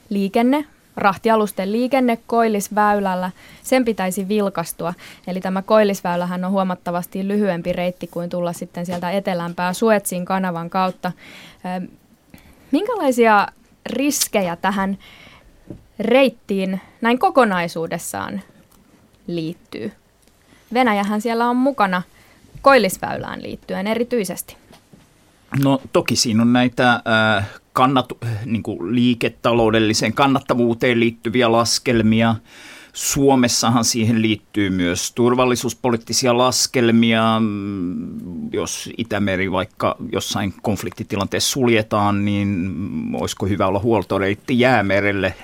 liikenne, 0.08 0.64
rahtialusten 0.96 1.72
liikenne 1.72 2.18
Koillisväylällä, 2.26 3.30
sen 3.62 3.84
pitäisi 3.84 4.28
vilkastua. 4.28 4.94
Eli 5.26 5.40
tämä 5.40 5.62
Koillisväylähän 5.62 6.44
on 6.44 6.50
huomattavasti 6.50 7.28
lyhyempi 7.28 7.72
reitti 7.72 8.06
kuin 8.06 8.30
tulla 8.30 8.52
sitten 8.52 8.86
sieltä 8.86 9.10
etelämpää 9.10 9.72
Suetsin 9.72 10.24
kanavan 10.24 10.70
kautta. 10.70 11.12
Minkälaisia 12.70 13.46
riskejä 13.86 14.56
tähän 14.56 14.98
reittiin 15.98 16.80
näin 17.00 17.18
kokonaisuudessaan 17.18 18.42
liittyy? 19.26 19.92
Venäjähän 20.74 21.20
siellä 21.20 21.50
on 21.50 21.56
mukana– 21.56 22.02
koillisväylään 22.62 23.42
liittyen 23.42 23.86
erityisesti? 23.86 24.56
No 25.62 25.80
toki 25.92 26.16
siinä 26.16 26.42
on 26.42 26.52
näitä 26.52 26.92
äh, 26.92 27.48
kannat, 27.72 28.12
niin 28.44 28.62
kuin 28.62 28.94
liiketaloudelliseen 28.94 30.12
kannattavuuteen 30.12 31.00
liittyviä 31.00 31.52
laskelmia. 31.52 32.34
Suomessahan 32.92 33.84
siihen 33.84 34.22
liittyy 34.22 34.70
myös 34.70 35.12
turvallisuuspoliittisia 35.12 36.38
laskelmia. 36.38 37.22
Jos 38.52 38.90
Itämeri 38.98 39.52
vaikka 39.52 39.96
jossain 40.12 40.54
konfliktitilanteessa 40.62 41.50
suljetaan, 41.50 42.24
niin 42.24 42.70
olisiko 43.12 43.46
hyvä 43.46 43.66
olla 43.66 43.78
huoltoreitti 43.78 44.60
jäämerelle 44.60 45.34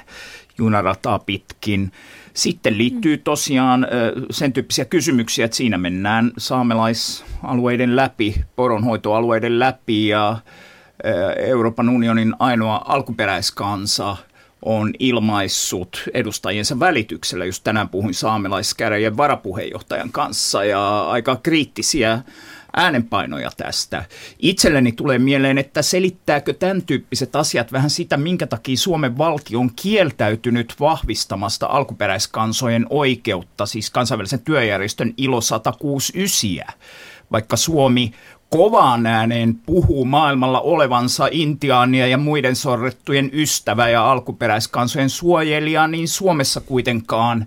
junarataa 0.58 1.18
pitkin. 1.18 1.92
Sitten 2.34 2.78
liittyy 2.78 3.18
tosiaan 3.18 3.86
sen 4.30 4.52
tyyppisiä 4.52 4.84
kysymyksiä, 4.84 5.44
että 5.44 5.56
siinä 5.56 5.78
mennään 5.78 6.32
saamelaisalueiden 6.38 7.96
läpi, 7.96 8.44
poronhoitoalueiden 8.56 9.58
läpi 9.58 10.08
ja 10.08 10.36
Euroopan 11.36 11.88
unionin 11.88 12.34
ainoa 12.38 12.82
alkuperäiskansa 12.84 14.16
on 14.62 14.92
ilmaissut 14.98 16.02
edustajiensa 16.14 16.80
välityksellä. 16.80 17.44
Just 17.44 17.64
tänään 17.64 17.88
puhuin 17.88 18.14
saamelaiskäräjien 18.14 19.16
varapuheenjohtajan 19.16 20.12
kanssa 20.12 20.64
ja 20.64 21.10
aika 21.10 21.36
kriittisiä 21.36 22.22
äänenpainoja 22.76 23.50
tästä. 23.56 24.04
Itselleni 24.38 24.92
tulee 24.92 25.18
mieleen, 25.18 25.58
että 25.58 25.82
selittääkö 25.82 26.54
tämän 26.54 26.82
tyyppiset 26.82 27.36
asiat 27.36 27.72
vähän 27.72 27.90
sitä, 27.90 28.16
minkä 28.16 28.46
takia 28.46 28.76
Suomen 28.76 29.18
valtio 29.18 29.60
on 29.60 29.70
kieltäytynyt 29.76 30.74
vahvistamasta 30.80 31.66
alkuperäiskansojen 31.66 32.86
oikeutta, 32.90 33.66
siis 33.66 33.90
kansainvälisen 33.90 34.40
työjärjestön 34.40 35.14
ILO 35.16 35.40
169, 35.40 36.74
vaikka 37.32 37.56
Suomi 37.56 38.12
kovaan 38.50 39.06
ääneen 39.06 39.54
puhuu 39.54 40.04
maailmalla 40.04 40.60
olevansa 40.60 41.28
intiaania 41.30 42.06
ja 42.06 42.18
muiden 42.18 42.56
sorrettujen 42.56 43.30
ystävä 43.32 43.88
ja 43.88 44.10
alkuperäiskansojen 44.10 45.10
suojelija, 45.10 45.86
niin 45.86 46.08
Suomessa 46.08 46.60
kuitenkaan 46.60 47.46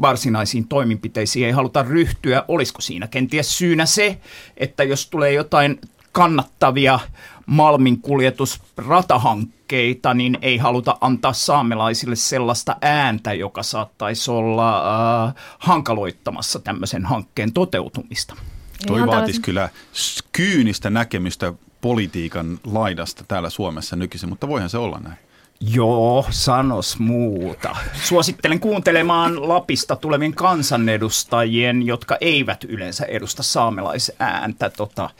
varsinaisiin 0.00 0.68
toimenpiteisiin 0.68 1.46
ei 1.46 1.52
haluta 1.52 1.82
ryhtyä. 1.82 2.44
Olisiko 2.48 2.80
siinä 2.80 3.06
kenties 3.06 3.58
syynä 3.58 3.86
se, 3.86 4.20
että 4.56 4.84
jos 4.84 5.10
tulee 5.10 5.32
jotain 5.32 5.80
kannattavia 6.12 6.98
malminkuljetusratahankkeita, 7.46 10.14
niin 10.14 10.38
ei 10.42 10.58
haluta 10.58 10.98
antaa 11.00 11.32
saamelaisille 11.32 12.16
sellaista 12.16 12.76
ääntä, 12.80 13.32
joka 13.32 13.62
saattaisi 13.62 14.30
olla 14.30 15.26
äh, 15.26 15.34
hankaloittamassa 15.58 16.58
tämmöisen 16.58 17.04
hankkeen 17.04 17.52
toteutumista. 17.52 18.36
Toi 18.86 19.06
vaatisi 19.06 19.40
kyllä 19.40 19.68
kyynistä 20.32 20.90
näkemystä 20.90 21.52
politiikan 21.80 22.58
laidasta 22.64 23.24
täällä 23.28 23.50
Suomessa 23.50 23.96
nykyisin, 23.96 24.28
mutta 24.28 24.48
voihan 24.48 24.70
se 24.70 24.78
olla 24.78 24.98
näin. 24.98 25.25
Joo, 25.60 26.26
sanos 26.30 26.98
muuta. 26.98 27.76
Suosittelen 28.02 28.60
kuuntelemaan 28.60 29.48
Lapista 29.48 29.96
tulevien 29.96 30.34
kansanedustajien, 30.34 31.86
jotka 31.86 32.16
eivät 32.20 32.64
yleensä 32.64 33.04
edusta 33.04 33.42
saamelaisääntä 33.42 34.70
tota, 34.70 35.10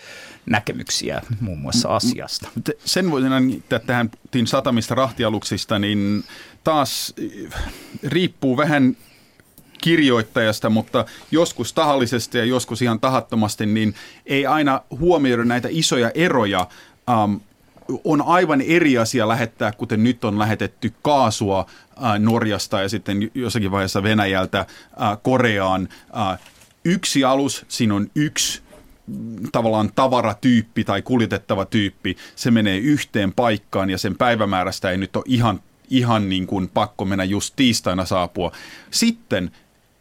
näkemyksiä 0.47 1.23
muun 1.41 1.59
muassa 1.59 1.89
asiasta. 1.89 2.49
Sen 2.85 3.11
voisin 3.11 3.49
liittää 3.49 3.79
tähän 3.79 4.11
satamista 4.45 4.95
rahtialuksista, 4.95 5.79
niin 5.79 6.25
taas 6.65 7.15
eh, 7.19 7.53
riippuu 8.03 8.57
vähän 8.57 8.97
kirjoittajasta, 9.83 10.71
mutta 10.71 11.05
joskus 11.31 11.73
tahallisesti 11.73 12.39
ja 12.39 12.45
joskus 12.45 12.83
ihan 12.83 13.01
tahattomasti, 13.01 13.67
niin 13.67 13.95
ei 14.27 14.47
aina 14.47 14.81
huomioida 14.91 15.45
näitä 15.45 15.69
isoja 15.71 16.11
eroja. 16.15 16.67
Um, 17.25 17.41
on 18.05 18.23
aivan 18.23 18.61
eri 18.61 18.99
asia 18.99 19.29
lähettää, 19.29 19.73
kuten 19.73 20.05
nyt 20.05 20.25
on 20.25 20.39
lähetetty 20.39 20.93
kaasua 21.03 21.67
ää, 22.01 22.19
Norjasta 22.19 22.83
ja 22.83 22.89
sitten 22.89 23.31
jossakin 23.35 23.71
vaiheessa 23.71 24.03
Venäjältä 24.03 24.67
ää, 24.97 25.17
Koreaan. 25.17 25.89
Ää, 26.13 26.39
yksi 26.85 27.25
alus, 27.25 27.65
siinä 27.69 27.95
on 27.95 28.11
yksi 28.15 28.63
tavallaan 29.53 29.91
tavaratyyppi 29.95 30.85
tai 30.85 31.03
kuljetettava 31.03 31.65
tyyppi, 31.65 32.17
se 32.37 32.51
menee 32.51 32.79
yhteen 32.79 33.33
paikkaan 33.33 33.91
ja 33.91 33.99
sen 33.99 34.17
päivämäärästä 34.17 34.91
ei 34.91 34.99
nyt 34.99 35.17
ole 35.17 35.25
ihan, 35.27 35.61
ihan 35.91 36.29
niin 36.29 36.47
kuin 36.47 36.69
pakko 36.69 37.05
mennä 37.05 37.25
just 37.25 37.55
tiistaina 37.57 38.05
saapua. 38.05 38.53
Sitten 38.91 39.51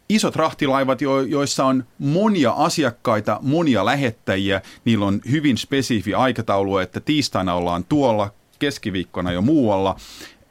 isot 0.08 0.36
rahtilaivat, 0.36 1.02
jo, 1.02 1.20
joissa 1.20 1.64
on 1.64 1.84
monia 1.98 2.50
asiakkaita, 2.50 3.38
monia 3.42 3.84
lähettäjiä, 3.84 4.62
niillä 4.84 5.06
on 5.06 5.20
hyvin 5.30 5.58
spesifi 5.58 6.14
aikataulu, 6.14 6.78
että 6.78 7.00
tiistaina 7.00 7.54
ollaan 7.54 7.84
tuolla, 7.84 8.30
keskiviikkona 8.58 9.32
jo 9.32 9.42
muualla, 9.42 9.96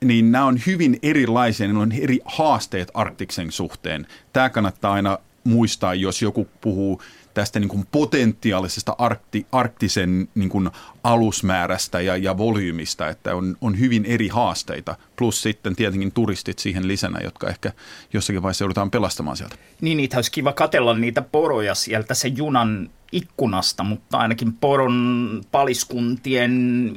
niin 0.04 0.32
nämä 0.32 0.46
on 0.46 0.60
hyvin 0.68 1.00
erilaisia, 1.04 1.68
ne 1.68 1.80
on 1.80 1.92
eri 1.92 2.20
haasteet 2.26 2.92
Arktiksen 2.94 3.52
suhteen. 3.52 4.08
Tämä 4.34 4.50
kannattaa 4.50 4.94
aina 4.94 5.18
muistaa, 5.44 5.94
jos 5.94 6.22
joku 6.22 6.48
puhuu 6.62 7.02
tästä 7.36 7.60
niin 7.60 7.70
kuin 7.70 7.88
potentiaalisesta 7.92 8.96
arkti, 8.98 9.46
arktisen 9.52 10.28
niin 10.36 10.50
kuin 10.50 10.70
alusmäärästä 11.04 12.02
ja, 12.02 12.18
ja 12.18 12.38
volyymista, 12.38 13.10
että 13.10 13.36
on, 13.36 13.58
on 13.62 13.80
hyvin 13.80 14.06
eri 14.06 14.28
haasteita, 14.28 14.96
plus 15.16 15.42
sitten 15.42 15.76
tietenkin 15.76 16.12
turistit 16.12 16.60
siihen 16.60 16.88
lisänä, 16.88 17.20
jotka 17.24 17.50
ehkä 17.50 17.72
jossakin 18.14 18.42
vaiheessa 18.42 18.64
joudutaan 18.64 18.92
pelastamaan 18.92 19.38
sieltä. 19.38 19.56
Niin, 19.82 19.98
niitä 19.98 20.18
olisi 20.18 20.32
kiva 20.32 20.54
katella 20.54 20.98
niitä 20.98 21.22
poroja 21.22 21.76
sieltä 21.76 22.14
se 22.14 22.28
junan 22.28 22.90
ikkunasta, 23.16 23.84
mutta 23.84 24.18
ainakin 24.18 24.54
poron 24.54 25.42
paliskuntien 25.52 26.94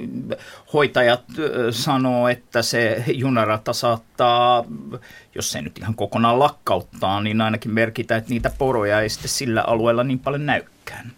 hoitajat 0.72 1.24
sanoo, 1.70 2.28
että 2.28 2.62
se 2.62 3.04
junarata 3.14 3.72
saattaa, 3.72 4.64
jos 5.34 5.52
se 5.52 5.62
nyt 5.62 5.78
ihan 5.78 5.94
kokonaan 5.94 6.38
lakkauttaa, 6.38 7.20
niin 7.20 7.40
ainakin 7.40 7.70
merkitä, 7.70 8.16
että 8.16 8.30
niitä 8.30 8.50
poroja 8.58 9.00
ei 9.00 9.08
sitten 9.08 9.28
sillä 9.28 9.64
alueella 9.66 10.04
niin 10.04 10.18
paljon 10.18 10.46
näykään. 10.46 11.12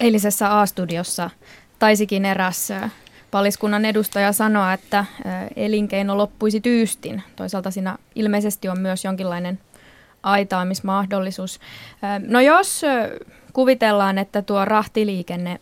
Eilisessä 0.00 0.60
A-studiossa 0.60 1.30
taisikin 1.78 2.24
eräs 2.24 2.72
paliskunnan 3.30 3.84
edustaja 3.84 4.32
sanoa, 4.32 4.72
että 4.72 5.04
elinkeino 5.56 6.16
loppuisi 6.16 6.60
tyystin. 6.60 7.22
Toisaalta 7.36 7.70
siinä 7.70 7.96
ilmeisesti 8.14 8.68
on 8.68 8.80
myös 8.80 9.04
jonkinlainen 9.04 9.58
aitaamismahdollisuus. 10.22 11.60
No 12.26 12.40
jos 12.40 12.82
kuvitellaan, 13.56 14.18
että 14.18 14.42
tuo 14.42 14.64
rahtiliikenne 14.64 15.60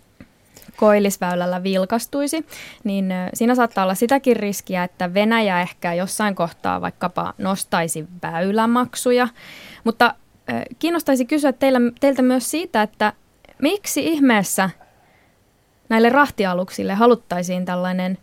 koillisväylällä 0.77 1.63
vilkastuisi, 1.63 2.47
niin 2.85 3.13
siinä 3.35 3.55
saattaa 3.55 3.85
olla 3.85 3.95
sitäkin 3.95 4.37
riskiä, 4.37 4.85
että 4.85 5.15
Venäjä 5.15 5.61
ehkä 5.61 5.95
jossain 5.95 6.35
kohtaa 6.35 6.81
vaikkapa 6.81 7.35
nostaisi 7.39 8.07
väylämaksuja. 8.23 9.29
Mutta 9.85 10.15
kiinnostaisi 10.79 11.25
kysyä 11.25 11.53
teillä, 11.53 11.81
teiltä 12.01 12.23
myös 12.23 12.51
siitä, 12.51 12.83
että 12.83 13.13
miksi 13.63 14.07
ihmeessä 14.07 14.71
näille 15.89 16.09
rahtialuksille 16.09 16.95
haluttaisiin 16.95 17.65
tällainen 17.65 18.19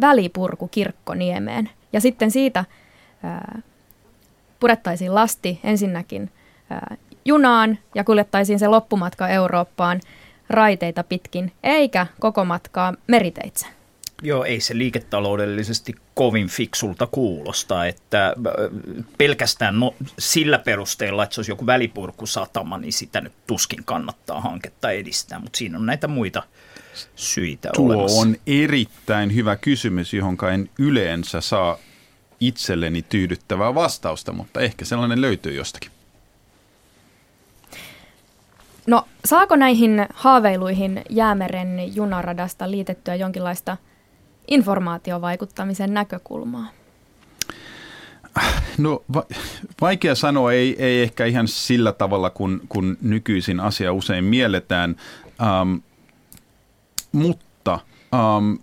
välipurku 0.00 0.68
Kirkkoniemeen. 0.68 1.70
Ja 1.92 2.00
sitten 2.00 2.30
siitä 2.30 2.64
ää, 3.22 3.62
purettaisiin 4.60 5.14
lasti 5.14 5.60
ensinnäkin 5.64 6.30
ää, 6.70 6.96
junaan 7.24 7.78
ja 7.94 8.04
kuljettaisiin 8.04 8.58
se 8.58 8.68
loppumatka 8.68 9.28
Eurooppaan 9.28 10.00
raiteita 10.50 11.04
pitkin, 11.04 11.52
eikä 11.62 12.06
koko 12.20 12.44
matkaa 12.44 12.94
meriteitse. 13.06 13.66
Joo, 14.22 14.44
ei 14.44 14.60
se 14.60 14.78
liiketaloudellisesti 14.78 15.94
kovin 16.14 16.48
fiksulta 16.48 17.06
kuulosta, 17.06 17.86
että 17.86 18.26
äh, 18.26 18.34
pelkästään 19.18 19.80
no, 19.80 19.94
sillä 20.18 20.58
perusteella, 20.58 21.22
että 21.22 21.34
se 21.34 21.40
olisi 21.40 21.52
joku 21.52 21.66
välipurkusatama, 21.66 22.78
niin 22.78 22.92
sitä 22.92 23.20
nyt 23.20 23.32
tuskin 23.46 23.84
kannattaa 23.84 24.40
hanketta 24.40 24.90
edistää, 24.90 25.38
mutta 25.38 25.56
siinä 25.56 25.78
on 25.78 25.86
näitä 25.86 26.08
muita 26.08 26.42
syitä 27.16 27.70
Tuo 27.74 27.86
olemassa. 27.86 28.20
on 28.20 28.36
erittäin 28.46 29.34
hyvä 29.34 29.56
kysymys, 29.56 30.14
johon 30.14 30.36
en 30.52 30.70
yleensä 30.78 31.40
saa 31.40 31.78
itselleni 32.40 33.02
tyydyttävää 33.02 33.74
vastausta, 33.74 34.32
mutta 34.32 34.60
ehkä 34.60 34.84
sellainen 34.84 35.20
löytyy 35.20 35.54
jostakin. 35.54 35.93
No 38.86 39.04
saako 39.24 39.56
näihin 39.56 40.06
haaveiluihin 40.14 41.02
Jäämeren 41.10 41.96
junaradasta 41.96 42.70
liitettyä 42.70 43.14
jonkinlaista 43.14 43.76
informaatiovaikuttamisen 44.48 45.94
näkökulmaa? 45.94 46.68
No 48.78 49.02
va- 49.14 49.26
vaikea 49.80 50.14
sanoa, 50.14 50.52
ei, 50.52 50.76
ei 50.78 51.02
ehkä 51.02 51.24
ihan 51.24 51.48
sillä 51.48 51.92
tavalla, 51.92 52.30
kun, 52.30 52.60
kun 52.68 52.98
nykyisin 53.02 53.60
asia 53.60 53.92
usein 53.92 54.24
mielletään, 54.24 54.96
um, 55.62 55.82
mutta 57.12 57.78
um, 58.36 58.58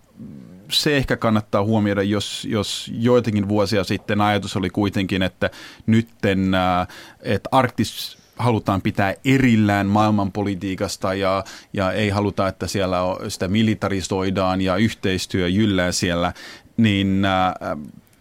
se 0.72 0.98
ehkä 0.98 1.18
kannattaa 1.18 1.64
huomioida, 1.64 2.04
jos, 2.04 2.48
jos 2.50 2.92
joitakin 2.94 3.50
vuosia 3.50 3.84
sitten 3.84 4.22
ajatus 4.22 4.56
oli 4.56 4.70
kuitenkin, 4.70 5.22
että 5.22 5.50
nytten, 5.86 6.40
uh, 6.40 6.88
että 7.22 7.50
Arktis 7.52 8.21
halutaan 8.42 8.82
pitää 8.82 9.14
erillään 9.26 9.88
maailmanpolitiikasta 9.88 11.14
ja, 11.14 11.44
ja 11.74 11.92
ei 11.92 12.10
haluta, 12.10 12.48
että 12.48 12.68
siellä 12.68 12.98
sitä 13.28 13.48
militarisoidaan 13.48 14.62
ja 14.62 14.76
yhteistyö 14.76 15.48
jyllää 15.48 15.92
siellä, 15.92 16.34
niin 16.78 17.26
äh, 17.26 17.54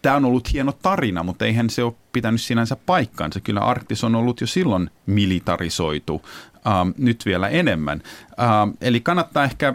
tämä 0.03 0.17
on 0.17 0.25
ollut 0.25 0.53
hieno 0.53 0.73
tarina, 0.73 1.23
mutta 1.23 1.45
eihän 1.45 1.71
se 1.71 1.83
ole 1.85 1.95
pitänyt 2.13 2.41
sinänsä 2.41 2.77
paikkaansa. 2.87 3.41
Kyllä 3.41 3.61
Arktis 3.61 4.05
on 4.05 4.15
ollut 4.15 4.41
jo 4.41 4.47
silloin 4.47 4.91
militarisoitu, 5.07 6.23
äh, 6.67 6.73
nyt 6.99 7.27
vielä 7.27 7.49
enemmän. 7.49 8.03
Äh, 8.41 8.75
eli 8.81 9.01
kannattaa 9.01 9.45
ehkä, 9.45 9.75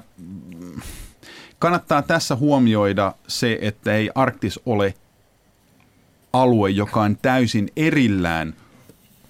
kannattaa 1.59 2.01
tässä 2.01 2.35
huomioida 2.35 3.13
se, 3.27 3.59
että 3.61 3.93
ei 3.93 4.09
Arktis 4.15 4.59
ole 4.65 4.93
alue, 6.33 6.69
joka 6.69 7.01
on 7.01 7.17
täysin 7.21 7.69
erillään 7.75 8.53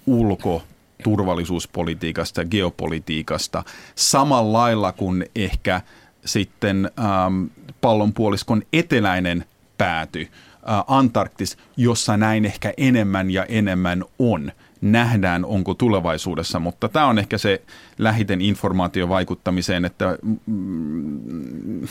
ulko- 0.06 0.62
turvallisuuspolitiikasta 1.02 2.40
ja 2.40 2.46
geopolitiikasta 2.46 3.64
samalla 3.94 4.58
lailla 4.58 4.92
kuin 4.92 5.26
ehkä 5.36 5.80
sitten 6.24 6.90
ähm, 6.98 7.44
pallonpuoliskon 7.80 8.62
eteläinen 8.72 9.44
pääty, 9.78 10.20
äh, 10.20 10.84
Antarktis, 10.86 11.58
jossa 11.76 12.16
näin 12.16 12.44
ehkä 12.44 12.72
enemmän 12.76 13.30
ja 13.30 13.44
enemmän 13.44 14.04
on. 14.18 14.52
Nähdään, 14.80 15.44
onko 15.44 15.74
tulevaisuudessa, 15.74 16.58
mutta 16.58 16.88
tämä 16.88 17.06
on 17.06 17.18
ehkä 17.18 17.38
se 17.38 17.62
lähiten 17.98 18.40
informaatio 18.40 19.08
vaikuttamiseen, 19.08 19.84
että 19.84 20.18
mm, 20.46 21.88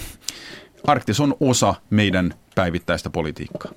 Arktis 0.87 1.19
on 1.19 1.35
osa 1.39 1.75
meidän 1.89 2.33
päivittäistä 2.55 3.09
politiikkaa 3.09 3.71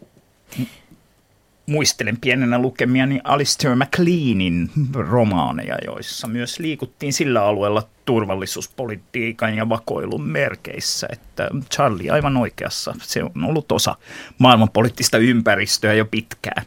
muistelen 1.68 2.16
pienenä 2.20 2.58
lukemiani 2.58 3.20
Alistair 3.24 3.76
MacLeanin 3.76 4.70
romaaneja, 4.94 5.76
joissa 5.86 6.28
myös 6.28 6.58
liikuttiin 6.58 7.12
sillä 7.12 7.44
alueella 7.44 7.82
turvallisuuspolitiikan 8.04 9.56
ja 9.56 9.68
vakoilun 9.68 10.22
merkeissä. 10.22 11.08
Että 11.12 11.48
Charlie 11.74 12.10
aivan 12.10 12.36
oikeassa. 12.36 12.94
Se 13.02 13.22
on 13.22 13.44
ollut 13.44 13.72
osa 13.72 13.96
maailmanpoliittista 14.38 15.18
ympäristöä 15.18 15.92
jo 15.94 16.04
pitkään. 16.04 16.64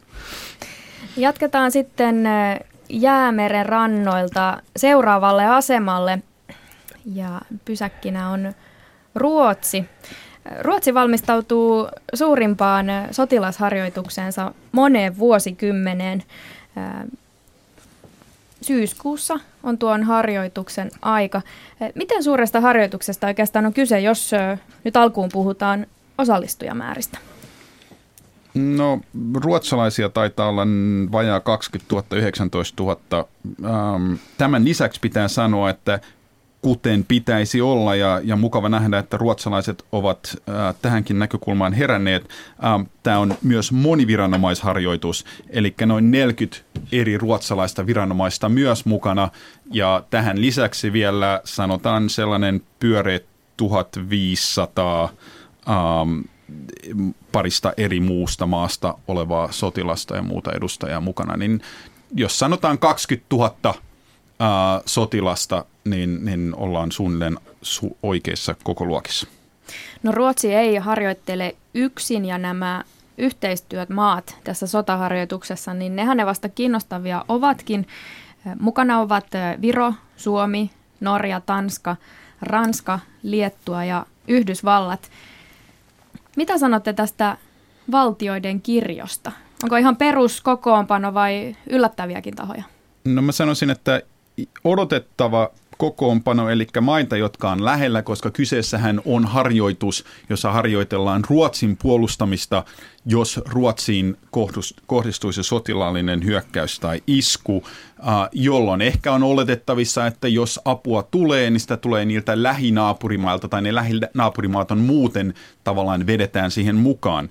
Jatketaan 1.17 1.71
sitten 1.71 2.23
Jäämeren 2.89 3.65
rannoilta 3.65 4.61
seuraavalle 4.75 5.45
asemalle. 5.45 6.19
Ja 7.15 7.41
pysäkkinä 7.65 8.29
on 8.29 8.53
Ruotsi. 9.15 9.85
Ruotsi 10.59 10.93
valmistautuu 10.93 11.87
suurimpaan 12.13 12.85
sotilasharjoitukseensa 13.11 14.53
moneen 14.71 15.17
vuosikymmeneen. 15.17 16.23
Syyskuussa 18.61 19.39
on 19.63 19.77
tuon 19.77 20.03
harjoituksen 20.03 20.91
aika. 21.01 21.41
Miten 21.95 22.23
suuresta 22.23 22.61
harjoituksesta 22.61 23.27
oikeastaan 23.27 23.65
on 23.65 23.73
kyse, 23.73 23.99
jos 23.99 24.31
nyt 24.83 24.97
alkuun 24.97 25.29
puhutaan 25.33 25.87
osallistujamääristä? 26.17 27.17
No 28.53 29.01
ruotsalaisia 29.33 30.09
taitaa 30.09 30.49
olla 30.49 30.67
vajaa 31.11 31.39
20 31.39 31.95
000, 31.95 32.05
19 32.11 32.83
000. 32.83 33.27
Tämän 34.37 34.65
lisäksi 34.65 34.99
pitää 34.99 35.27
sanoa, 35.27 35.69
että 35.69 35.99
kuten 36.61 37.03
pitäisi 37.03 37.61
olla 37.61 37.95
ja, 37.95 38.21
ja 38.23 38.35
mukava 38.35 38.69
nähdä, 38.69 38.99
että 38.99 39.17
ruotsalaiset 39.17 39.85
ovat 39.91 40.37
äh, 40.49 40.75
tähänkin 40.81 41.19
näkökulmaan 41.19 41.73
heränneet. 41.73 42.29
Ähm, 42.65 42.81
Tämä 43.03 43.19
on 43.19 43.33
myös 43.43 43.71
moniviranomaisharjoitus, 43.71 45.25
eli 45.49 45.73
noin 45.85 46.11
40 46.11 46.57
eri 46.91 47.17
ruotsalaista 47.17 47.85
viranomaista 47.85 48.49
myös 48.49 48.85
mukana 48.85 49.29
ja 49.71 50.03
tähän 50.09 50.41
lisäksi 50.41 50.93
vielä 50.93 51.41
sanotaan 51.43 52.09
sellainen 52.09 52.61
pyöreä 52.79 53.19
1500 53.57 55.09
ähm, 55.69 56.19
parista 57.31 57.73
eri 57.77 57.99
muusta 57.99 58.45
maasta 58.45 58.97
olevaa 59.07 59.51
sotilasta 59.51 60.15
ja 60.15 60.21
muuta 60.21 60.51
edustajaa 60.51 61.01
mukana, 61.01 61.37
niin 61.37 61.61
jos 62.13 62.39
sanotaan 62.39 62.79
20 62.79 63.35
000 63.35 63.55
äh, 63.65 63.77
sotilasta, 64.85 65.65
niin, 65.83 66.25
niin 66.25 66.53
ollaan 66.55 66.91
suunnilleen 66.91 67.37
su- 67.65 67.97
oikeissa 68.03 68.55
koko 68.63 68.85
luokissa. 68.85 69.27
No 70.03 70.11
Ruotsi 70.11 70.53
ei 70.53 70.75
harjoittele 70.75 71.55
yksin 71.73 72.25
ja 72.25 72.37
nämä 72.37 72.83
yhteistyöt 73.17 73.89
maat 73.89 74.35
tässä 74.43 74.67
sotaharjoituksessa, 74.67 75.73
niin 75.73 75.95
nehän 75.95 76.17
ne 76.17 76.25
vasta 76.25 76.49
kiinnostavia 76.49 77.25
ovatkin. 77.27 77.87
Mukana 78.59 78.99
ovat 78.99 79.27
Viro, 79.61 79.93
Suomi, 80.17 80.71
Norja, 80.99 81.41
Tanska, 81.45 81.95
Ranska, 82.41 82.99
Liettua 83.23 83.83
ja 83.83 84.05
Yhdysvallat. 84.27 85.09
Mitä 86.35 86.57
sanotte 86.57 86.93
tästä 86.93 87.37
valtioiden 87.91 88.61
kirjosta? 88.61 89.31
Onko 89.63 89.75
ihan 89.75 89.97
peruskokoonpano 89.97 91.13
vai 91.13 91.55
yllättäviäkin 91.69 92.35
tahoja? 92.35 92.63
No 93.05 93.21
mä 93.21 93.31
sanoisin, 93.31 93.69
että 93.69 94.01
odotettava 94.63 95.49
kokoonpano, 95.81 96.49
eli 96.49 96.67
maita, 96.81 97.17
jotka 97.17 97.51
on 97.51 97.65
lähellä, 97.65 98.01
koska 98.01 98.31
kyseessähän 98.31 99.01
on 99.05 99.25
harjoitus, 99.25 100.05
jossa 100.29 100.51
harjoitellaan 100.51 101.23
Ruotsin 101.29 101.77
puolustamista, 101.77 102.63
jos 103.05 103.39
Ruotsiin 103.45 104.17
kohdistuisi 104.87 105.43
sotilaallinen 105.43 106.25
hyökkäys 106.25 106.79
tai 106.79 107.01
isku, 107.07 107.63
jolloin 108.31 108.81
ehkä 108.81 109.13
on 109.13 109.23
oletettavissa, 109.23 110.07
että 110.07 110.27
jos 110.27 110.59
apua 110.65 111.03
tulee, 111.03 111.49
niin 111.49 111.59
sitä 111.59 111.77
tulee 111.77 112.05
niiltä 112.05 112.43
lähinaapurimailta 112.43 113.47
tai 113.47 113.61
ne 113.61 113.75
lähinaapurimaat 113.75 114.71
on 114.71 114.77
muuten 114.77 115.33
tavallaan 115.63 116.07
vedetään 116.07 116.51
siihen 116.51 116.75
mukaan. 116.75 117.29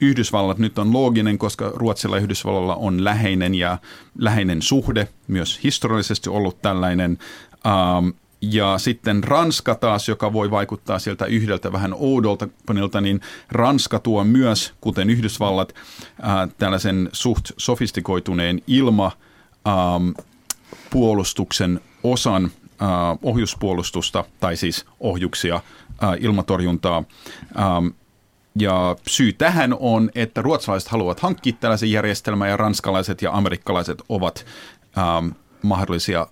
Yhdysvallat 0.00 0.58
nyt 0.58 0.78
on 0.78 0.92
looginen, 0.92 1.38
koska 1.38 1.72
Ruotsilla 1.74 2.16
ja 2.16 2.22
Yhdysvallalla 2.22 2.74
on 2.74 3.04
läheinen 3.04 3.54
ja 3.54 3.78
läheinen 4.18 4.62
suhde, 4.62 5.08
myös 5.28 5.60
historiallisesti 5.64 6.30
ollut 6.30 6.62
tällainen. 6.62 7.18
Ja 8.50 8.78
sitten 8.78 9.24
Ranska 9.24 9.74
taas, 9.74 10.08
joka 10.08 10.32
voi 10.32 10.50
vaikuttaa 10.50 10.98
sieltä 10.98 11.26
yhdeltä 11.26 11.72
vähän 11.72 11.94
oudolta 11.98 12.48
panilta, 12.66 13.00
niin 13.00 13.20
Ranska 13.50 13.98
tuo 13.98 14.24
myös, 14.24 14.74
kuten 14.80 15.10
Yhdysvallat, 15.10 15.74
ää, 16.22 16.48
tällaisen 16.58 17.08
suht 17.12 17.50
sofistikoituneen 17.56 18.60
ilma 18.66 19.12
puolustuksen 20.90 21.80
osan 22.02 22.50
ää, 22.80 23.16
ohjuspuolustusta, 23.22 24.24
tai 24.40 24.56
siis 24.56 24.86
ohjuksia, 25.00 25.60
ää, 26.00 26.16
ilmatorjuntaa. 26.20 27.04
Ää, 27.54 27.82
ja 28.58 28.96
syy 29.06 29.32
tähän 29.32 29.76
on, 29.80 30.10
että 30.14 30.42
ruotsalaiset 30.42 30.88
haluavat 30.90 31.20
hankkia 31.20 31.52
tällaisen 31.60 31.90
järjestelmän 31.90 32.48
ja 32.48 32.56
ranskalaiset 32.56 33.22
ja 33.22 33.32
amerikkalaiset 33.32 34.02
ovat 34.08 34.46
ää, 34.96 35.22
mahdollisia 35.62 36.26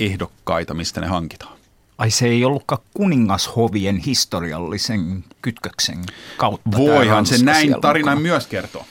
ehdokkaita, 0.00 0.74
mistä 0.74 1.00
ne 1.00 1.06
hankitaan. 1.06 1.56
Ai 1.98 2.10
se 2.10 2.26
ei 2.26 2.44
ollutkaan 2.44 2.82
kuningashovien 2.94 3.96
historiallisen 3.96 5.24
kytköksen 5.42 6.04
kautta. 6.36 6.70
Voihan 6.76 7.26
se 7.26 7.44
näin 7.44 7.80
tarinan 7.80 8.22
myös 8.22 8.46
kertoa. 8.46 8.84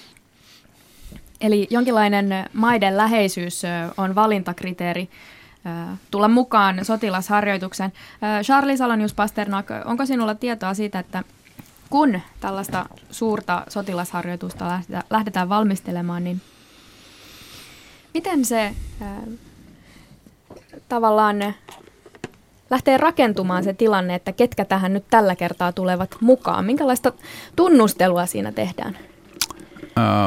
Eli 1.41 1.67
jonkinlainen 1.69 2.29
maiden 2.53 2.97
läheisyys 2.97 3.61
on 3.97 4.15
valintakriteeri 4.15 5.09
tulla 6.11 6.27
mukaan 6.27 6.85
sotilasharjoitukseen. 6.85 7.93
Charlie 8.43 8.77
Salonius 8.77 9.13
Pasternak, 9.13 9.67
onko 9.85 10.05
sinulla 10.05 10.35
tietoa 10.35 10.73
siitä, 10.73 10.99
että 10.99 11.23
kun 11.89 12.21
tällaista 12.39 12.85
suurta 13.11 13.63
sotilasharjoitusta 13.69 14.81
lähdetään 15.09 15.49
valmistelemaan, 15.49 16.23
niin 16.23 16.41
miten 18.13 18.45
se 18.45 18.75
tavallaan 20.89 21.37
lähtee 22.69 22.97
rakentumaan 22.97 23.63
se 23.63 23.73
tilanne, 23.73 24.15
että 24.15 24.31
ketkä 24.31 24.65
tähän 24.65 24.93
nyt 24.93 25.05
tällä 25.09 25.35
kertaa 25.35 25.71
tulevat 25.71 26.15
mukaan? 26.21 26.65
Minkälaista 26.65 27.13
tunnustelua 27.55 28.25
siinä 28.25 28.51
tehdään? 28.51 28.97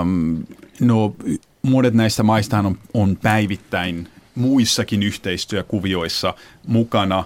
Um, 0.00 0.44
no, 0.80 1.14
monet 1.62 1.94
näistä 1.94 2.22
maista 2.22 2.58
on, 2.58 2.78
on 2.94 3.16
päivittäin 3.22 4.08
muissakin 4.34 5.02
yhteistyökuvioissa 5.02 6.34
mukana. 6.66 7.24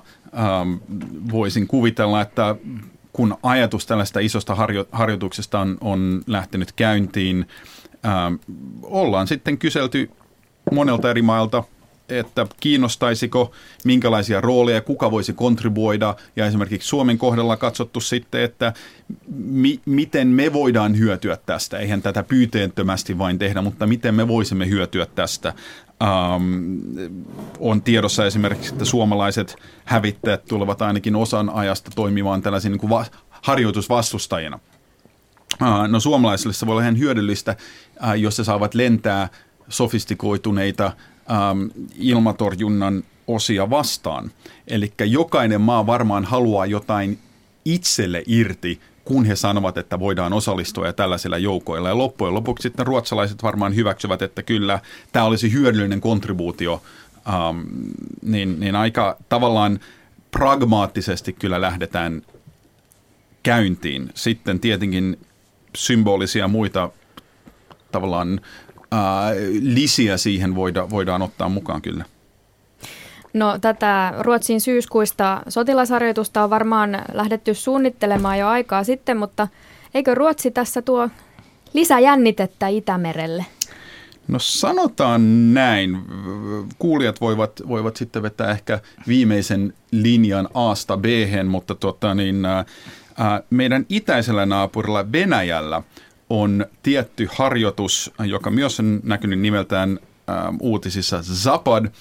Um, 0.62 0.80
voisin 1.32 1.66
kuvitella, 1.66 2.20
että 2.20 2.56
kun 3.12 3.36
ajatus 3.42 3.86
tällaista 3.86 4.20
isosta 4.20 4.54
harjo- 4.54 4.88
harjoituksesta 4.92 5.60
on, 5.60 5.78
on 5.80 6.22
lähtenyt 6.26 6.72
käyntiin, 6.72 7.46
um, 8.26 8.38
ollaan 8.82 9.26
sitten 9.26 9.58
kyselty 9.58 10.10
monelta 10.72 11.10
eri 11.10 11.22
mailta 11.22 11.64
että 12.08 12.46
kiinnostaisiko, 12.60 13.52
minkälaisia 13.84 14.40
rooleja, 14.40 14.80
kuka 14.80 15.10
voisi 15.10 15.32
kontribuoida 15.32 16.16
ja 16.36 16.46
esimerkiksi 16.46 16.88
Suomen 16.88 17.18
kohdalla 17.18 17.56
katsottu 17.56 18.00
sitten, 18.00 18.42
että 18.42 18.72
mi- 19.36 19.80
miten 19.86 20.28
me 20.28 20.52
voidaan 20.52 20.98
hyötyä 20.98 21.36
tästä. 21.46 21.78
Eihän 21.78 22.02
tätä 22.02 22.22
pyyteettömästi 22.22 23.18
vain 23.18 23.38
tehdä, 23.38 23.62
mutta 23.62 23.86
miten 23.86 24.14
me 24.14 24.28
voisimme 24.28 24.68
hyötyä 24.68 25.06
tästä. 25.06 25.52
Um, 26.02 26.80
on 27.58 27.82
tiedossa 27.82 28.26
esimerkiksi, 28.26 28.72
että 28.72 28.84
suomalaiset 28.84 29.56
hävittäjät 29.84 30.44
tulevat 30.44 30.82
ainakin 30.82 31.16
osan 31.16 31.50
ajasta 31.50 31.90
toimimaan 31.94 32.42
tällaisen 32.42 32.72
niin 32.72 32.90
va- 32.90 33.06
harjoitusvastustajina. 33.30 34.58
Uh, 35.60 35.88
no 35.88 36.00
suomalaisille 36.00 36.52
se 36.52 36.66
voi 36.66 36.72
olla 36.72 36.82
ihan 36.82 36.98
hyödyllistä, 36.98 37.56
uh, 38.02 38.12
jos 38.20 38.36
se 38.36 38.44
saavat 38.44 38.74
lentää 38.74 39.28
sofistikoituneita 39.68 40.92
ähm, 41.30 41.88
ilmatorjunnan 41.98 43.04
osia 43.26 43.70
vastaan. 43.70 44.30
Eli 44.68 44.92
jokainen 45.04 45.60
maa 45.60 45.86
varmaan 45.86 46.24
haluaa 46.24 46.66
jotain 46.66 47.18
itselle 47.64 48.22
irti, 48.26 48.80
kun 49.04 49.24
he 49.24 49.36
sanovat, 49.36 49.78
että 49.78 50.00
voidaan 50.00 50.32
osallistua 50.32 50.86
ja 50.86 50.92
tällaisilla 50.92 51.38
joukoilla. 51.38 51.88
Ja 51.88 51.98
loppujen 51.98 52.34
lopuksi 52.34 52.62
sitten 52.62 52.86
ruotsalaiset 52.86 53.42
varmaan 53.42 53.74
hyväksyvät, 53.74 54.22
että 54.22 54.42
kyllä 54.42 54.80
tämä 55.12 55.24
olisi 55.24 55.52
hyödyllinen 55.52 56.00
kontribuutio, 56.00 56.82
ähm, 57.28 57.60
niin, 58.22 58.60
niin 58.60 58.76
aika 58.76 59.16
tavallaan 59.28 59.80
pragmaattisesti 60.30 61.32
kyllä 61.32 61.60
lähdetään 61.60 62.22
käyntiin. 63.42 64.10
Sitten 64.14 64.60
tietenkin 64.60 65.18
symbolisia 65.76 66.48
muita 66.48 66.90
tavallaan 67.92 68.40
lisiä 69.60 70.16
siihen 70.16 70.54
voida, 70.54 70.90
voidaan 70.90 71.22
ottaa 71.22 71.48
mukaan 71.48 71.82
kyllä. 71.82 72.04
No 73.34 73.58
tätä 73.60 74.14
Ruotsin 74.18 74.60
syyskuista 74.60 75.42
sotilasharjoitusta 75.48 76.44
on 76.44 76.50
varmaan 76.50 76.98
lähdetty 77.12 77.54
suunnittelemaan 77.54 78.38
jo 78.38 78.48
aikaa 78.48 78.84
sitten, 78.84 79.16
mutta 79.16 79.48
eikö 79.94 80.14
Ruotsi 80.14 80.50
tässä 80.50 80.82
tuo 80.82 81.08
lisäjännitettä 81.72 82.68
Itämerelle? 82.68 83.46
No 84.28 84.38
sanotaan 84.38 85.54
näin. 85.54 85.98
Kuulijat 86.78 87.20
voivat, 87.20 87.62
voivat 87.68 87.96
sitten 87.96 88.22
vetää 88.22 88.50
ehkä 88.50 88.80
viimeisen 89.08 89.74
linjan 89.90 90.48
Aasta 90.54 90.96
b 90.96 91.04
mutta 91.48 91.74
tuota, 91.74 92.14
niin, 92.14 92.44
ää, 92.44 92.64
meidän 93.50 93.86
itäisellä 93.88 94.46
naapurilla 94.46 95.12
Venäjällä– 95.12 95.82
on 96.32 96.66
tietty 96.82 97.28
harjoitus, 97.32 98.10
joka 98.24 98.50
myös 98.50 98.80
on 98.80 99.00
näkynyt 99.02 99.40
nimeltään 99.40 99.98
äh, 100.30 100.36
uutisissa 100.60 101.22
Zapad. 101.22 101.84
Äh, 101.84 101.92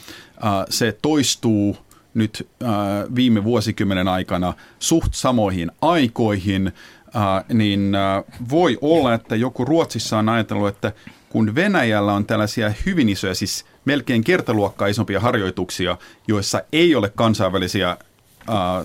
se 0.69 0.97
toistuu 1.01 1.77
nyt 2.13 2.47
äh, 2.63 2.69
viime 3.15 3.43
vuosikymmenen 3.43 4.07
aikana 4.07 4.53
suht 4.79 5.13
samoihin 5.13 5.71
aikoihin, 5.81 6.67
äh, 6.67 7.45
niin 7.53 7.95
äh, 7.95 8.23
voi 8.49 8.77
olla, 8.81 9.13
että 9.13 9.35
joku 9.35 9.65
Ruotsissa 9.65 10.17
on 10.17 10.29
ajatellut, 10.29 10.67
että 10.67 10.91
kun 11.29 11.55
Venäjällä 11.55 12.13
on 12.13 12.25
tällaisia 12.25 12.73
hyvin 12.85 13.09
isoja, 13.09 13.35
siis 13.35 13.65
melkein 13.85 14.23
kertaluokkaa 14.23 14.87
isompia 14.87 15.19
harjoituksia, 15.19 15.97
joissa 16.27 16.61
ei 16.71 16.95
ole 16.95 17.11
kansainvälisiä 17.15 17.89
äh, 17.89 17.97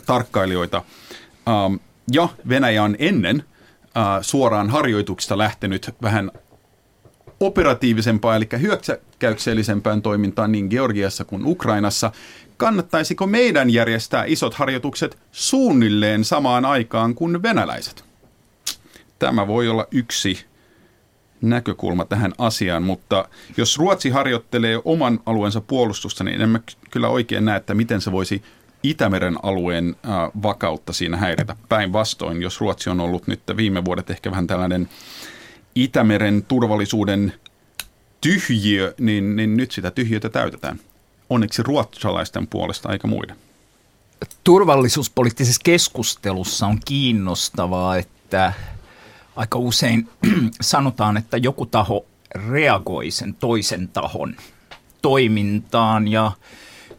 tarkkailijoita, 0.07 0.77
äh, 1.49 1.81
ja 2.13 2.29
Venäjä 2.49 2.83
on 2.83 2.97
ennen– 2.99 3.45
suoraan 4.23 4.71
harjoituksista 4.71 5.39
lähtenyt 5.39 5.95
vähän 6.03 6.31
operatiivisempaa, 7.41 8.37
eli 8.37 8.49
hyökkäyksellisempään 8.61 10.03
toimintaan 10.03 10.53
niin 10.53 10.67
Georgiassa 10.71 11.25
kuin 11.25 11.47
Ukrainassa. 11.47 12.13
Kannattaisiko 12.57 13.27
meidän 13.27 13.71
järjestää 13.71 14.25
isot 14.25 14.55
harjoitukset 14.55 15.19
suunnilleen 15.33 16.25
samaan 16.25 16.65
aikaan 16.65 17.15
kuin 17.15 17.43
venäläiset? 17.43 18.05
Tämä 19.19 19.47
voi 19.47 19.69
olla 19.69 19.87
yksi 19.91 20.47
näkökulma 21.41 22.05
tähän 22.05 22.33
asiaan, 22.39 22.83
mutta 22.83 23.29
jos 23.57 23.79
Ruotsi 23.79 24.11
harjoittelee 24.11 24.81
oman 24.85 25.21
alueensa 25.27 25.61
puolustusta, 25.61 26.25
niin 26.25 26.41
en 26.41 26.49
mä 26.49 26.61
kyllä 26.91 27.09
oikein 27.09 27.45
näe, 27.45 27.57
että 27.57 27.75
miten 27.75 28.01
se 28.01 28.13
voisi 28.13 28.43
Itämeren 28.83 29.37
alueen 29.43 29.97
äh, 30.05 30.13
vakautta 30.43 30.93
siinä 30.93 31.17
häiritä. 31.17 31.57
Päinvastoin, 31.69 32.43
jos 32.43 32.61
Ruotsi 32.61 32.91
on 32.91 33.01
ollut 33.01 33.27
nyt 33.27 33.41
viime 33.57 33.85
vuodet 33.85 34.11
ehkä 34.11 34.31
vähän 34.31 34.47
tällainen 34.47 34.89
Itämeren 35.75 36.43
turvallisuuden 36.49 37.33
tyhjiö, 38.21 38.95
niin, 38.99 39.37
niin 39.37 39.57
nyt 39.57 39.71
sitä 39.71 39.91
tyhjiötä 39.91 40.29
täytetään. 40.29 40.81
Onneksi 41.31 41.63
ruotsalaisten 41.63 42.47
puolesta 42.47 42.93
eikä 42.93 43.07
muiden. 43.09 43.37
Turvallisuuspoliittisessa 44.45 45.61
keskustelussa 45.65 46.67
on 46.67 46.79
kiinnostavaa, 46.85 47.97
että 47.97 48.53
aika 49.37 49.59
usein 49.59 50.09
sanotaan, 50.61 51.17
että 51.17 51.37
joku 51.37 51.67
taho 51.67 52.07
reagoi 52.51 53.11
sen 53.11 53.35
toisen 53.35 53.89
tahon 53.89 54.37
toimintaan 55.03 56.09
ja 56.09 56.33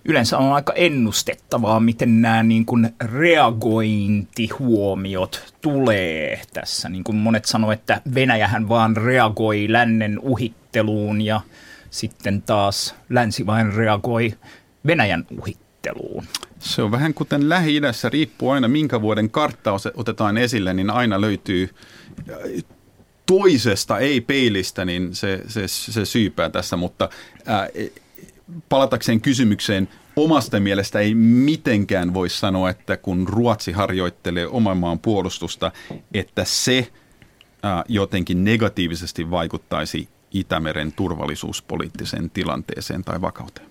yleensä 0.07 0.37
on 0.37 0.53
aika 0.53 0.73
ennustettavaa, 0.73 1.79
miten 1.79 2.21
nämä 2.21 2.43
niin 2.43 2.65
kuin 2.65 2.89
reagointihuomiot 3.01 5.53
tulee 5.61 6.41
tässä. 6.53 6.89
Niin 6.89 7.03
kuin 7.03 7.15
monet 7.15 7.45
sanoivat, 7.45 7.79
että 7.79 8.01
Venäjähän 8.15 8.69
vaan 8.69 8.97
reagoi 8.97 9.65
lännen 9.69 10.19
uhitteluun 10.19 11.21
ja 11.21 11.41
sitten 11.89 12.41
taas 12.41 12.95
länsi 13.09 13.45
vain 13.45 13.73
reagoi 13.73 14.33
Venäjän 14.87 15.25
uhitteluun. 15.41 16.23
Se 16.59 16.81
on 16.81 16.91
vähän 16.91 17.13
kuten 17.13 17.49
Lähi-idässä, 17.49 18.09
riippuu 18.09 18.49
aina 18.49 18.67
minkä 18.67 19.01
vuoden 19.01 19.29
kartta 19.29 19.71
otetaan 19.93 20.37
esille, 20.37 20.73
niin 20.73 20.89
aina 20.89 21.21
löytyy 21.21 21.69
toisesta, 23.25 23.99
ei 23.99 24.21
peilistä, 24.21 24.85
niin 24.85 25.15
se, 25.15 25.41
se, 25.47 25.67
se 25.67 26.05
syypää 26.05 26.49
tässä, 26.49 26.77
mutta 26.77 27.09
ää, 27.45 27.67
palatakseen 28.69 29.21
kysymykseen, 29.21 29.89
omasta 30.15 30.59
mielestä 30.59 30.99
ei 30.99 31.15
mitenkään 31.15 32.13
voi 32.13 32.29
sanoa, 32.29 32.69
että 32.69 32.97
kun 32.97 33.27
Ruotsi 33.27 33.71
harjoittelee 33.71 34.47
oman 34.47 34.77
maan 34.77 34.99
puolustusta, 34.99 35.71
että 36.13 36.43
se 36.45 36.87
jotenkin 37.87 38.43
negatiivisesti 38.43 39.31
vaikuttaisi 39.31 40.09
Itämeren 40.31 40.91
turvallisuuspoliittiseen 40.91 42.29
tilanteeseen 42.29 43.03
tai 43.03 43.21
vakauteen. 43.21 43.67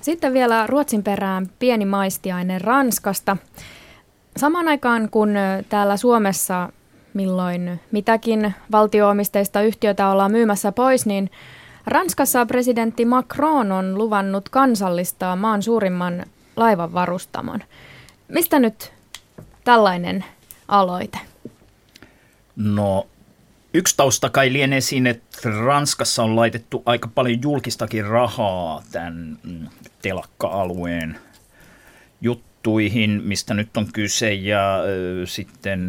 Sitten 0.00 0.34
vielä 0.34 0.66
Ruotsin 0.66 1.02
perään 1.02 1.50
pieni 1.58 1.84
maistiainen 1.84 2.60
Ranskasta. 2.60 3.36
Samaan 4.36 4.68
aikaan 4.68 5.10
kun 5.10 5.34
täällä 5.68 5.96
Suomessa 5.96 6.72
milloin 7.14 7.80
mitäkin 7.92 8.54
valtioomisteista 8.72 9.62
yhtiötä 9.62 10.08
ollaan 10.08 10.32
myymässä 10.32 10.72
pois, 10.72 11.06
niin 11.06 11.30
Ranskassa 11.86 12.46
presidentti 12.46 13.04
Macron 13.04 13.72
on 13.72 13.98
luvannut 13.98 14.48
kansallistaa 14.48 15.36
maan 15.36 15.62
suurimman 15.62 16.26
laivan 16.56 16.92
varustamon. 16.92 17.60
Mistä 18.28 18.58
nyt 18.58 18.92
tällainen 19.64 20.24
aloite? 20.68 21.18
No 22.56 23.06
Yksi 23.76 23.96
tausta 23.96 24.30
kai 24.30 24.52
lienee 24.52 24.80
siinä, 24.80 25.10
että 25.10 25.50
Ranskassa 25.50 26.22
on 26.22 26.36
laitettu 26.36 26.82
aika 26.86 27.08
paljon 27.14 27.42
julkistakin 27.42 28.06
rahaa 28.06 28.82
tämän 28.92 29.38
mm, 29.42 29.66
telakka-alueen 30.02 31.18
juttuihin, 32.66 33.22
mistä 33.24 33.54
nyt 33.54 33.76
on 33.76 33.86
kyse, 33.92 34.34
ja 34.34 34.82
sitten 35.24 35.80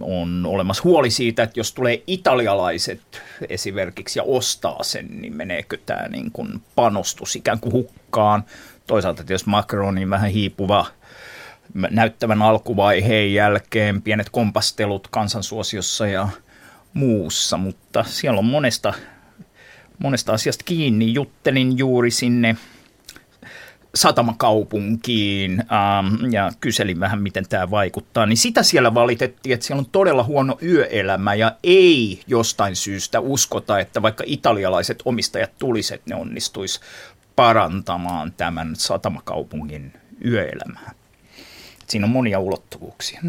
on 0.00 0.46
olemassa 0.46 0.82
huoli 0.84 1.10
siitä, 1.10 1.42
että 1.42 1.60
jos 1.60 1.72
tulee 1.72 2.02
italialaiset 2.06 3.22
esimerkiksi 3.48 4.18
ja 4.18 4.22
ostaa 4.22 4.82
sen, 4.82 5.06
niin 5.20 5.36
meneekö 5.36 5.78
tämä 5.86 6.08
niin 6.08 6.30
kuin 6.32 6.62
panostus 6.74 7.36
ikään 7.36 7.60
kuin 7.60 7.72
hukkaan. 7.72 8.44
Toisaalta 8.86 9.24
jos 9.28 9.46
Macronin 9.46 10.10
vähän 10.10 10.30
hiipuva 10.30 10.86
näyttävän 11.74 12.42
alkuvaiheen 12.42 13.34
jälkeen, 13.34 14.02
pienet 14.02 14.30
kompastelut 14.30 15.08
kansansuosiossa 15.08 16.06
ja 16.06 16.28
muussa, 16.94 17.56
mutta 17.56 18.04
siellä 18.04 18.38
on 18.38 18.44
monesta, 18.44 18.94
monesta 19.98 20.32
asiasta 20.32 20.64
kiinni. 20.64 21.14
Juttelin 21.14 21.78
juuri 21.78 22.10
sinne 22.10 22.56
satamakaupunkiin 23.96 25.60
ähm, 25.60 26.32
ja 26.32 26.50
kyselin 26.60 27.00
vähän, 27.00 27.22
miten 27.22 27.48
tämä 27.48 27.70
vaikuttaa, 27.70 28.26
niin 28.26 28.36
sitä 28.36 28.62
siellä 28.62 28.94
valitettiin, 28.94 29.54
että 29.54 29.66
siellä 29.66 29.80
on 29.80 29.90
todella 29.92 30.22
huono 30.22 30.58
yöelämä 30.62 31.34
ja 31.34 31.52
ei 31.62 32.20
jostain 32.26 32.76
syystä 32.76 33.20
uskota, 33.20 33.78
että 33.78 34.02
vaikka 34.02 34.24
italialaiset 34.26 35.02
omistajat 35.04 35.50
tulisivat, 35.58 36.06
ne 36.06 36.16
onnistuisi 36.16 36.80
parantamaan 37.36 38.32
tämän 38.32 38.76
satamakaupungin 38.76 39.92
yöelämää. 40.24 40.90
Siinä 41.86 42.06
on 42.06 42.12
monia 42.12 42.38
ulottuvuuksia. 42.38 43.20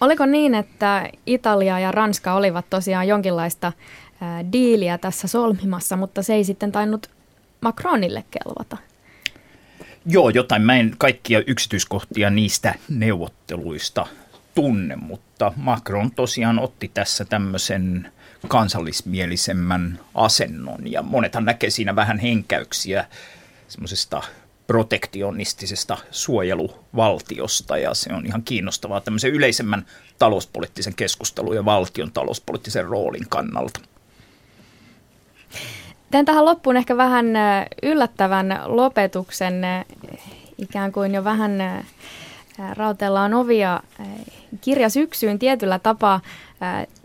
Oliko 0.00 0.26
niin, 0.26 0.54
että 0.54 1.10
Italia 1.26 1.78
ja 1.78 1.92
Ranska 1.92 2.34
olivat 2.34 2.70
tosiaan 2.70 3.08
jonkinlaista 3.08 3.72
ää, 4.20 4.52
diiliä 4.52 4.98
tässä 4.98 5.28
solmimassa, 5.28 5.96
mutta 5.96 6.22
se 6.22 6.34
ei 6.34 6.44
sitten 6.44 6.72
tainnut 6.72 7.10
Macronille 7.60 8.24
kelvata? 8.30 8.93
Joo, 10.06 10.28
jotain. 10.28 10.62
Mä 10.62 10.76
en 10.76 10.94
kaikkia 10.98 11.42
yksityiskohtia 11.46 12.30
niistä 12.30 12.74
neuvotteluista 12.88 14.06
tunne, 14.54 14.96
mutta 14.96 15.52
Macron 15.56 16.10
tosiaan 16.10 16.58
otti 16.58 16.90
tässä 16.94 17.24
tämmöisen 17.24 18.12
kansallismielisemmän 18.48 20.00
asennon 20.14 20.92
ja 20.92 21.02
monethan 21.02 21.44
näkee 21.44 21.70
siinä 21.70 21.96
vähän 21.96 22.18
henkäyksiä 22.18 23.04
semmoisesta 23.68 24.22
protektionistisesta 24.66 25.98
suojeluvaltiosta 26.10 27.78
ja 27.78 27.94
se 27.94 28.12
on 28.12 28.26
ihan 28.26 28.42
kiinnostavaa 28.42 29.00
tämmöisen 29.00 29.32
yleisemmän 29.32 29.86
talouspoliittisen 30.18 30.94
keskustelun 30.94 31.56
ja 31.56 31.64
valtion 31.64 32.12
talouspoliittisen 32.12 32.84
roolin 32.84 33.28
kannalta. 33.28 33.80
Teen 36.14 36.24
tähän 36.24 36.44
loppuun 36.44 36.76
ehkä 36.76 36.96
vähän 36.96 37.26
yllättävän 37.82 38.60
lopetuksen, 38.64 39.62
ikään 40.58 40.92
kuin 40.92 41.14
jo 41.14 41.24
vähän 41.24 41.84
rautellaan 42.76 43.34
ovia 43.34 43.80
kirja 44.60 44.88
syksyyn 44.88 45.38
tietyllä 45.38 45.78
tapaa. 45.78 46.20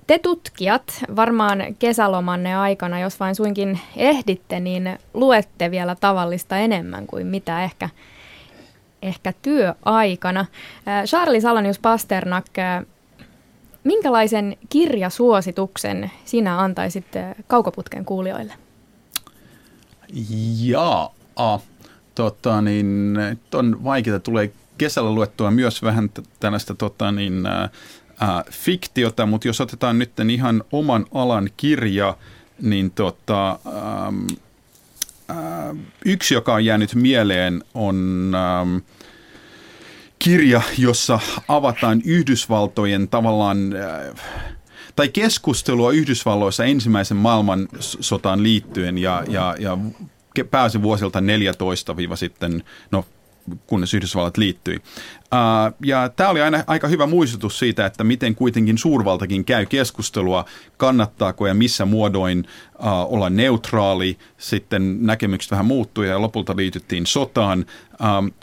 Te 0.07 0.19
tutkijat 0.19 1.03
varmaan 1.15 1.63
kesälomanne 1.79 2.55
aikana, 2.55 2.99
jos 2.99 3.19
vain 3.19 3.35
suinkin 3.35 3.79
ehditte, 3.97 4.59
niin 4.59 4.99
luette 5.13 5.71
vielä 5.71 5.95
tavallista 5.95 6.57
enemmän 6.57 7.07
kuin 7.07 7.27
mitä 7.27 7.63
ehkä, 7.63 7.89
ehkä 9.01 9.33
työaikana. 9.41 10.45
Charlie 11.05 11.41
Salonius 11.41 11.79
Pasternak, 11.79 12.45
minkälaisen 13.83 14.57
kirjasuosituksen 14.69 16.11
sinä 16.25 16.59
antaisit 16.59 17.07
kaukoputken 17.47 18.05
kuulijoille? 18.05 18.53
Jaa, 20.59 21.13
tota, 22.15 22.61
niin, 22.61 23.17
on 23.53 23.83
vaikeaa. 23.83 24.19
Tulee 24.19 24.51
kesällä 24.77 25.11
luettua 25.11 25.51
myös 25.51 25.83
vähän 25.83 26.09
tällaista 26.39 26.75
tota, 26.75 27.11
niin, 27.11 27.45
äh, 27.45 28.43
fiktiota, 28.51 29.25
mutta 29.25 29.47
jos 29.47 29.61
otetaan 29.61 29.99
nyt 29.99 30.11
ihan 30.31 30.63
oman 30.71 31.05
alan 31.13 31.49
kirja, 31.57 32.17
niin 32.61 32.91
tota, 32.91 33.59
ähm, 33.67 34.25
äh, 35.29 35.77
yksi, 36.05 36.33
joka 36.33 36.53
on 36.53 36.65
jäänyt 36.65 36.95
mieleen, 36.95 37.63
on 37.73 38.31
ähm, 38.35 38.77
kirja, 40.19 40.61
jossa 40.77 41.19
avataan 41.47 42.01
Yhdysvaltojen 42.05 43.07
tavallaan... 43.07 43.57
tai 44.99 45.09
keskustelua 45.09 45.91
Yhdysvalloissa 45.91 46.65
ensimmäisen 46.65 47.17
maailmansotaan 47.17 48.43
liittyen 48.43 48.97
ja, 48.97 49.23
ja, 49.29 49.55
ja 49.59 49.77
pääsi 50.51 50.81
vuosilta 50.81 51.21
14 51.21 51.95
sitten, 52.15 52.63
no 52.91 53.05
kunnes 53.67 53.93
Yhdysvallat 53.93 54.37
liittyi. 54.37 54.81
Ja 55.85 56.09
tämä 56.15 56.29
oli 56.29 56.41
aina 56.41 56.63
aika 56.67 56.87
hyvä 56.87 57.07
muistutus 57.07 57.59
siitä, 57.59 57.85
että 57.85 58.03
miten 58.03 58.35
kuitenkin 58.35 58.77
suurvaltakin 58.77 59.45
käy 59.45 59.65
keskustelua, 59.65 60.45
kannattaako 60.77 61.47
ja 61.47 61.53
missä 61.53 61.85
muodoin 61.85 62.47
olla 63.07 63.29
neutraali. 63.29 64.17
Sitten 64.37 65.05
näkemykset 65.05 65.51
vähän 65.51 65.65
muuttui 65.65 66.07
ja 66.07 66.21
lopulta 66.21 66.55
liityttiin 66.55 67.05
sotaan, 67.05 67.65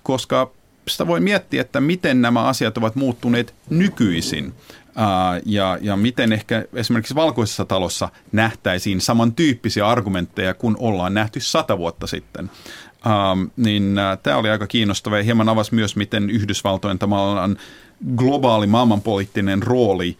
koska 0.02 0.50
sitä 0.88 1.07
voi 1.07 1.20
miettiä, 1.20 1.61
että 1.61 1.80
miten 1.80 2.22
nämä 2.22 2.42
asiat 2.42 2.78
ovat 2.78 2.96
muuttuneet 2.96 3.54
nykyisin. 3.70 4.54
Uh, 4.97 5.42
ja, 5.47 5.78
ja 5.80 5.97
miten 5.97 6.32
ehkä 6.32 6.64
esimerkiksi 6.74 7.14
valkoisessa 7.14 7.64
talossa 7.64 8.09
nähtäisiin 8.32 9.01
samantyyppisiä 9.01 9.88
argumentteja 9.88 10.55
kuin 10.55 10.76
ollaan 10.78 11.14
nähty 11.14 11.40
sata 11.40 11.78
vuotta 11.78 12.07
sitten. 12.07 12.51
Um, 13.07 13.51
niin 13.57 13.97
uh, 13.99 14.22
tämä 14.22 14.36
oli 14.36 14.51
aika 14.51 14.66
kiinnostava 14.66 15.16
ja 15.16 15.22
hieman 15.22 15.49
avasi 15.49 15.74
myös, 15.74 15.97
miten 15.97 16.30
Yhdysvaltojen 16.30 16.99
tavallaan 16.99 17.57
globaali 18.16 18.66
maailmanpoliittinen 18.66 19.62
rooli 19.62 20.16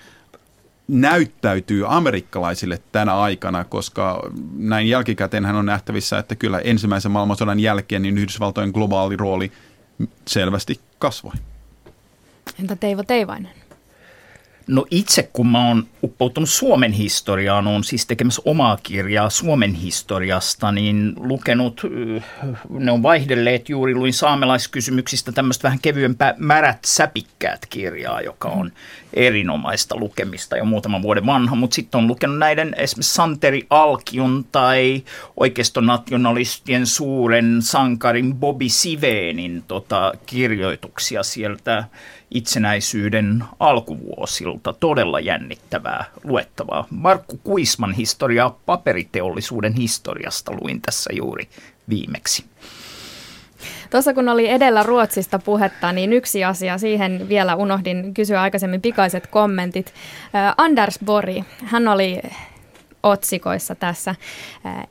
näyttäytyy 0.89 1.85
amerikkalaisille 1.97 2.83
tänä 2.93 3.15
aikana, 3.15 3.65
koska 3.65 4.31
näin 4.57 4.89
jälkikäteen 4.89 5.45
hän 5.45 5.57
on 5.57 5.67
nähtävissä, 5.67 6.19
että 6.19 6.35
kyllä 6.35 6.59
ensimmäisen 6.59 7.13
maailmansodan 7.13 7.61
jälkeen 7.61 8.03
niin 8.03 8.19
Yhdysvaltojen 8.19 8.71
globaali 8.71 9.17
rooli 9.17 9.53
selvästi 10.29 10.81
kasvoi. 10.99 11.33
Entä 12.61 12.77
Teivo 12.77 13.03
Teivainen? 13.03 13.66
No 14.67 14.87
itse 14.91 15.31
kun 15.33 15.47
mä 15.49 15.69
oon 15.69 15.87
uppoutunut 16.03 16.49
Suomen 16.49 16.93
historiaan, 16.93 17.67
on 17.67 17.85
siis 17.85 18.07
tekemässä 18.07 18.43
omaa 18.45 18.79
kirjaa 18.83 19.31
Suomen 19.31 19.75
historiasta, 19.75 20.73
niin 20.73 21.13
lukenut, 21.17 21.83
ne 22.69 22.93
on 22.93 23.03
vaihdelleet 23.03 23.69
juuri, 23.69 23.95
luin 23.95 24.13
saamelaiskysymyksistä 24.13 25.33
tämmöistä 25.33 25.63
vähän 25.63 25.79
kevyempää 25.83 26.35
Märät 26.39 26.85
säpikkäät 26.85 27.67
kirjaa, 27.67 28.21
joka 28.21 28.49
on 28.49 28.73
erinomaista 29.15 29.97
lukemista 29.97 30.57
jo 30.57 30.65
muutaman 30.65 31.03
vuoden 31.03 31.27
vanha, 31.27 31.57
mutta 31.57 31.75
sitten 31.75 31.99
on 31.99 32.07
lukenut 32.07 32.39
näiden 32.39 32.75
esimerkiksi 32.79 33.15
Santeri 33.15 33.67
Alkion 33.71 34.45
tai 34.53 35.03
oikeistonationalistien 35.37 36.87
suuren 36.87 37.63
sankarin 37.63 38.35
Bobby 38.35 38.69
Siveenin 38.69 39.65
tota, 39.69 40.13
kirjoituksia 40.27 41.23
sieltä 41.23 41.85
itsenäisyyden 42.37 43.45
alkuvuosilta. 43.61 44.73
Todella 44.73 45.21
jännittävää 45.21 46.05
luettavaa. 46.25 46.87
Markku 46.91 47.41
Kuisman 47.45 47.93
historiaa 47.93 48.59
paperiteollisuuden 48.67 49.75
historiasta 49.75 50.53
luin 50.53 50.83
tässä 50.83 51.11
juuri 51.17 51.49
viimeksi. 51.89 52.45
Tuossa 53.91 54.15
kun 54.15 54.29
oli 54.29 54.49
edellä 54.49 54.83
Ruotsista 54.83 55.39
puhetta, 55.39 55.93
niin 55.93 56.13
yksi 56.13 56.45
asia, 56.45 56.79
siihen 56.79 57.29
vielä 57.29 57.57
unohdin 57.57 58.15
kysyä 58.15 58.41
aikaisemmin 58.41 58.83
pikaiset 58.83 59.27
kommentit. 59.27 59.95
Anders 60.57 60.99
Bori, 61.05 61.45
hän 61.65 61.89
oli 61.89 62.21
otsikoissa 63.07 63.75
tässä 63.75 64.15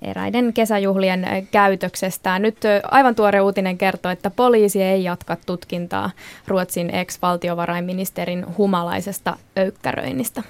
eräiden 0.02 0.54
kesäjuhlien 0.54 1.48
käytöksestä. 1.52 2.40
Nyt 2.40 2.58
aivan 2.92 3.16
tuore 3.16 3.42
uutinen 3.42 3.78
kertoo, 3.78 4.12
että 4.12 4.30
poliisi 4.30 4.84
ei 4.84 5.04
jatka 5.04 5.38
tutkintaa 5.46 6.12
Ruotsin 6.48 6.90
ex-valtiovarainministerin 6.90 8.46
humalaisesta 8.58 9.38
öykkäröinnistä. 9.58 10.44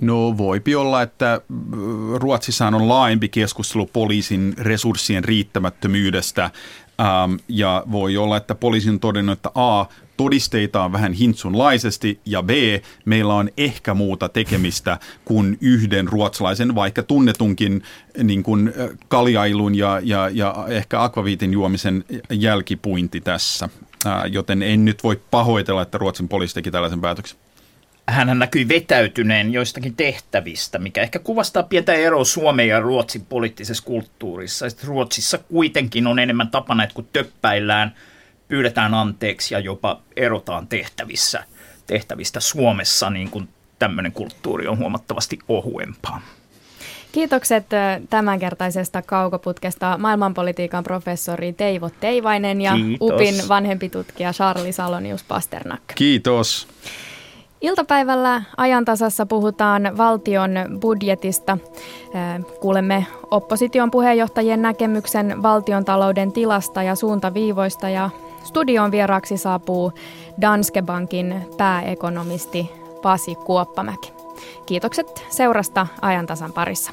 No 0.00 0.38
voipi 0.38 0.74
olla, 0.74 1.02
että 1.02 1.40
Ruotsissa 2.14 2.66
on 2.66 2.88
laajempi 2.88 3.28
keskustelu 3.28 3.86
poliisin 3.86 4.54
resurssien 4.58 5.24
riittämättömyydestä 5.24 6.50
ähm, 7.02 7.34
ja 7.48 7.84
voi 7.90 8.16
olla, 8.16 8.36
että 8.36 8.54
poliisi 8.54 8.90
on 8.90 9.00
todennut, 9.00 9.32
että 9.32 9.50
A, 9.54 9.84
todisteita 10.16 10.82
on 10.82 10.92
vähän 10.92 11.12
hintsunlaisesti 11.12 12.20
ja 12.26 12.42
B, 12.42 12.50
meillä 13.04 13.34
on 13.34 13.50
ehkä 13.56 13.94
muuta 13.94 14.28
tekemistä 14.28 14.98
kuin 15.24 15.58
yhden 15.60 16.08
ruotsalaisen, 16.08 16.74
vaikka 16.74 17.02
tunnetunkin 17.02 17.82
niin 18.22 18.42
kuin 18.42 18.72
kaljailun 19.08 19.74
ja, 19.74 20.00
ja, 20.02 20.30
ja 20.32 20.66
ehkä 20.68 21.02
akvaviitin 21.02 21.52
juomisen 21.52 22.04
jälkipuinti 22.30 23.20
tässä. 23.20 23.68
Joten 24.30 24.62
en 24.62 24.84
nyt 24.84 25.04
voi 25.04 25.20
pahoitella, 25.30 25.82
että 25.82 25.98
Ruotsin 25.98 26.28
poliisi 26.28 26.54
teki 26.54 26.70
tällaisen 26.70 27.00
päätöksen 27.00 27.38
hän 28.12 28.38
näkyi 28.38 28.68
vetäytyneen 28.68 29.52
joistakin 29.52 29.96
tehtävistä, 29.96 30.78
mikä 30.78 31.02
ehkä 31.02 31.18
kuvastaa 31.18 31.62
pientä 31.62 31.92
eroa 31.92 32.24
Suomen 32.24 32.68
ja 32.68 32.80
Ruotsin 32.80 33.26
poliittisessa 33.26 33.84
kulttuurissa. 33.84 34.70
Sitten 34.70 34.88
Ruotsissa 34.88 35.38
kuitenkin 35.38 36.06
on 36.06 36.18
enemmän 36.18 36.48
tapana, 36.48 36.84
että 36.84 36.94
kun 36.94 37.08
töppäillään– 37.12 37.94
pyydetään 38.52 38.94
anteeksi 38.94 39.54
ja 39.54 39.60
jopa 39.60 40.00
erotaan 40.16 40.66
tehtävissä, 40.66 41.44
tehtävistä 41.86 42.40
Suomessa, 42.40 43.10
niin 43.10 43.30
kuin 43.30 43.48
tämmöinen 43.78 44.12
kulttuuri 44.12 44.68
on 44.68 44.78
huomattavasti 44.78 45.38
ohuempaa. 45.48 46.20
Kiitokset 47.12 47.66
tämänkertaisesta 48.10 49.02
kaukoputkesta 49.02 49.98
maailmanpolitiikan 49.98 50.84
professori 50.84 51.52
Teivo 51.52 51.90
Teivainen 52.00 52.60
ja 52.60 52.72
Kiitos. 52.74 53.10
UPin 53.10 53.48
vanhempi 53.48 53.88
tutkija 53.88 54.32
Charlie 54.32 54.72
Salonius 54.72 55.24
Pasternak. 55.24 55.80
Kiitos. 55.94 56.68
Iltapäivällä 57.62 58.42
ajantasassa 58.56 59.26
puhutaan 59.26 59.96
valtion 59.96 60.50
budjetista. 60.80 61.58
Kuulemme 62.60 63.06
opposition 63.30 63.90
puheenjohtajien 63.90 64.62
näkemyksen 64.62 65.42
valtion 65.42 65.84
talouden 65.84 66.32
tilasta 66.32 66.82
ja 66.82 66.94
suuntaviivoista 66.94 67.88
ja 67.88 68.10
Studion 68.44 68.90
vieraaksi 68.90 69.36
saapuu 69.36 69.92
Danske 70.40 70.82
Bankin 70.82 71.34
pääekonomisti 71.56 72.70
Pasi 73.02 73.34
Kuoppamäki. 73.34 74.12
Kiitokset 74.66 75.26
seurasta 75.30 75.86
ajantasan 76.02 76.52
parissa. 76.52 76.92